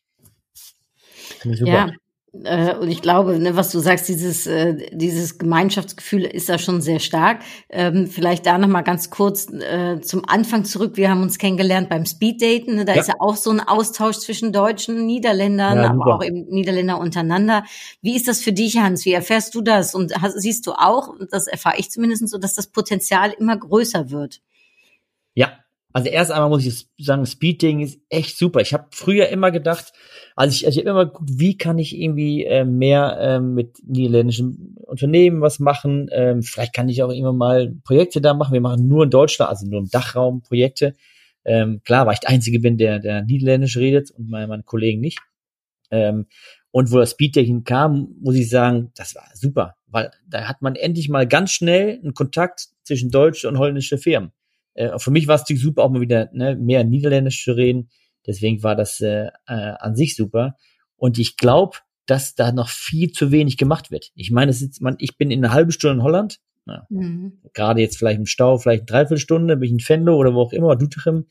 Super. 1.44 1.66
Ja, 1.68 1.88
äh, 1.88 1.92
und 2.80 2.90
ich 2.90 3.02
glaube, 3.02 3.40
ne, 3.40 3.56
was 3.56 3.72
du 3.72 3.80
sagst, 3.80 4.08
dieses, 4.08 4.46
äh, 4.48 4.76
dieses 4.92 5.38
Gemeinschaftsgefühl 5.38 6.24
ist 6.24 6.50
da 6.50 6.58
schon 6.58 6.82
sehr 6.82 7.00
stark. 7.00 7.42
Ähm, 7.70 8.08
vielleicht 8.08 8.46
da 8.46 8.58
nochmal 8.58 8.84
ganz 8.84 9.10
kurz 9.10 9.52
äh, 9.52 10.02
zum 10.02 10.28
Anfang 10.28 10.66
zurück. 10.66 10.98
Wir 10.98 11.10
haben 11.10 11.22
uns 11.22 11.38
kennengelernt 11.38 11.90
beim 11.90 12.06
Speeddaten. 12.06 12.76
Ne? 12.76 12.86
Da 12.86 12.94
ja. 12.94 13.02
ist 13.02 13.08
ja 13.08 13.16
auch 13.20 13.36
so 13.36 13.52
ein 13.52 13.60
Austausch 13.60 14.18
zwischen 14.18 14.52
Deutschen, 14.52 15.06
Niederländern, 15.06 15.78
ja, 15.78 15.90
aber 15.90 16.16
auch 16.16 16.24
eben 16.24 16.46
Niederländer 16.50 17.00
untereinander. 17.00 17.64
Wie 18.02 18.16
ist 18.16 18.28
das 18.28 18.42
für 18.42 18.54
dich, 18.54 18.78
Hans? 18.78 19.06
Wie 19.06 19.14
erfährst 19.14 19.56
du 19.56 19.62
das? 19.62 19.96
Und 19.96 20.14
hast, 20.22 20.40
siehst 20.40 20.68
du 20.68 20.74
auch, 20.74 21.16
das 21.32 21.48
erfahre 21.48 21.78
ich 21.78 21.90
zumindest 21.90 22.28
so, 22.30 22.38
dass 22.38 22.54
das 22.54 22.68
Potenzial 22.68 23.34
immer 23.38 23.58
größer 23.58 24.12
wird? 24.12 24.42
Ja, 25.34 25.52
also 25.96 26.10
erst 26.10 26.30
einmal 26.30 26.50
muss 26.50 26.66
ich 26.66 26.90
sagen, 26.98 27.26
Speeddating 27.26 27.80
ist 27.80 28.02
echt 28.10 28.38
super. 28.38 28.60
Ich 28.60 28.74
habe 28.74 28.88
früher 28.92 29.30
immer 29.30 29.50
gedacht, 29.50 29.94
also 30.36 30.54
ich, 30.54 30.66
also 30.66 30.78
ich 30.78 30.86
habe 30.86 30.92
immer 30.92 31.06
geguckt, 31.06 31.30
wie 31.32 31.58
kann 31.58 31.80
ich 31.80 31.98
irgendwie 31.98 32.44
äh, 32.44 32.66
mehr 32.66 33.18
äh, 33.18 33.40
mit 33.40 33.78
niederländischen 33.82 34.76
Unternehmen 34.86 35.40
was 35.40 35.60
machen. 35.60 36.10
Ähm, 36.12 36.44
vielleicht 36.44 36.74
kann 36.74 36.90
ich 36.90 37.02
auch 37.02 37.12
immer 37.12 37.32
mal 37.32 37.74
Projekte 37.86 38.20
da 38.20 38.34
machen. 38.34 38.52
Wir 38.52 38.60
machen 38.60 38.90
nur 38.90 39.06
in 39.06 39.10
Deutschland, 39.10 39.50
also 39.50 39.66
nur 39.68 39.80
im 39.80 39.90
Dachraum 39.90 40.42
Projekte. 40.42 40.96
Ähm, 41.46 41.80
klar, 41.86 42.06
weil 42.06 42.16
ich 42.16 42.20
der 42.20 42.32
Einzige 42.32 42.60
bin, 42.60 42.78
der, 42.78 43.00
der 43.00 43.22
Niederländisch 43.22 43.78
redet 43.78 44.12
und 44.12 44.30
meine, 44.30 44.48
meine 44.48 44.64
Kollegen 44.64 45.00
nicht. 45.00 45.20
Ähm, 45.92 46.26
und 46.72 46.92
wo 46.92 46.98
das 46.98 47.12
Speeddating 47.12 47.64
kam, 47.64 48.18
muss 48.20 48.36
ich 48.36 48.50
sagen, 48.50 48.92
das 48.98 49.16
war 49.16 49.24
super, 49.34 49.78
weil 49.88 50.12
da 50.28 50.50
hat 50.50 50.62
man 50.62 50.76
endlich 50.76 51.08
mal 51.08 51.26
ganz 51.26 51.52
schnell 51.52 52.02
einen 52.04 52.14
Kontakt 52.14 52.68
zwischen 52.84 53.12
deutsche 53.12 53.48
und 53.48 53.58
holländische 53.58 53.98
Firmen. 53.98 54.34
Äh, 54.76 55.00
für 55.00 55.12
mich 55.12 55.28
war 55.28 55.36
es 55.36 55.42
natürlich 55.42 55.64
super, 55.64 55.84
auch 55.84 55.90
mal 55.90 56.02
wieder 56.02 56.30
ne, 56.34 56.56
mehr 56.56 56.84
Niederländisch 56.84 57.44
zu 57.44 57.54
reden. 57.54 57.90
Deswegen 58.28 58.64
war 58.64 58.76
das 58.76 59.02
äh, 59.02 59.28
äh, 59.48 59.74
an 59.80 59.96
sich 59.96 60.16
super. 60.16 60.56
Und 60.96 61.18
ich 61.18 61.38
glaube, 61.38 61.78
dass 62.06 62.36
da 62.36 62.52
noch 62.52 62.70
viel 62.70 63.12
zu 63.12 63.32
wenig 63.32 63.58
gemacht 63.58 63.92
wird. 63.92 64.12
Ich 64.16 64.32
meine, 64.32 64.52
es 64.52 64.62
ist, 64.62 64.82
man, 64.82 64.96
ich 65.00 65.18
bin 65.18 65.32
in 65.32 65.44
einer 65.44 65.54
halben 65.54 65.72
Stunde 65.72 65.98
in 65.98 66.04
Holland. 66.04 66.40
Ja, 66.68 66.86
mhm. 66.90 67.40
Gerade 67.54 67.82
jetzt 67.82 67.98
vielleicht 67.98 68.20
im 68.20 68.26
Stau, 68.26 68.58
vielleicht 68.58 68.82
eine 68.82 68.86
Dreiviertelstunde, 68.88 69.58
bin 69.58 69.68
ich 69.68 69.72
in 69.72 69.80
Fendo 69.80 70.16
oder 70.16 70.34
wo 70.34 70.42
auch 70.42 70.54
immer, 70.54 70.76
Dutrichem. 70.76 71.26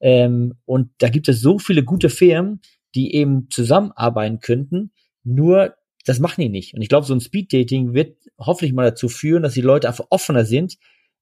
Ähm, 0.00 0.54
und 0.64 0.90
da 0.98 1.08
gibt 1.08 1.28
es 1.28 1.40
so 1.40 1.58
viele 1.58 1.82
gute 1.82 2.08
Firmen, 2.08 2.60
die 2.94 3.14
eben 3.14 3.48
zusammenarbeiten 3.50 4.40
könnten. 4.40 4.92
Nur, 5.24 5.74
das 6.04 6.20
machen 6.20 6.40
die 6.40 6.48
nicht. 6.48 6.74
Und 6.74 6.82
ich 6.82 6.88
glaube, 6.88 7.06
so 7.06 7.14
ein 7.14 7.20
Speed-Dating 7.20 7.94
wird 7.94 8.16
hoffentlich 8.38 8.72
mal 8.72 8.90
dazu 8.90 9.08
führen, 9.08 9.42
dass 9.42 9.54
die 9.54 9.60
Leute 9.60 9.88
einfach 9.88 10.06
offener 10.10 10.44
sind, 10.44 10.76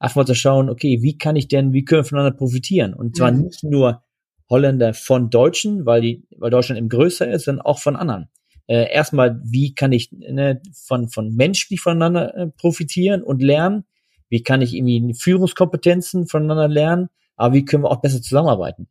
einfach 0.05 0.17
mal 0.17 0.27
zu 0.27 0.35
schauen, 0.35 0.69
okay, 0.69 1.03
wie 1.03 1.19
kann 1.19 1.37
ich 1.37 1.49
denn, 1.49 1.73
wie 1.73 1.85
können 1.85 2.03
wir 2.03 2.05
voneinander 2.05 2.37
profitieren? 2.37 2.95
Und 2.95 3.17
zwar 3.17 3.33
mhm. 3.33 3.43
nicht 3.43 3.65
nur 3.65 4.03
Holländer 4.51 4.95
von 4.95 5.31
Deutschen, 5.31 5.87
weil 5.87 6.03
die, 6.03 6.27
weil 6.37 6.51
Deutschland 6.51 6.79
eben 6.79 6.89
größer 6.89 7.31
ist, 7.31 7.47
sondern 7.47 7.65
auch 7.65 7.79
von 7.79 7.97
anderen. 7.97 8.29
Äh, 8.67 8.93
erstmal, 8.93 9.41
wie 9.45 9.75
kann 9.75 9.93
ich 9.93 10.13
ne, 10.13 10.61
von, 10.87 11.09
von 11.09 11.35
menschlich 11.35 11.81
voneinander 11.81 12.35
äh, 12.37 12.47
profitieren 12.49 13.23
und 13.23 13.43
lernen? 13.43 13.85
Wie 14.29 14.43
kann 14.43 14.63
ich 14.63 14.75
irgendwie 14.75 15.15
Führungskompetenzen 15.15 16.27
voneinander 16.27 16.69
lernen? 16.69 17.09
Aber 17.37 17.55
wie 17.55 17.65
können 17.65 17.85
wir 17.85 17.91
auch 17.91 18.01
besser 18.01 18.23
zusammenarbeiten? 18.23 18.89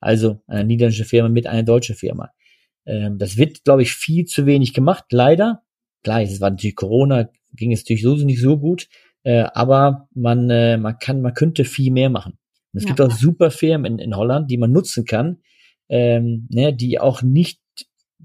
Also 0.00 0.40
eine 0.46 0.64
niederländische 0.64 1.04
Firma 1.04 1.28
mit 1.28 1.46
einer 1.46 1.62
deutschen 1.62 1.96
Firma. 1.96 2.30
Ähm, 2.86 3.18
das 3.18 3.36
wird, 3.36 3.64
glaube 3.64 3.82
ich, 3.82 3.92
viel 3.92 4.24
zu 4.24 4.46
wenig 4.46 4.74
gemacht, 4.74 5.04
leider. 5.10 5.62
Klar, 6.02 6.22
es 6.22 6.40
war 6.40 6.50
natürlich 6.50 6.76
Corona, 6.76 7.28
ging 7.52 7.72
es 7.72 7.80
natürlich 7.80 8.02
so 8.02 8.14
nicht 8.14 8.40
so 8.40 8.58
gut, 8.58 8.88
äh, 9.22 9.44
aber 9.52 10.08
man, 10.14 10.50
äh, 10.50 10.76
man 10.76 10.98
kann, 10.98 11.20
man 11.20 11.34
könnte 11.34 11.64
viel 11.64 11.92
mehr 11.92 12.10
machen. 12.10 12.38
Und 12.72 12.78
es 12.78 12.84
ja. 12.84 12.88
gibt 12.88 13.00
auch 13.00 13.10
super 13.10 13.50
Firmen 13.50 13.92
in, 13.92 13.98
in 13.98 14.16
Holland, 14.16 14.50
die 14.50 14.58
man 14.58 14.72
nutzen 14.72 15.04
kann, 15.04 15.38
ähm, 15.88 16.46
ne, 16.50 16.74
die 16.74 17.00
auch 17.00 17.22
nicht 17.22 17.60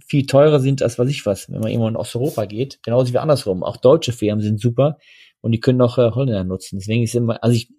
viel 0.06 0.26
teurer 0.26 0.60
sind 0.60 0.82
als 0.82 1.00
was 1.00 1.10
ich 1.10 1.26
was, 1.26 1.50
wenn 1.50 1.62
man 1.62 1.70
irgendwo 1.70 1.88
in 1.88 1.96
Osteuropa 1.96 2.46
geht. 2.46 2.80
Genauso 2.84 3.14
wie 3.14 3.18
andersrum. 3.18 3.64
Auch 3.64 3.78
deutsche 3.78 4.12
Firmen 4.12 4.42
sind 4.42 4.60
super 4.60 4.98
und 5.42 5.52
die 5.52 5.60
können 5.60 5.82
auch 5.82 5.98
äh, 5.98 6.12
Holländer 6.12 6.44
nutzen. 6.44 6.78
Deswegen 6.80 7.04
ist 7.04 7.16
immer, 7.16 7.42
also 7.44 7.56
ich, 7.56 7.70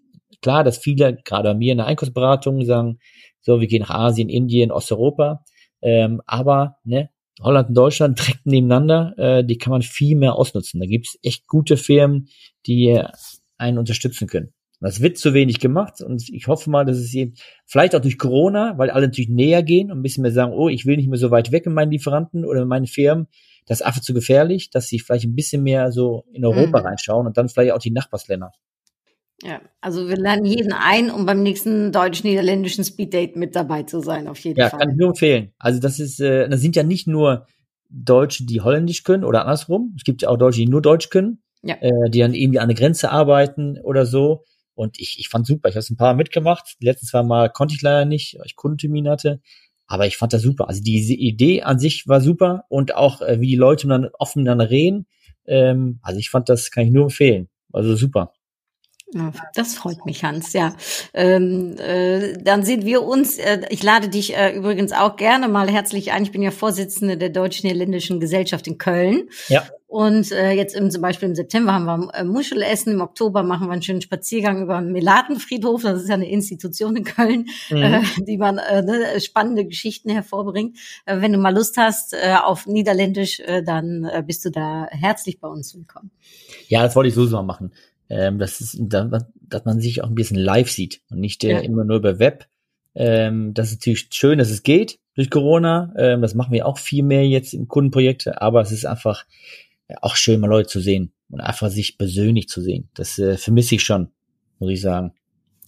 klar, 0.40 0.64
dass 0.64 0.78
viele, 0.78 1.16
gerade 1.24 1.50
bei 1.50 1.54
mir 1.54 1.72
in 1.72 1.78
der 1.78 1.86
Einkaufsberatung 1.86 2.64
sagen, 2.64 2.98
so, 3.40 3.60
wir 3.60 3.66
gehen 3.66 3.82
nach 3.82 3.90
Asien, 3.90 4.28
Indien, 4.28 4.70
Osteuropa. 4.70 5.44
Ähm, 5.82 6.22
aber 6.26 6.76
ne, 6.84 7.10
Holland 7.40 7.70
und 7.70 7.74
Deutschland 7.74 8.18
direkt 8.18 8.46
nebeneinander, 8.46 9.14
äh, 9.16 9.44
die 9.44 9.58
kann 9.58 9.70
man 9.70 9.82
viel 9.82 10.16
mehr 10.16 10.36
ausnutzen. 10.36 10.80
Da 10.80 10.86
gibt's 10.86 11.18
echt 11.22 11.46
gute 11.48 11.76
Firmen, 11.76 12.28
die 12.66 13.00
einen 13.58 13.78
unterstützen 13.78 14.28
können. 14.28 14.52
Das 14.80 15.00
wird 15.00 15.16
zu 15.16 15.32
wenig 15.32 15.60
gemacht 15.60 16.02
und 16.02 16.28
ich 16.28 16.46
hoffe 16.46 16.68
mal, 16.68 16.84
dass 16.84 16.98
es 16.98 17.14
eben 17.14 17.34
vielleicht 17.64 17.94
auch 17.94 18.00
durch 18.00 18.18
Corona, 18.18 18.76
weil 18.76 18.90
alle 18.90 19.06
natürlich 19.06 19.30
näher 19.30 19.62
gehen 19.62 19.90
und 19.90 19.98
ein 19.98 20.02
bisschen 20.02 20.22
mehr 20.22 20.32
sagen, 20.32 20.52
oh, 20.52 20.68
ich 20.68 20.84
will 20.84 20.96
nicht 20.96 21.08
mehr 21.08 21.18
so 21.18 21.30
weit 21.30 21.52
weg 21.52 21.64
mit 21.64 21.74
meinen 21.74 21.90
Lieferanten 21.90 22.44
oder 22.44 22.60
mit 22.60 22.68
meinen 22.68 22.86
Firmen, 22.86 23.28
das 23.66 23.80
ist 23.80 23.86
einfach 23.86 24.02
zu 24.02 24.12
gefährlich, 24.12 24.70
dass 24.70 24.88
sie 24.88 24.98
vielleicht 24.98 25.24
ein 25.24 25.34
bisschen 25.34 25.62
mehr 25.62 25.90
so 25.90 26.24
in 26.32 26.44
Europa 26.44 26.80
mhm. 26.80 26.86
reinschauen 26.86 27.26
und 27.26 27.36
dann 27.36 27.48
vielleicht 27.48 27.72
auch 27.72 27.78
die 27.78 27.92
Nachbarsländer. 27.92 28.52
Ja, 29.42 29.60
also 29.80 30.08
wir 30.08 30.16
lernen 30.16 30.44
jeden 30.44 30.72
ein, 30.72 31.10
um 31.10 31.26
beim 31.26 31.42
nächsten 31.42 31.92
deutsch-niederländischen 31.92 32.84
Speeddate 32.84 33.38
mit 33.38 33.56
dabei 33.56 33.82
zu 33.82 34.00
sein, 34.00 34.28
auf 34.28 34.38
jeden 34.38 34.58
ja, 34.58 34.70
Fall. 34.70 34.78
Ja, 34.78 34.84
kann 34.86 34.94
ich 34.94 34.98
nur 34.98 35.08
empfehlen. 35.08 35.52
Also 35.58 35.80
das 35.80 35.98
ist, 35.98 36.20
äh, 36.20 36.48
das 36.48 36.60
sind 36.60 36.76
ja 36.76 36.82
nicht 36.82 37.06
nur 37.06 37.46
Deutsche, 37.90 38.44
die 38.44 38.60
Holländisch 38.60 39.02
können 39.02 39.24
oder 39.24 39.42
andersrum. 39.42 39.94
Es 39.96 40.04
gibt 40.04 40.22
ja 40.22 40.28
auch 40.28 40.36
Deutsche, 40.36 40.60
die 40.60 40.68
nur 40.68 40.82
Deutsch 40.82 41.10
können, 41.10 41.42
ja. 41.62 41.76
äh, 41.80 42.10
die 42.10 42.20
dann 42.20 42.34
irgendwie 42.34 42.58
an 42.58 42.68
der 42.68 42.76
Grenze 42.76 43.10
arbeiten 43.10 43.78
oder 43.80 44.06
so. 44.06 44.44
Und 44.74 44.98
ich, 44.98 45.18
ich 45.18 45.28
fand 45.28 45.46
super. 45.46 45.68
Ich 45.68 45.76
habe 45.76 45.86
ein 45.88 45.96
paar 45.96 46.14
mitgemacht. 46.14 46.76
Die 46.80 46.86
letzten 46.86 47.06
zwei 47.06 47.22
Mal 47.22 47.50
konnte 47.50 47.74
ich 47.74 47.82
leider 47.82 48.04
nicht, 48.04 48.36
weil 48.38 48.46
ich 48.46 48.56
Kundentermin 48.56 49.08
hatte. 49.08 49.40
Aber 49.86 50.06
ich 50.06 50.16
fand 50.16 50.32
das 50.32 50.42
super. 50.42 50.68
Also 50.68 50.82
diese 50.82 51.14
Idee 51.14 51.62
an 51.62 51.78
sich 51.78 52.08
war 52.08 52.20
super 52.20 52.64
und 52.68 52.94
auch 52.94 53.20
äh, 53.20 53.40
wie 53.40 53.48
die 53.48 53.56
Leute 53.56 53.86
dann 53.86 54.08
offen 54.18 54.42
miteinander 54.42 54.70
reden. 54.70 55.06
Ähm, 55.46 56.00
also 56.02 56.18
ich 56.18 56.30
fand 56.30 56.48
das, 56.48 56.70
kann 56.70 56.84
ich 56.84 56.90
nur 56.90 57.04
empfehlen. 57.04 57.48
Also 57.72 57.94
super. 57.94 58.32
Das 59.54 59.74
freut 59.74 60.04
mich, 60.06 60.24
Hans. 60.24 60.52
Ja, 60.52 60.74
ähm, 61.12 61.76
äh, 61.78 62.36
dann 62.42 62.64
sehen 62.64 62.84
wir 62.84 63.02
uns. 63.02 63.38
Äh, 63.38 63.60
ich 63.70 63.82
lade 63.82 64.08
dich 64.08 64.36
äh, 64.36 64.56
übrigens 64.56 64.92
auch 64.92 65.16
gerne 65.16 65.46
mal 65.46 65.70
herzlich 65.70 66.12
ein. 66.12 66.24
Ich 66.24 66.32
bin 66.32 66.42
ja 66.42 66.50
Vorsitzende 66.50 67.16
der 67.16 67.28
Deutsch-Niederländischen 67.28 68.18
Gesellschaft 68.18 68.66
in 68.66 68.78
Köln. 68.78 69.28
Ja. 69.48 69.64
Und 69.86 70.32
äh, 70.32 70.50
jetzt 70.50 70.74
im, 70.74 70.90
zum 70.90 71.02
Beispiel 71.02 71.28
im 71.28 71.36
September 71.36 71.72
haben 71.72 71.84
wir 71.84 72.14
äh, 72.14 72.24
Muschelessen, 72.24 72.94
im 72.94 73.00
Oktober 73.00 73.44
machen 73.44 73.68
wir 73.68 73.74
einen 73.74 73.82
schönen 73.82 74.02
Spaziergang 74.02 74.62
über 74.62 74.80
den 74.80 74.90
Melatenfriedhof. 74.90 75.82
Das 75.82 76.02
ist 76.02 76.08
ja 76.08 76.16
eine 76.16 76.28
Institution 76.28 76.96
in 76.96 77.04
Köln, 77.04 77.46
mhm. 77.70 77.76
äh, 77.76 78.02
die 78.26 78.36
man 78.36 78.58
äh, 78.58 78.82
ne, 78.82 79.20
spannende 79.20 79.64
Geschichten 79.64 80.10
hervorbringt. 80.10 80.76
Äh, 81.06 81.20
wenn 81.20 81.32
du 81.32 81.38
mal 81.38 81.54
Lust 81.54 81.76
hast 81.76 82.12
äh, 82.12 82.34
auf 82.42 82.66
Niederländisch, 82.66 83.38
äh, 83.38 83.62
dann 83.62 84.02
äh, 84.04 84.24
bist 84.26 84.44
du 84.44 84.50
da 84.50 84.88
herzlich 84.90 85.38
bei 85.38 85.46
uns 85.46 85.76
willkommen. 85.76 86.10
Ja, 86.66 86.82
das 86.82 86.96
wollte 86.96 87.10
ich 87.10 87.14
so 87.14 87.24
mal 87.26 87.42
machen 87.42 87.70
ähm, 88.08 88.38
das 88.38 88.60
ist, 88.60 88.78
dass 88.80 89.64
man 89.64 89.80
sich 89.80 90.02
auch 90.02 90.08
ein 90.08 90.14
bisschen 90.14 90.38
live 90.38 90.70
sieht 90.70 91.00
und 91.10 91.20
nicht 91.20 91.44
äh, 91.44 91.52
ja. 91.52 91.60
immer 91.60 91.84
nur 91.84 91.96
über 91.96 92.18
Web. 92.18 92.46
Ähm, 92.94 93.54
das 93.54 93.68
ist 93.70 93.80
natürlich 93.80 94.08
schön, 94.12 94.38
dass 94.38 94.50
es 94.50 94.62
geht 94.62 94.98
durch 95.14 95.30
Corona. 95.30 95.92
Ähm, 95.96 96.22
das 96.22 96.34
machen 96.34 96.52
wir 96.52 96.66
auch 96.66 96.78
viel 96.78 97.02
mehr 97.02 97.26
jetzt 97.26 97.54
in 97.54 97.68
Kundenprojekte, 97.68 98.40
aber 98.40 98.60
es 98.60 98.72
ist 98.72 98.84
einfach 98.84 99.24
auch 100.00 100.16
schön, 100.16 100.40
mal 100.40 100.48
Leute 100.48 100.68
zu 100.68 100.80
sehen 100.80 101.12
und 101.30 101.40
einfach 101.40 101.70
sich 101.70 101.98
persönlich 101.98 102.48
zu 102.48 102.60
sehen. 102.60 102.88
Das 102.94 103.18
äh, 103.18 103.36
vermisse 103.36 103.76
ich 103.76 103.82
schon, 103.82 104.08
muss 104.58 104.70
ich 104.70 104.80
sagen. 104.80 105.12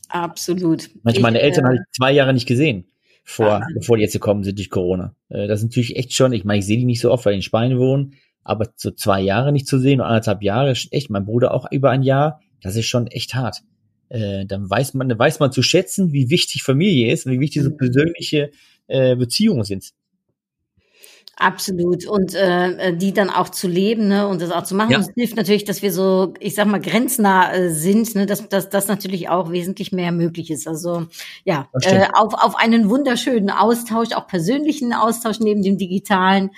Absolut. 0.08 0.90
Manchmal 1.02 1.32
meine 1.32 1.42
Eltern 1.42 1.64
äh, 1.64 1.68
habe 1.68 1.76
ich 1.76 1.82
zwei 1.96 2.12
Jahre 2.12 2.32
nicht 2.32 2.46
gesehen, 2.46 2.86
vor, 3.24 3.62
ah. 3.62 3.66
bevor 3.74 3.96
die 3.96 4.04
jetzt 4.04 4.12
gekommen 4.12 4.44
sind 4.44 4.58
durch 4.58 4.70
Corona. 4.70 5.14
Äh, 5.28 5.48
das 5.48 5.60
ist 5.60 5.66
natürlich 5.66 5.96
echt 5.96 6.12
schon, 6.12 6.32
ich 6.32 6.44
meine, 6.44 6.60
ich 6.60 6.66
sehe 6.66 6.78
die 6.78 6.84
nicht 6.84 7.00
so 7.00 7.10
oft, 7.10 7.26
weil 7.26 7.32
die 7.32 7.38
in 7.38 7.42
Spanien 7.42 7.78
wohnen, 7.78 8.14
aber 8.46 8.68
so 8.76 8.90
zwei 8.90 9.20
Jahre 9.20 9.52
nicht 9.52 9.66
zu 9.66 9.78
sehen 9.78 10.00
und 10.00 10.06
anderthalb 10.06 10.42
Jahre, 10.42 10.74
echt, 10.90 11.10
mein 11.10 11.24
Bruder 11.24 11.52
auch 11.52 11.70
über 11.70 11.90
ein 11.90 12.02
Jahr, 12.02 12.40
das 12.62 12.76
ist 12.76 12.86
schon 12.86 13.06
echt 13.06 13.34
hart. 13.34 13.62
Äh, 14.08 14.46
dann 14.46 14.70
weiß 14.70 14.94
man, 14.94 15.08
dann 15.08 15.18
weiß 15.18 15.40
man 15.40 15.52
zu 15.52 15.62
schätzen, 15.62 16.12
wie 16.12 16.30
wichtig 16.30 16.62
Familie 16.62 17.12
ist 17.12 17.26
und 17.26 17.32
wie 17.32 17.40
wichtig 17.40 17.62
so 17.62 17.70
mhm. 17.70 17.76
persönliche 17.76 18.50
äh, 18.86 19.16
Beziehungen 19.16 19.64
sind. 19.64 19.92
Absolut. 21.38 22.06
Und 22.06 22.34
äh, 22.34 22.96
die 22.96 23.12
dann 23.12 23.28
auch 23.28 23.50
zu 23.50 23.68
leben 23.68 24.08
ne, 24.08 24.26
und 24.26 24.40
das 24.40 24.50
auch 24.50 24.62
zu 24.62 24.74
machen. 24.74 24.92
Ja. 24.92 24.98
Und 24.98 25.02
es 25.02 25.14
hilft 25.14 25.36
natürlich, 25.36 25.64
dass 25.64 25.82
wir 25.82 25.92
so, 25.92 26.32
ich 26.40 26.54
sag 26.54 26.66
mal, 26.66 26.80
grenznah 26.80 27.52
äh, 27.52 27.68
sind, 27.68 28.14
ne, 28.14 28.24
dass, 28.24 28.48
dass 28.48 28.70
das 28.70 28.88
natürlich 28.88 29.28
auch 29.28 29.52
wesentlich 29.52 29.92
mehr 29.92 30.12
möglich 30.12 30.50
ist. 30.50 30.66
Also 30.66 31.08
ja, 31.44 31.68
äh, 31.82 32.06
auf, 32.14 32.32
auf 32.32 32.56
einen 32.56 32.88
wunderschönen 32.88 33.50
Austausch, 33.50 34.12
auch 34.12 34.26
persönlichen 34.26 34.94
Austausch 34.94 35.38
neben 35.38 35.62
dem 35.62 35.76
digitalen. 35.76 36.52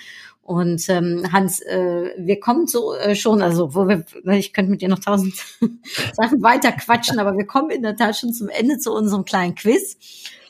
Und 0.49 0.89
ähm, 0.89 1.31
Hans, 1.31 1.59
äh, 1.59 2.11
wir 2.17 2.39
kommen 2.39 2.65
so 2.65 2.95
äh, 2.95 3.13
schon, 3.13 3.43
also 3.43 3.75
wo 3.75 3.87
wir, 3.87 4.03
ich 4.35 4.51
könnte 4.51 4.71
mit 4.71 4.81
dir 4.81 4.89
noch 4.89 4.97
tausend 4.97 5.35
Sachen 6.13 6.41
weiter 6.41 6.71
quatschen, 6.71 7.19
aber 7.19 7.37
wir 7.37 7.45
kommen 7.45 7.69
in 7.69 7.83
der 7.83 7.95
Tat 7.95 8.17
schon 8.17 8.33
zum 8.33 8.49
Ende 8.49 8.79
zu 8.79 8.91
unserem 8.91 9.25
kleinen 9.25 9.53
Quiz. 9.53 9.95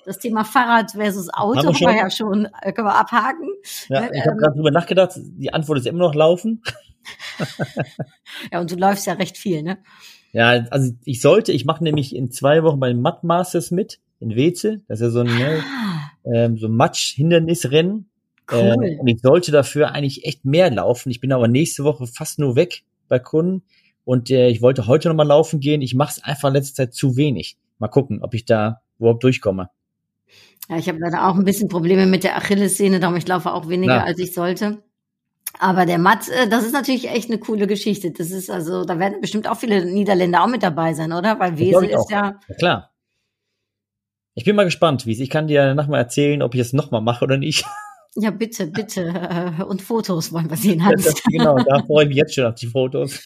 Das 0.06 0.18
Thema 0.18 0.46
Fahrrad 0.46 0.92
versus 0.92 1.28
Auto 1.34 1.58
haben 1.58 1.78
wir, 1.78 1.88
wir 1.90 1.98
ja 1.98 2.10
schon, 2.10 2.48
äh, 2.62 2.72
können 2.72 2.88
wir 2.88 2.96
abhaken. 2.96 3.50
Ja, 3.90 4.00
ne, 4.00 4.12
ich 4.14 4.22
habe 4.22 4.32
ähm, 4.32 4.38
gerade 4.38 4.56
drüber 4.56 4.72
nachgedacht, 4.72 5.12
die 5.18 5.52
Antwort 5.52 5.80
ist 5.80 5.86
immer 5.86 6.00
noch 6.00 6.16
laufen. 6.16 6.64
ja, 8.54 8.62
und 8.62 8.72
du 8.72 8.78
läufst 8.78 9.06
ja 9.06 9.16
recht 9.16 9.38
viel, 9.38 9.64
ne? 9.64 9.80
Ja, 10.32 10.66
also 10.70 10.94
ich 11.04 11.20
sollte, 11.20 11.52
ich 11.52 11.66
mache 11.66 11.84
nämlich 11.84 12.16
in 12.16 12.32
zwei 12.32 12.64
Wochen 12.64 12.80
bei 12.80 12.88
den 12.88 13.02
Mud 13.02 13.24
Masters 13.24 13.70
mit 13.70 14.00
in 14.22 14.34
Weze. 14.34 14.80
Das 14.88 15.02
ist 15.02 15.08
ja 15.08 15.10
so 15.10 15.20
ein, 15.20 15.26
ne, 15.26 15.62
ah. 15.62 16.12
ähm, 16.34 16.58
so 16.58 16.70
Matsch-Hindernisrennen. 16.70 18.09
Cool. 18.52 18.84
Äh, 18.84 18.98
und 18.98 19.08
ich 19.08 19.22
sollte 19.22 19.52
dafür 19.52 19.92
eigentlich 19.92 20.26
echt 20.26 20.46
mehr 20.46 20.72
laufen. 20.72 21.10
Ich 21.10 21.20
bin 21.20 21.32
aber 21.32 21.48
nächste 21.48 21.84
Woche 21.84 22.08
fast 22.08 22.40
nur 22.40 22.56
weg 22.56 22.84
bei 23.08 23.20
Kunden. 23.20 23.64
Und 24.06 24.30
äh, 24.32 24.48
ich 24.50 24.62
wollte 24.62 24.88
heute 24.88 25.08
nochmal 25.08 25.28
laufen 25.28 25.60
gehen. 25.60 25.82
Ich 25.82 25.94
mache 25.94 26.14
es 26.18 26.24
einfach 26.24 26.50
in 26.50 26.56
letzter 26.56 26.76
Zeit 26.84 26.94
zu 26.94 27.16
wenig. 27.16 27.58
Mal 27.78 27.90
gucken, 27.90 28.24
ob 28.24 28.34
ich 28.34 28.46
da 28.46 28.82
überhaupt 28.98 29.24
durchkomme. 29.24 29.70
Ja, 30.70 30.78
ich 30.78 30.88
habe 30.88 31.00
leider 31.00 31.28
auch 31.28 31.36
ein 31.36 31.46
bisschen 31.46 31.68
Probleme 31.68 32.06
mit 32.06 32.24
der 32.24 32.38
Achillessehne, 32.38 33.00
darum 33.00 33.16
ich 33.16 33.28
laufe 33.28 33.52
auch 33.52 33.70
weniger, 33.70 33.98
Na. 33.98 34.04
als 34.04 34.20
ich 34.20 34.34
sollte. 34.34 34.84
Aber 35.58 35.86
der 35.86 35.98
Matt, 35.98 36.30
äh, 36.30 36.48
das 36.48 36.64
ist 36.64 36.74
natürlich 36.74 37.10
echt 37.10 37.30
eine 37.30 37.40
coole 37.40 37.66
Geschichte. 37.66 38.12
Das 38.12 38.30
ist 38.30 38.52
also, 38.52 38.86
da 38.86 39.00
werden 39.00 39.22
bestimmt 39.22 39.48
auch 39.48 39.58
viele 39.58 39.86
Niederländer 39.86 40.44
auch 40.44 40.48
mit 40.48 40.62
dabei 40.62 40.94
sein, 40.94 41.12
oder? 41.12 41.40
Weil 41.40 41.58
Wesel 41.58 41.86
ist 41.86 42.12
ja, 42.12 42.40
ja. 42.48 42.56
Klar. 42.58 42.92
Ich 44.36 44.46
bin 44.46 44.56
mal 44.56 44.64
gespannt, 44.64 45.06
wie 45.06 45.12
es. 45.12 45.20
Ich 45.20 45.30
kann 45.30 45.48
dir 45.48 45.74
nachher 45.74 45.90
mal 45.90 45.98
erzählen, 45.98 46.42
ob 46.44 46.54
ich 46.54 46.62
es 46.62 46.72
nochmal 46.72 47.02
mache 47.02 47.26
oder 47.26 47.38
nicht. 47.38 47.66
Ja, 48.16 48.32
bitte, 48.32 48.68
bitte. 48.68 49.66
Und 49.68 49.82
Fotos 49.82 50.34
wollen 50.34 50.50
wir 50.50 50.58
sehen, 50.58 50.84
Hans. 50.84 51.06
Das, 51.06 51.24
genau, 51.24 51.58
da 51.58 51.84
freue 51.84 52.04
ich 52.04 52.10
mich 52.10 52.18
jetzt 52.18 52.34
schon 52.34 52.46
auf 52.46 52.56
die 52.56 52.68
Fotos. 52.68 53.24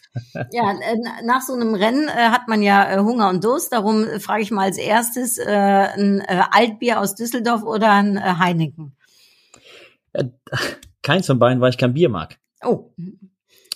Ja, 0.52 0.72
äh, 0.72 1.24
nach 1.24 1.40
so 1.40 1.54
einem 1.54 1.74
Rennen 1.74 2.08
äh, 2.08 2.28
hat 2.28 2.48
man 2.48 2.62
ja 2.62 2.92
äh, 2.92 2.98
Hunger 2.98 3.30
und 3.30 3.42
Durst. 3.42 3.72
Darum 3.72 4.04
frage 4.20 4.42
ich 4.42 4.50
mal 4.50 4.64
als 4.64 4.78
erstes 4.78 5.38
ein 5.38 6.22
Altbier 6.50 7.00
aus 7.00 7.14
Düsseldorf 7.14 7.62
oder 7.62 7.92
ein 7.92 8.38
Heineken? 8.38 8.94
Keins 11.02 11.26
von 11.26 11.38
beiden, 11.38 11.60
weil 11.60 11.70
ich 11.70 11.78
kein 11.78 11.94
Bier 11.94 12.08
mag. 12.08 12.38
Oh. 12.62 12.92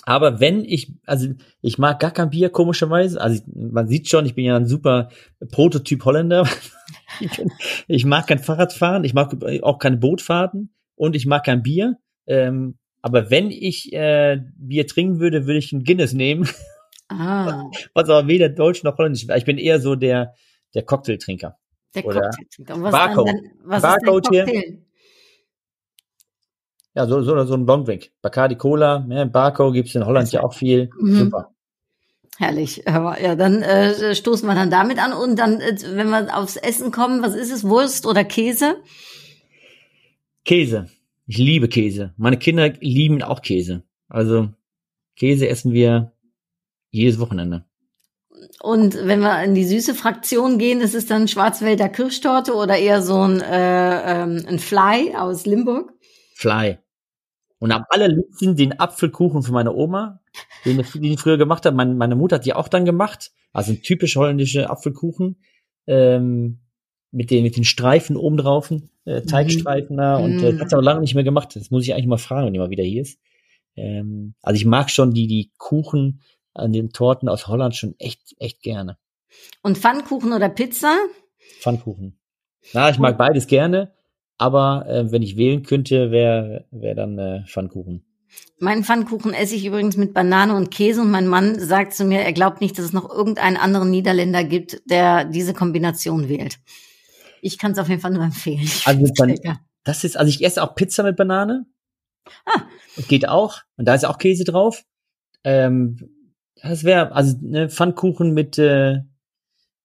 Aber 0.05 0.41
wenn 0.41 0.65
ich, 0.65 0.95
also 1.05 1.29
ich 1.61 1.79
mag 1.79 2.01
gar 2.01 2.11
kein 2.11 2.31
Bier, 2.31 2.51
komischerweise. 2.51 3.21
Also 3.21 3.43
man 3.55 3.89
sieht 3.89 4.09
schon, 4.09 4.27
ich 4.27 4.35
bin 4.35 4.45
ja 4.45 4.57
ein 4.57 4.67
super 4.67 5.09
Prototyp 5.51 6.05
Holländer. 6.05 6.47
ich 7.89 8.05
mag 8.05 8.27
kein 8.27 8.39
Fahrradfahren, 8.39 9.05
ich 9.05 9.15
mag 9.15 9.35
auch 9.63 9.79
keine 9.79 9.97
Bootfahrten 9.97 10.71
und 10.99 11.17
ich 11.17 11.27
mag 11.27 11.45
kein 11.45 11.63
Bier. 11.63 11.97
Ähm, 12.27 12.79
aber 13.01 13.31
wenn 13.31 13.51
ich 13.51 13.93
äh, 13.93 14.39
Bier 14.57 14.87
trinken 14.87 15.21
würde, 15.21 15.47
würde 15.47 15.59
ich 15.59 15.73
ein 15.73 15.85
Guinness 15.85 16.13
nehmen. 16.13 16.49
Ah. 17.11 17.71
Was 17.95 18.11
aber 18.11 18.29
weder 18.29 18.51
Deutsch 18.51 18.83
noch 18.83 18.99
Holländisch. 18.99 19.27
Ich 19.35 19.47
bin 19.47 19.57
eher 19.57 19.81
so 19.81 19.95
der, 19.95 20.35
der 20.75 20.83
Cocktailtrinker. 20.83 21.57
Der 21.95 22.03
Cocktailtrinker. 22.03 22.75
Und 22.75 22.83
was 22.83 22.93
Barcode. 22.93 23.29
Dann, 23.29 23.51
was 23.65 23.81
Barcode 23.81 24.31
ist 24.31 24.51
Hier. 24.51 24.79
Ja, 26.95 27.07
so, 27.07 27.23
so, 27.23 27.45
so 27.45 27.55
ein 27.55 27.65
Longdrink. 27.65 28.11
Bacardi 28.21 28.57
Cola, 28.57 29.07
ja, 29.09 29.25
Barcode 29.25 29.73
gibt's 29.73 29.95
in 29.95 30.05
Holland 30.05 30.31
ja 30.33 30.43
auch 30.43 30.53
viel. 30.53 30.91
Mhm. 31.01 31.15
Super. 31.15 31.55
Herrlich. 32.39 32.85
Ja, 32.87 33.35
dann 33.35 33.63
äh, 33.63 34.15
stoßen 34.15 34.47
wir 34.47 34.55
dann 34.55 34.71
damit 34.71 35.03
an. 35.03 35.13
Und 35.13 35.39
dann, 35.39 35.61
äh, 35.61 35.77
wenn 35.95 36.11
wir 36.11 36.37
aufs 36.37 36.57
Essen 36.57 36.93
kommen, 36.93 37.23
was 37.23 37.35
ist 37.35 37.51
es? 37.51 37.65
Wurst 37.65 38.05
oder 38.07 38.23
Käse? 38.23 38.77
Käse. 40.49 40.89
Ich 41.27 41.37
liebe 41.37 41.69
Käse. 41.69 42.15
Meine 42.17 42.39
Kinder 42.39 42.71
lieben 42.81 43.23
auch 43.23 43.43
Käse. 43.43 43.83
Also 44.09 44.49
Käse 45.15 45.47
essen 45.47 45.75
wir 45.75 46.13
jedes 46.91 47.19
Wochenende. 47.19 47.67
Und 48.63 48.95
wenn 48.95 49.21
wir 49.21 49.45
in 49.45 49.55
die 49.55 49.67
süße 49.67 49.95
Fraktion 49.95 50.57
gehen, 50.57 50.81
ist 50.81 50.95
es 50.95 51.05
dann 51.05 51.29
Schwarzwälder 51.29 51.91
Kirschtorte 51.91 52.55
oder 52.55 52.79
eher 52.79 53.03
so 53.03 53.21
ein, 53.21 53.43
äh, 53.43 54.23
ähm, 54.23 54.43
ein 54.49 54.59
Fly 54.59 55.15
aus 55.15 55.45
Limburg? 55.45 55.93
Fly. 56.35 56.79
Und 57.59 57.71
am 57.71 57.85
allerliebsten 57.91 58.57
den 58.57 58.81
Apfelkuchen 58.81 59.43
von 59.43 59.53
meiner 59.53 59.75
Oma, 59.75 60.23
den, 60.65 60.79
den 60.79 61.05
ich 61.05 61.21
früher 61.21 61.37
gemacht 61.37 61.67
habe. 61.67 61.77
Meine, 61.77 61.95
meine 61.95 62.17
Mutter 62.17 62.37
hat 62.37 62.47
die 62.47 62.55
auch 62.55 62.69
dann 62.69 62.87
gemacht. 62.87 63.33
Also 63.53 63.73
ein 63.73 63.83
typisch 63.83 64.17
holländischer 64.17 64.71
Apfelkuchen. 64.71 65.43
Ähm, 65.87 66.61
mit 67.11 67.31
den, 67.31 67.43
mit 67.43 67.57
den 67.57 67.65
Streifen 67.65 68.17
oben 68.17 68.37
drauf, 68.37 68.73
äh, 69.05 69.23
Teigstreifen 69.23 69.97
da. 69.97 70.17
Und 70.17 70.43
äh, 70.43 70.53
mhm. 70.53 70.61
hat 70.61 70.73
aber 70.73 70.83
lange 70.83 71.01
nicht 71.01 71.15
mehr 71.15 71.25
gemacht. 71.25 71.57
Das 71.57 71.71
muss 71.71 71.85
ich 71.85 71.95
eigentlich 71.95 72.07
mal 72.07 72.19
fragen, 72.19 72.47
wenn 72.47 72.53
die 72.53 72.59
mal 72.59 72.71
wieder 72.71 72.85
hier 72.85 73.03
ist. 73.03 73.19
Ähm, 73.77 74.35
also 74.43 74.57
ich 74.57 74.67
mag 74.67 74.91
schon 74.91 75.13
die, 75.13 75.27
die 75.27 75.53
Kuchen 75.59 76.21
an 76.55 76.73
den 76.73 76.91
Torten 76.91 77.29
aus 77.29 77.47
Holland 77.47 77.77
schon 77.77 77.95
echt, 77.99 78.35
echt 78.39 78.63
gerne. 78.63 78.99
Und 79.63 79.79
Pfannkuchen 79.79 80.33
oder 80.33 80.49
Pizza? 80.49 80.97
Pfannkuchen. 81.61 82.19
Na, 82.73 82.91
ich 82.91 82.99
mag 82.99 83.17
beides 83.17 83.47
gerne, 83.47 83.93
aber 84.37 84.87
äh, 84.89 85.11
wenn 85.13 85.23
ich 85.23 85.37
wählen 85.37 85.63
könnte, 85.63 86.11
wäre 86.11 86.67
wär 86.71 86.95
dann 86.95 87.19
äh, 87.19 87.45
Pfannkuchen. 87.47 88.05
Meinen 88.59 88.85
Pfannkuchen 88.85 89.33
esse 89.33 89.55
ich 89.55 89.65
übrigens 89.65 89.97
mit 89.97 90.13
Banane 90.13 90.55
und 90.55 90.71
Käse 90.71 91.01
und 91.01 91.11
mein 91.11 91.29
Mann 91.29 91.59
sagt 91.61 91.95
zu 91.95 92.05
mir, 92.05 92.21
er 92.21 92.33
glaubt 92.33 92.61
nicht, 92.61 92.77
dass 92.77 92.85
es 92.85 92.93
noch 92.93 93.09
irgendeinen 93.09 93.57
anderen 93.57 93.91
Niederländer 93.91 94.45
gibt, 94.45 94.83
der 94.91 95.25
diese 95.25 95.55
Kombination 95.55 96.29
wählt. 96.29 96.59
Ich 97.43 97.59
kann 97.59 97.73
es 97.73 97.79
auf 97.79 97.89
jeden 97.89 98.01
Fall 98.01 98.13
nur 98.13 98.25
empfehlen. 98.25 98.69
Also 98.85 99.07
das 99.85 100.05
ist, 100.05 100.17
also 100.17 100.29
ich 100.29 100.45
esse 100.45 100.63
auch 100.63 100.75
Pizza 100.75 101.03
mit 101.03 101.17
Banane. 101.17 101.67
Ah. 102.45 102.63
Geht 103.09 103.29
auch. 103.29 103.63
Und 103.77 103.87
da 103.87 103.95
ist 103.95 104.05
auch 104.05 104.19
Käse 104.19 104.45
drauf. 104.45 104.85
Ähm, 105.45 106.11
das 106.57 106.85
wäre, 106.85 107.13
also 107.13 107.37
ne, 107.41 107.69
Pfannkuchen 107.71 108.35
mit, 108.35 108.59
äh, 108.59 108.99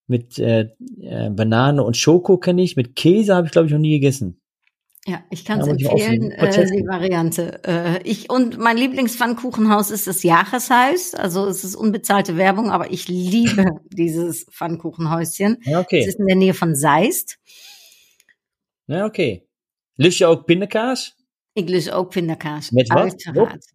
mit 0.08 0.40
äh, 0.40 0.70
äh, 1.00 1.30
Banane 1.30 1.84
und 1.84 1.96
Schoko 1.96 2.38
kenne 2.38 2.64
ich. 2.64 2.76
Mit 2.76 2.96
Käse 2.96 3.36
habe 3.36 3.48
ich, 3.48 3.52
glaube 3.54 3.68
ich, 3.68 3.74
noch 3.74 3.80
nie 3.80 3.92
gegessen. 3.92 4.42
Ja, 5.06 5.22
ich 5.30 5.44
kann 5.44 5.60
es 5.60 5.68
empfehlen, 5.68 6.32
äh, 6.32 6.50
die 6.50 6.88
Variante. 6.88 7.62
Äh, 7.66 8.02
ich 8.04 8.30
und 8.30 8.58
mein 8.58 8.78
Lieblingspfannkuchenhaus 8.78 9.92
ist 9.92 10.08
das 10.08 10.24
Jacheshaus. 10.24 11.14
Also 11.14 11.46
es 11.48 11.66
ist 11.66 11.76
unbezahlte 11.76 12.38
Werbung, 12.38 12.72
aber 12.72 12.90
ich 12.90 13.10
liebe 13.10 13.66
dieses 13.92 14.46
Pfannkuchenhäuschen. 14.46 15.58
Ja, 15.64 15.82
okay. 15.82 16.00
Es 16.00 16.08
ist 16.08 16.20
in 16.20 16.28
der 16.28 16.38
Nähe 16.38 16.54
von 16.54 16.76
Seist. 16.76 17.38
Ja, 18.86 19.06
oké. 19.06 19.42
Lust 19.96 20.18
je 20.18 20.26
ook 20.26 20.46
pindakaas? 20.46 21.16
Ik 21.54 21.70
lust 21.70 21.92
ook 21.92 22.10
pindakaas. 22.10 22.72
Met 22.72 22.88
wat? 22.88 22.98
Uiteraard. 22.98 23.74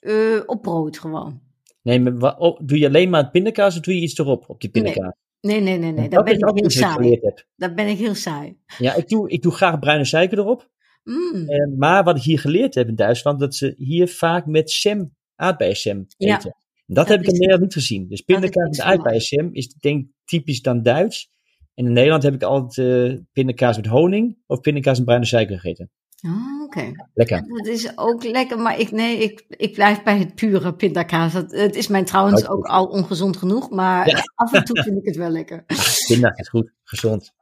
Uh, 0.00 0.42
op 0.46 0.62
brood 0.62 0.98
gewoon. 0.98 1.40
Nee, 1.82 2.00
maar, 2.00 2.38
oh, 2.38 2.60
doe 2.62 2.78
je 2.78 2.86
alleen 2.86 3.10
maar 3.10 3.30
pindakaas 3.30 3.76
of 3.76 3.82
doe 3.82 3.94
je 3.94 4.00
iets 4.00 4.18
erop 4.18 4.48
op 4.48 4.60
die 4.60 4.70
pindakaas? 4.70 5.02
Nee, 5.02 5.21
nee, 5.60 5.78
nee, 5.78 5.92
nee. 5.92 6.08
Dat, 6.08 6.24
ben 6.24 6.34
ik 6.34 6.58
heel 6.58 6.70
saai. 6.70 7.20
Dat 7.56 7.74
ben 7.74 7.88
ik 7.88 7.98
heel 7.98 8.14
saai. 8.14 8.58
Ja, 8.78 8.94
ik 8.94 9.08
doe, 9.08 9.30
ik 9.30 9.42
doe 9.42 9.52
graag 9.52 9.78
bruine 9.78 10.04
suiker 10.04 10.38
erop. 10.38 10.70
Mm. 11.04 11.50
Uh, 11.50 11.78
maar 11.78 12.04
wat 12.04 12.16
ik 12.16 12.22
hier 12.22 12.38
geleerd 12.38 12.74
heb 12.74 12.88
in 12.88 12.94
Duitsland, 12.94 13.40
dat 13.40 13.54
ze 13.54 13.74
hier 13.76 14.08
vaak 14.08 14.46
met 14.46 14.74
jam, 14.74 15.14
aardbeienjam 15.34 16.06
eten. 16.16 16.54
Ja. 16.54 16.56
Dat, 16.86 17.08
heb 17.08 17.20
ik 17.20 17.26
in 17.26 17.32
Nederland 17.32 17.62
niet 17.62 17.72
gezien. 17.72 18.08
Dus 18.08 18.20
pindakaas 18.20 18.68
met 18.68 18.80
aardbeienjam 18.80 19.48
is 19.52 19.68
denk 19.68 20.04
ik 20.04 20.10
typisch 20.24 20.62
dan 20.62 20.82
Duits. 20.82 21.30
En 21.74 21.86
in 21.86 21.92
Nederland 21.92 22.22
heb 22.22 22.34
ik 22.34 22.42
altijd 22.42 23.12
uh, 23.12 23.18
pindakaas 23.32 23.76
met 23.76 23.86
honing 23.86 24.38
of 24.46 24.60
pindakaas 24.60 24.96
met 24.96 25.04
bruine 25.04 25.26
suiker 25.26 25.54
gegeten. 25.54 25.90
Oh, 26.24 26.62
oké. 26.64 26.92
Lekker. 27.14 27.44
Dat 27.46 27.66
is 27.66 27.98
ook 27.98 28.24
lekker, 28.24 28.58
maar 28.58 28.78
ik, 28.78 28.90
nee, 28.90 29.18
ik, 29.18 29.44
ik 29.48 29.72
blijf 29.72 30.02
bij 30.02 30.18
het 30.18 30.34
pure 30.34 30.74
pindakaas. 30.74 31.32
Het, 31.32 31.52
het 31.52 31.76
is 31.76 31.88
mij 31.88 32.04
trouwens 32.04 32.48
ook 32.48 32.66
al 32.66 32.86
ongezond 32.86 33.36
genoeg, 33.36 33.70
maar 33.70 34.30
af 34.34 34.52
en 34.52 34.64
toe 34.64 34.82
vind 34.82 34.98
ik 34.98 35.04
het 35.04 35.16
wel 35.16 35.30
lekker. 35.30 35.64
Pindakaas 36.06 36.38
is 36.38 36.48
goed, 36.48 36.72
gezond. 36.84 37.32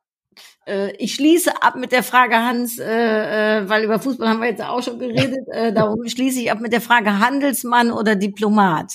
Äh, 0.64 0.92
ich 0.96 1.14
schließe 1.14 1.62
ab 1.62 1.76
mit 1.76 1.92
der 1.92 2.02
Frage, 2.02 2.36
Hans, 2.36 2.78
äh, 2.78 3.58
äh, 3.58 3.68
weil 3.68 3.84
über 3.84 3.98
Fußball 3.98 4.28
haben 4.28 4.40
wir 4.40 4.48
jetzt 4.48 4.62
auch 4.62 4.82
schon 4.82 4.98
geredet, 4.98 5.46
äh, 5.48 5.72
darum 5.72 6.06
schließe 6.06 6.40
ich 6.40 6.50
ab 6.50 6.60
mit 6.60 6.72
der 6.72 6.80
Frage 6.80 7.18
Handelsmann 7.18 7.90
oder 7.90 8.16
Diplomat. 8.16 8.92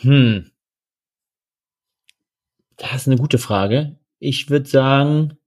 Hm. 0.00 0.50
Das 2.76 2.94
ist 2.94 3.06
eine 3.08 3.16
gute 3.16 3.38
Frage. 3.38 3.98
Ich 4.20 4.50
würde 4.50 4.68
sagen, 4.68 5.37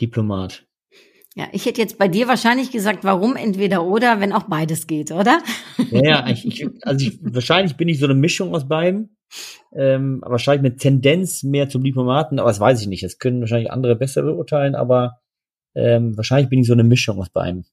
Diplomat. 0.00 0.66
Ja, 1.36 1.48
ich 1.50 1.66
hätte 1.66 1.80
jetzt 1.80 1.98
bei 1.98 2.06
dir 2.06 2.28
wahrscheinlich 2.28 2.70
gesagt, 2.70 3.02
warum 3.02 3.34
entweder 3.34 3.84
oder, 3.84 4.20
wenn 4.20 4.32
auch 4.32 4.44
beides 4.44 4.86
geht, 4.86 5.10
oder? 5.10 5.40
Ja, 5.90 6.04
ja 6.04 6.28
ich, 6.28 6.46
ich, 6.46 6.68
also 6.82 7.06
ich, 7.06 7.18
wahrscheinlich 7.22 7.76
bin 7.76 7.88
ich 7.88 7.98
so 7.98 8.04
eine 8.04 8.14
Mischung 8.14 8.54
aus 8.54 8.68
beiden. 8.68 9.16
Ähm, 9.72 10.22
wahrscheinlich 10.24 10.62
mit 10.62 10.80
Tendenz 10.80 11.42
mehr 11.42 11.68
zum 11.68 11.82
Diplomaten, 11.82 12.38
aber 12.38 12.50
das 12.50 12.60
weiß 12.60 12.80
ich 12.80 12.86
nicht. 12.86 13.02
Das 13.02 13.18
können 13.18 13.40
wahrscheinlich 13.40 13.72
andere 13.72 13.96
besser 13.96 14.22
beurteilen, 14.22 14.76
aber 14.76 15.18
ähm, 15.74 16.16
wahrscheinlich 16.16 16.48
bin 16.48 16.60
ich 16.60 16.68
so 16.68 16.72
eine 16.72 16.84
Mischung 16.84 17.18
aus 17.18 17.30
beiden. 17.30 17.66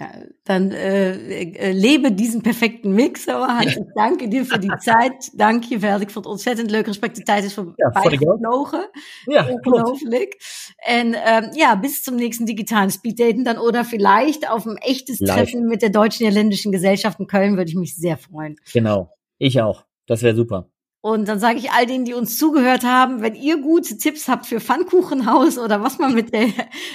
Ja, 0.00 0.10
dann 0.44 0.70
äh, 0.70 1.12
äh, 1.12 1.72
lebe 1.72 2.12
diesen 2.12 2.40
perfecten 2.40 2.92
mix. 2.92 3.26
Hans, 3.26 3.76
ik 3.76 3.94
dank 3.94 4.30
dir 4.30 4.46
für 4.46 4.58
die 4.58 4.74
Zeit. 4.78 5.30
Dank 5.34 5.64
je 5.64 5.78
wel. 5.78 6.00
Ik 6.00 6.10
vond 6.10 6.24
het 6.24 6.34
ontzettend 6.34 6.70
leuk. 6.70 6.86
Respect, 6.86 7.16
de 7.16 7.22
tijd 7.22 7.44
is 7.44 7.54
voorbij 7.54 7.74
ja, 7.76 8.00
gevlogen. 8.00 8.90
Ja, 9.24 9.48
Ongelooflijk. 9.48 10.40
En 10.76 11.14
ähm, 11.14 11.52
ja, 11.52 11.78
bis 11.78 12.02
zum 12.02 12.14
nächsten 12.14 12.46
digitalen 12.46 12.90
Speeddaten 12.90 13.44
dann 13.44 13.58
oder 13.58 13.84
vielleicht 13.84 14.48
auf 14.48 14.66
ein 14.66 14.76
echtes 14.76 15.18
Live. 15.18 15.34
Treffen 15.34 15.66
mit 15.66 15.82
der 15.82 15.90
Deutschen 15.90 16.24
Irländischen 16.24 16.72
Gesellschaft 16.72 17.20
in 17.20 17.26
Köln 17.26 17.56
würde 17.56 17.68
ich 17.68 17.76
mich 17.76 17.94
sehr 17.94 18.16
freuen. 18.16 18.56
Genau, 18.72 19.10
ich 19.38 19.60
auch. 19.60 19.84
Das 20.06 20.22
wäre 20.22 20.34
super. 20.34 20.70
Und 21.02 21.28
dann 21.28 21.38
sage 21.38 21.58
ich 21.58 21.70
all 21.70 21.86
denen, 21.86 22.04
die 22.04 22.12
uns 22.12 22.36
zugehört 22.36 22.84
haben, 22.84 23.22
wenn 23.22 23.34
ihr 23.34 23.62
gute 23.62 23.96
Tipps 23.96 24.28
habt 24.28 24.44
für 24.44 24.60
Pfannkuchenhaus 24.60 25.56
oder 25.56 25.82
was 25.82 25.98
man 25.98 26.12
mit 26.14 26.34
der 26.34 26.48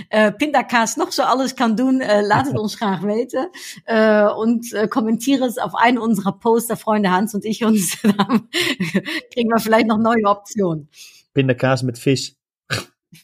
äh, 0.09 0.31
Pindakaas 0.31 0.95
noch 0.95 1.11
so 1.11 1.23
alles 1.23 1.55
kann 1.55 1.75
tun, 1.75 2.01
äh, 2.01 2.21
ladet 2.21 2.57
uns 2.57 2.77
graag 2.79 3.01
weten 3.01 3.47
äh, 3.85 4.27
und 4.27 4.71
äh, 4.73 4.87
kommentiere 4.87 5.45
es 5.45 5.57
auf 5.57 5.73
einen 5.73 5.97
unserer 5.97 6.33
Poster, 6.33 6.77
Freunde 6.77 7.09
Hans 7.09 7.33
und 7.33 7.45
ich 7.45 7.63
uns, 7.63 7.99
dann 8.03 8.47
kriegen 9.33 9.49
wir 9.49 9.59
vielleicht 9.59 9.87
noch 9.87 9.97
neue 9.97 10.25
Optionen. 10.25 10.87
Pindakaas 11.33 11.81
mit 11.81 11.97
Fisch. 11.97 12.33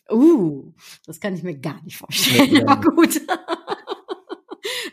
Uh, 0.10 0.74
das 1.06 1.20
kann 1.20 1.36
ich 1.36 1.44
mir 1.44 1.58
gar 1.58 1.82
nicht 1.84 1.98
vorstellen, 1.98 2.50
nee, 2.54 2.64
aber 2.64 2.92
gut. 2.92 3.22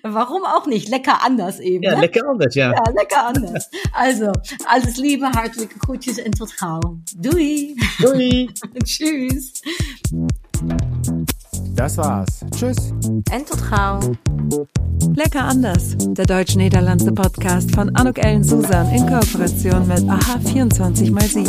Warum 0.03 0.45
auch 0.45 0.67
nicht? 0.67 0.89
Lecker 0.89 1.25
anders 1.25 1.61
eben. 1.61 1.85
Ja, 1.85 1.95
ne? 1.95 2.01
lecker 2.03 2.29
anders, 2.29 2.55
ja. 2.55 2.73
Ja, 2.73 2.91
lecker 2.91 3.27
anders. 3.27 3.71
Also, 3.93 4.33
alles 4.67 4.97
Liebe, 4.97 5.27
hartliche 5.27 5.79
Grüße 5.79 6.25
und 6.25 6.39
tot 6.39 6.57
gauw. 6.59 6.81
Doei. 7.17 7.75
Doei. 8.01 8.49
Tschüss. 8.85 9.63
Das 11.75 11.97
war's. 11.97 12.45
Tschüss. 12.57 12.93
En 13.31 13.47
tot 13.47 13.61
gauw. 13.71 14.17
Lecker 15.15 15.45
anders. 15.45 15.97
Der 15.99 16.27
deutsch-niederlandse 16.27 17.13
Podcast 17.13 17.73
von 17.75 17.95
Anuk 17.97 18.19
Ellen 18.19 18.43
Susan 18.43 18.91
in 18.91 19.07
Kooperation 19.07 19.87
mit 19.87 20.09
AHA 20.09 20.39
24x7. 20.45 21.49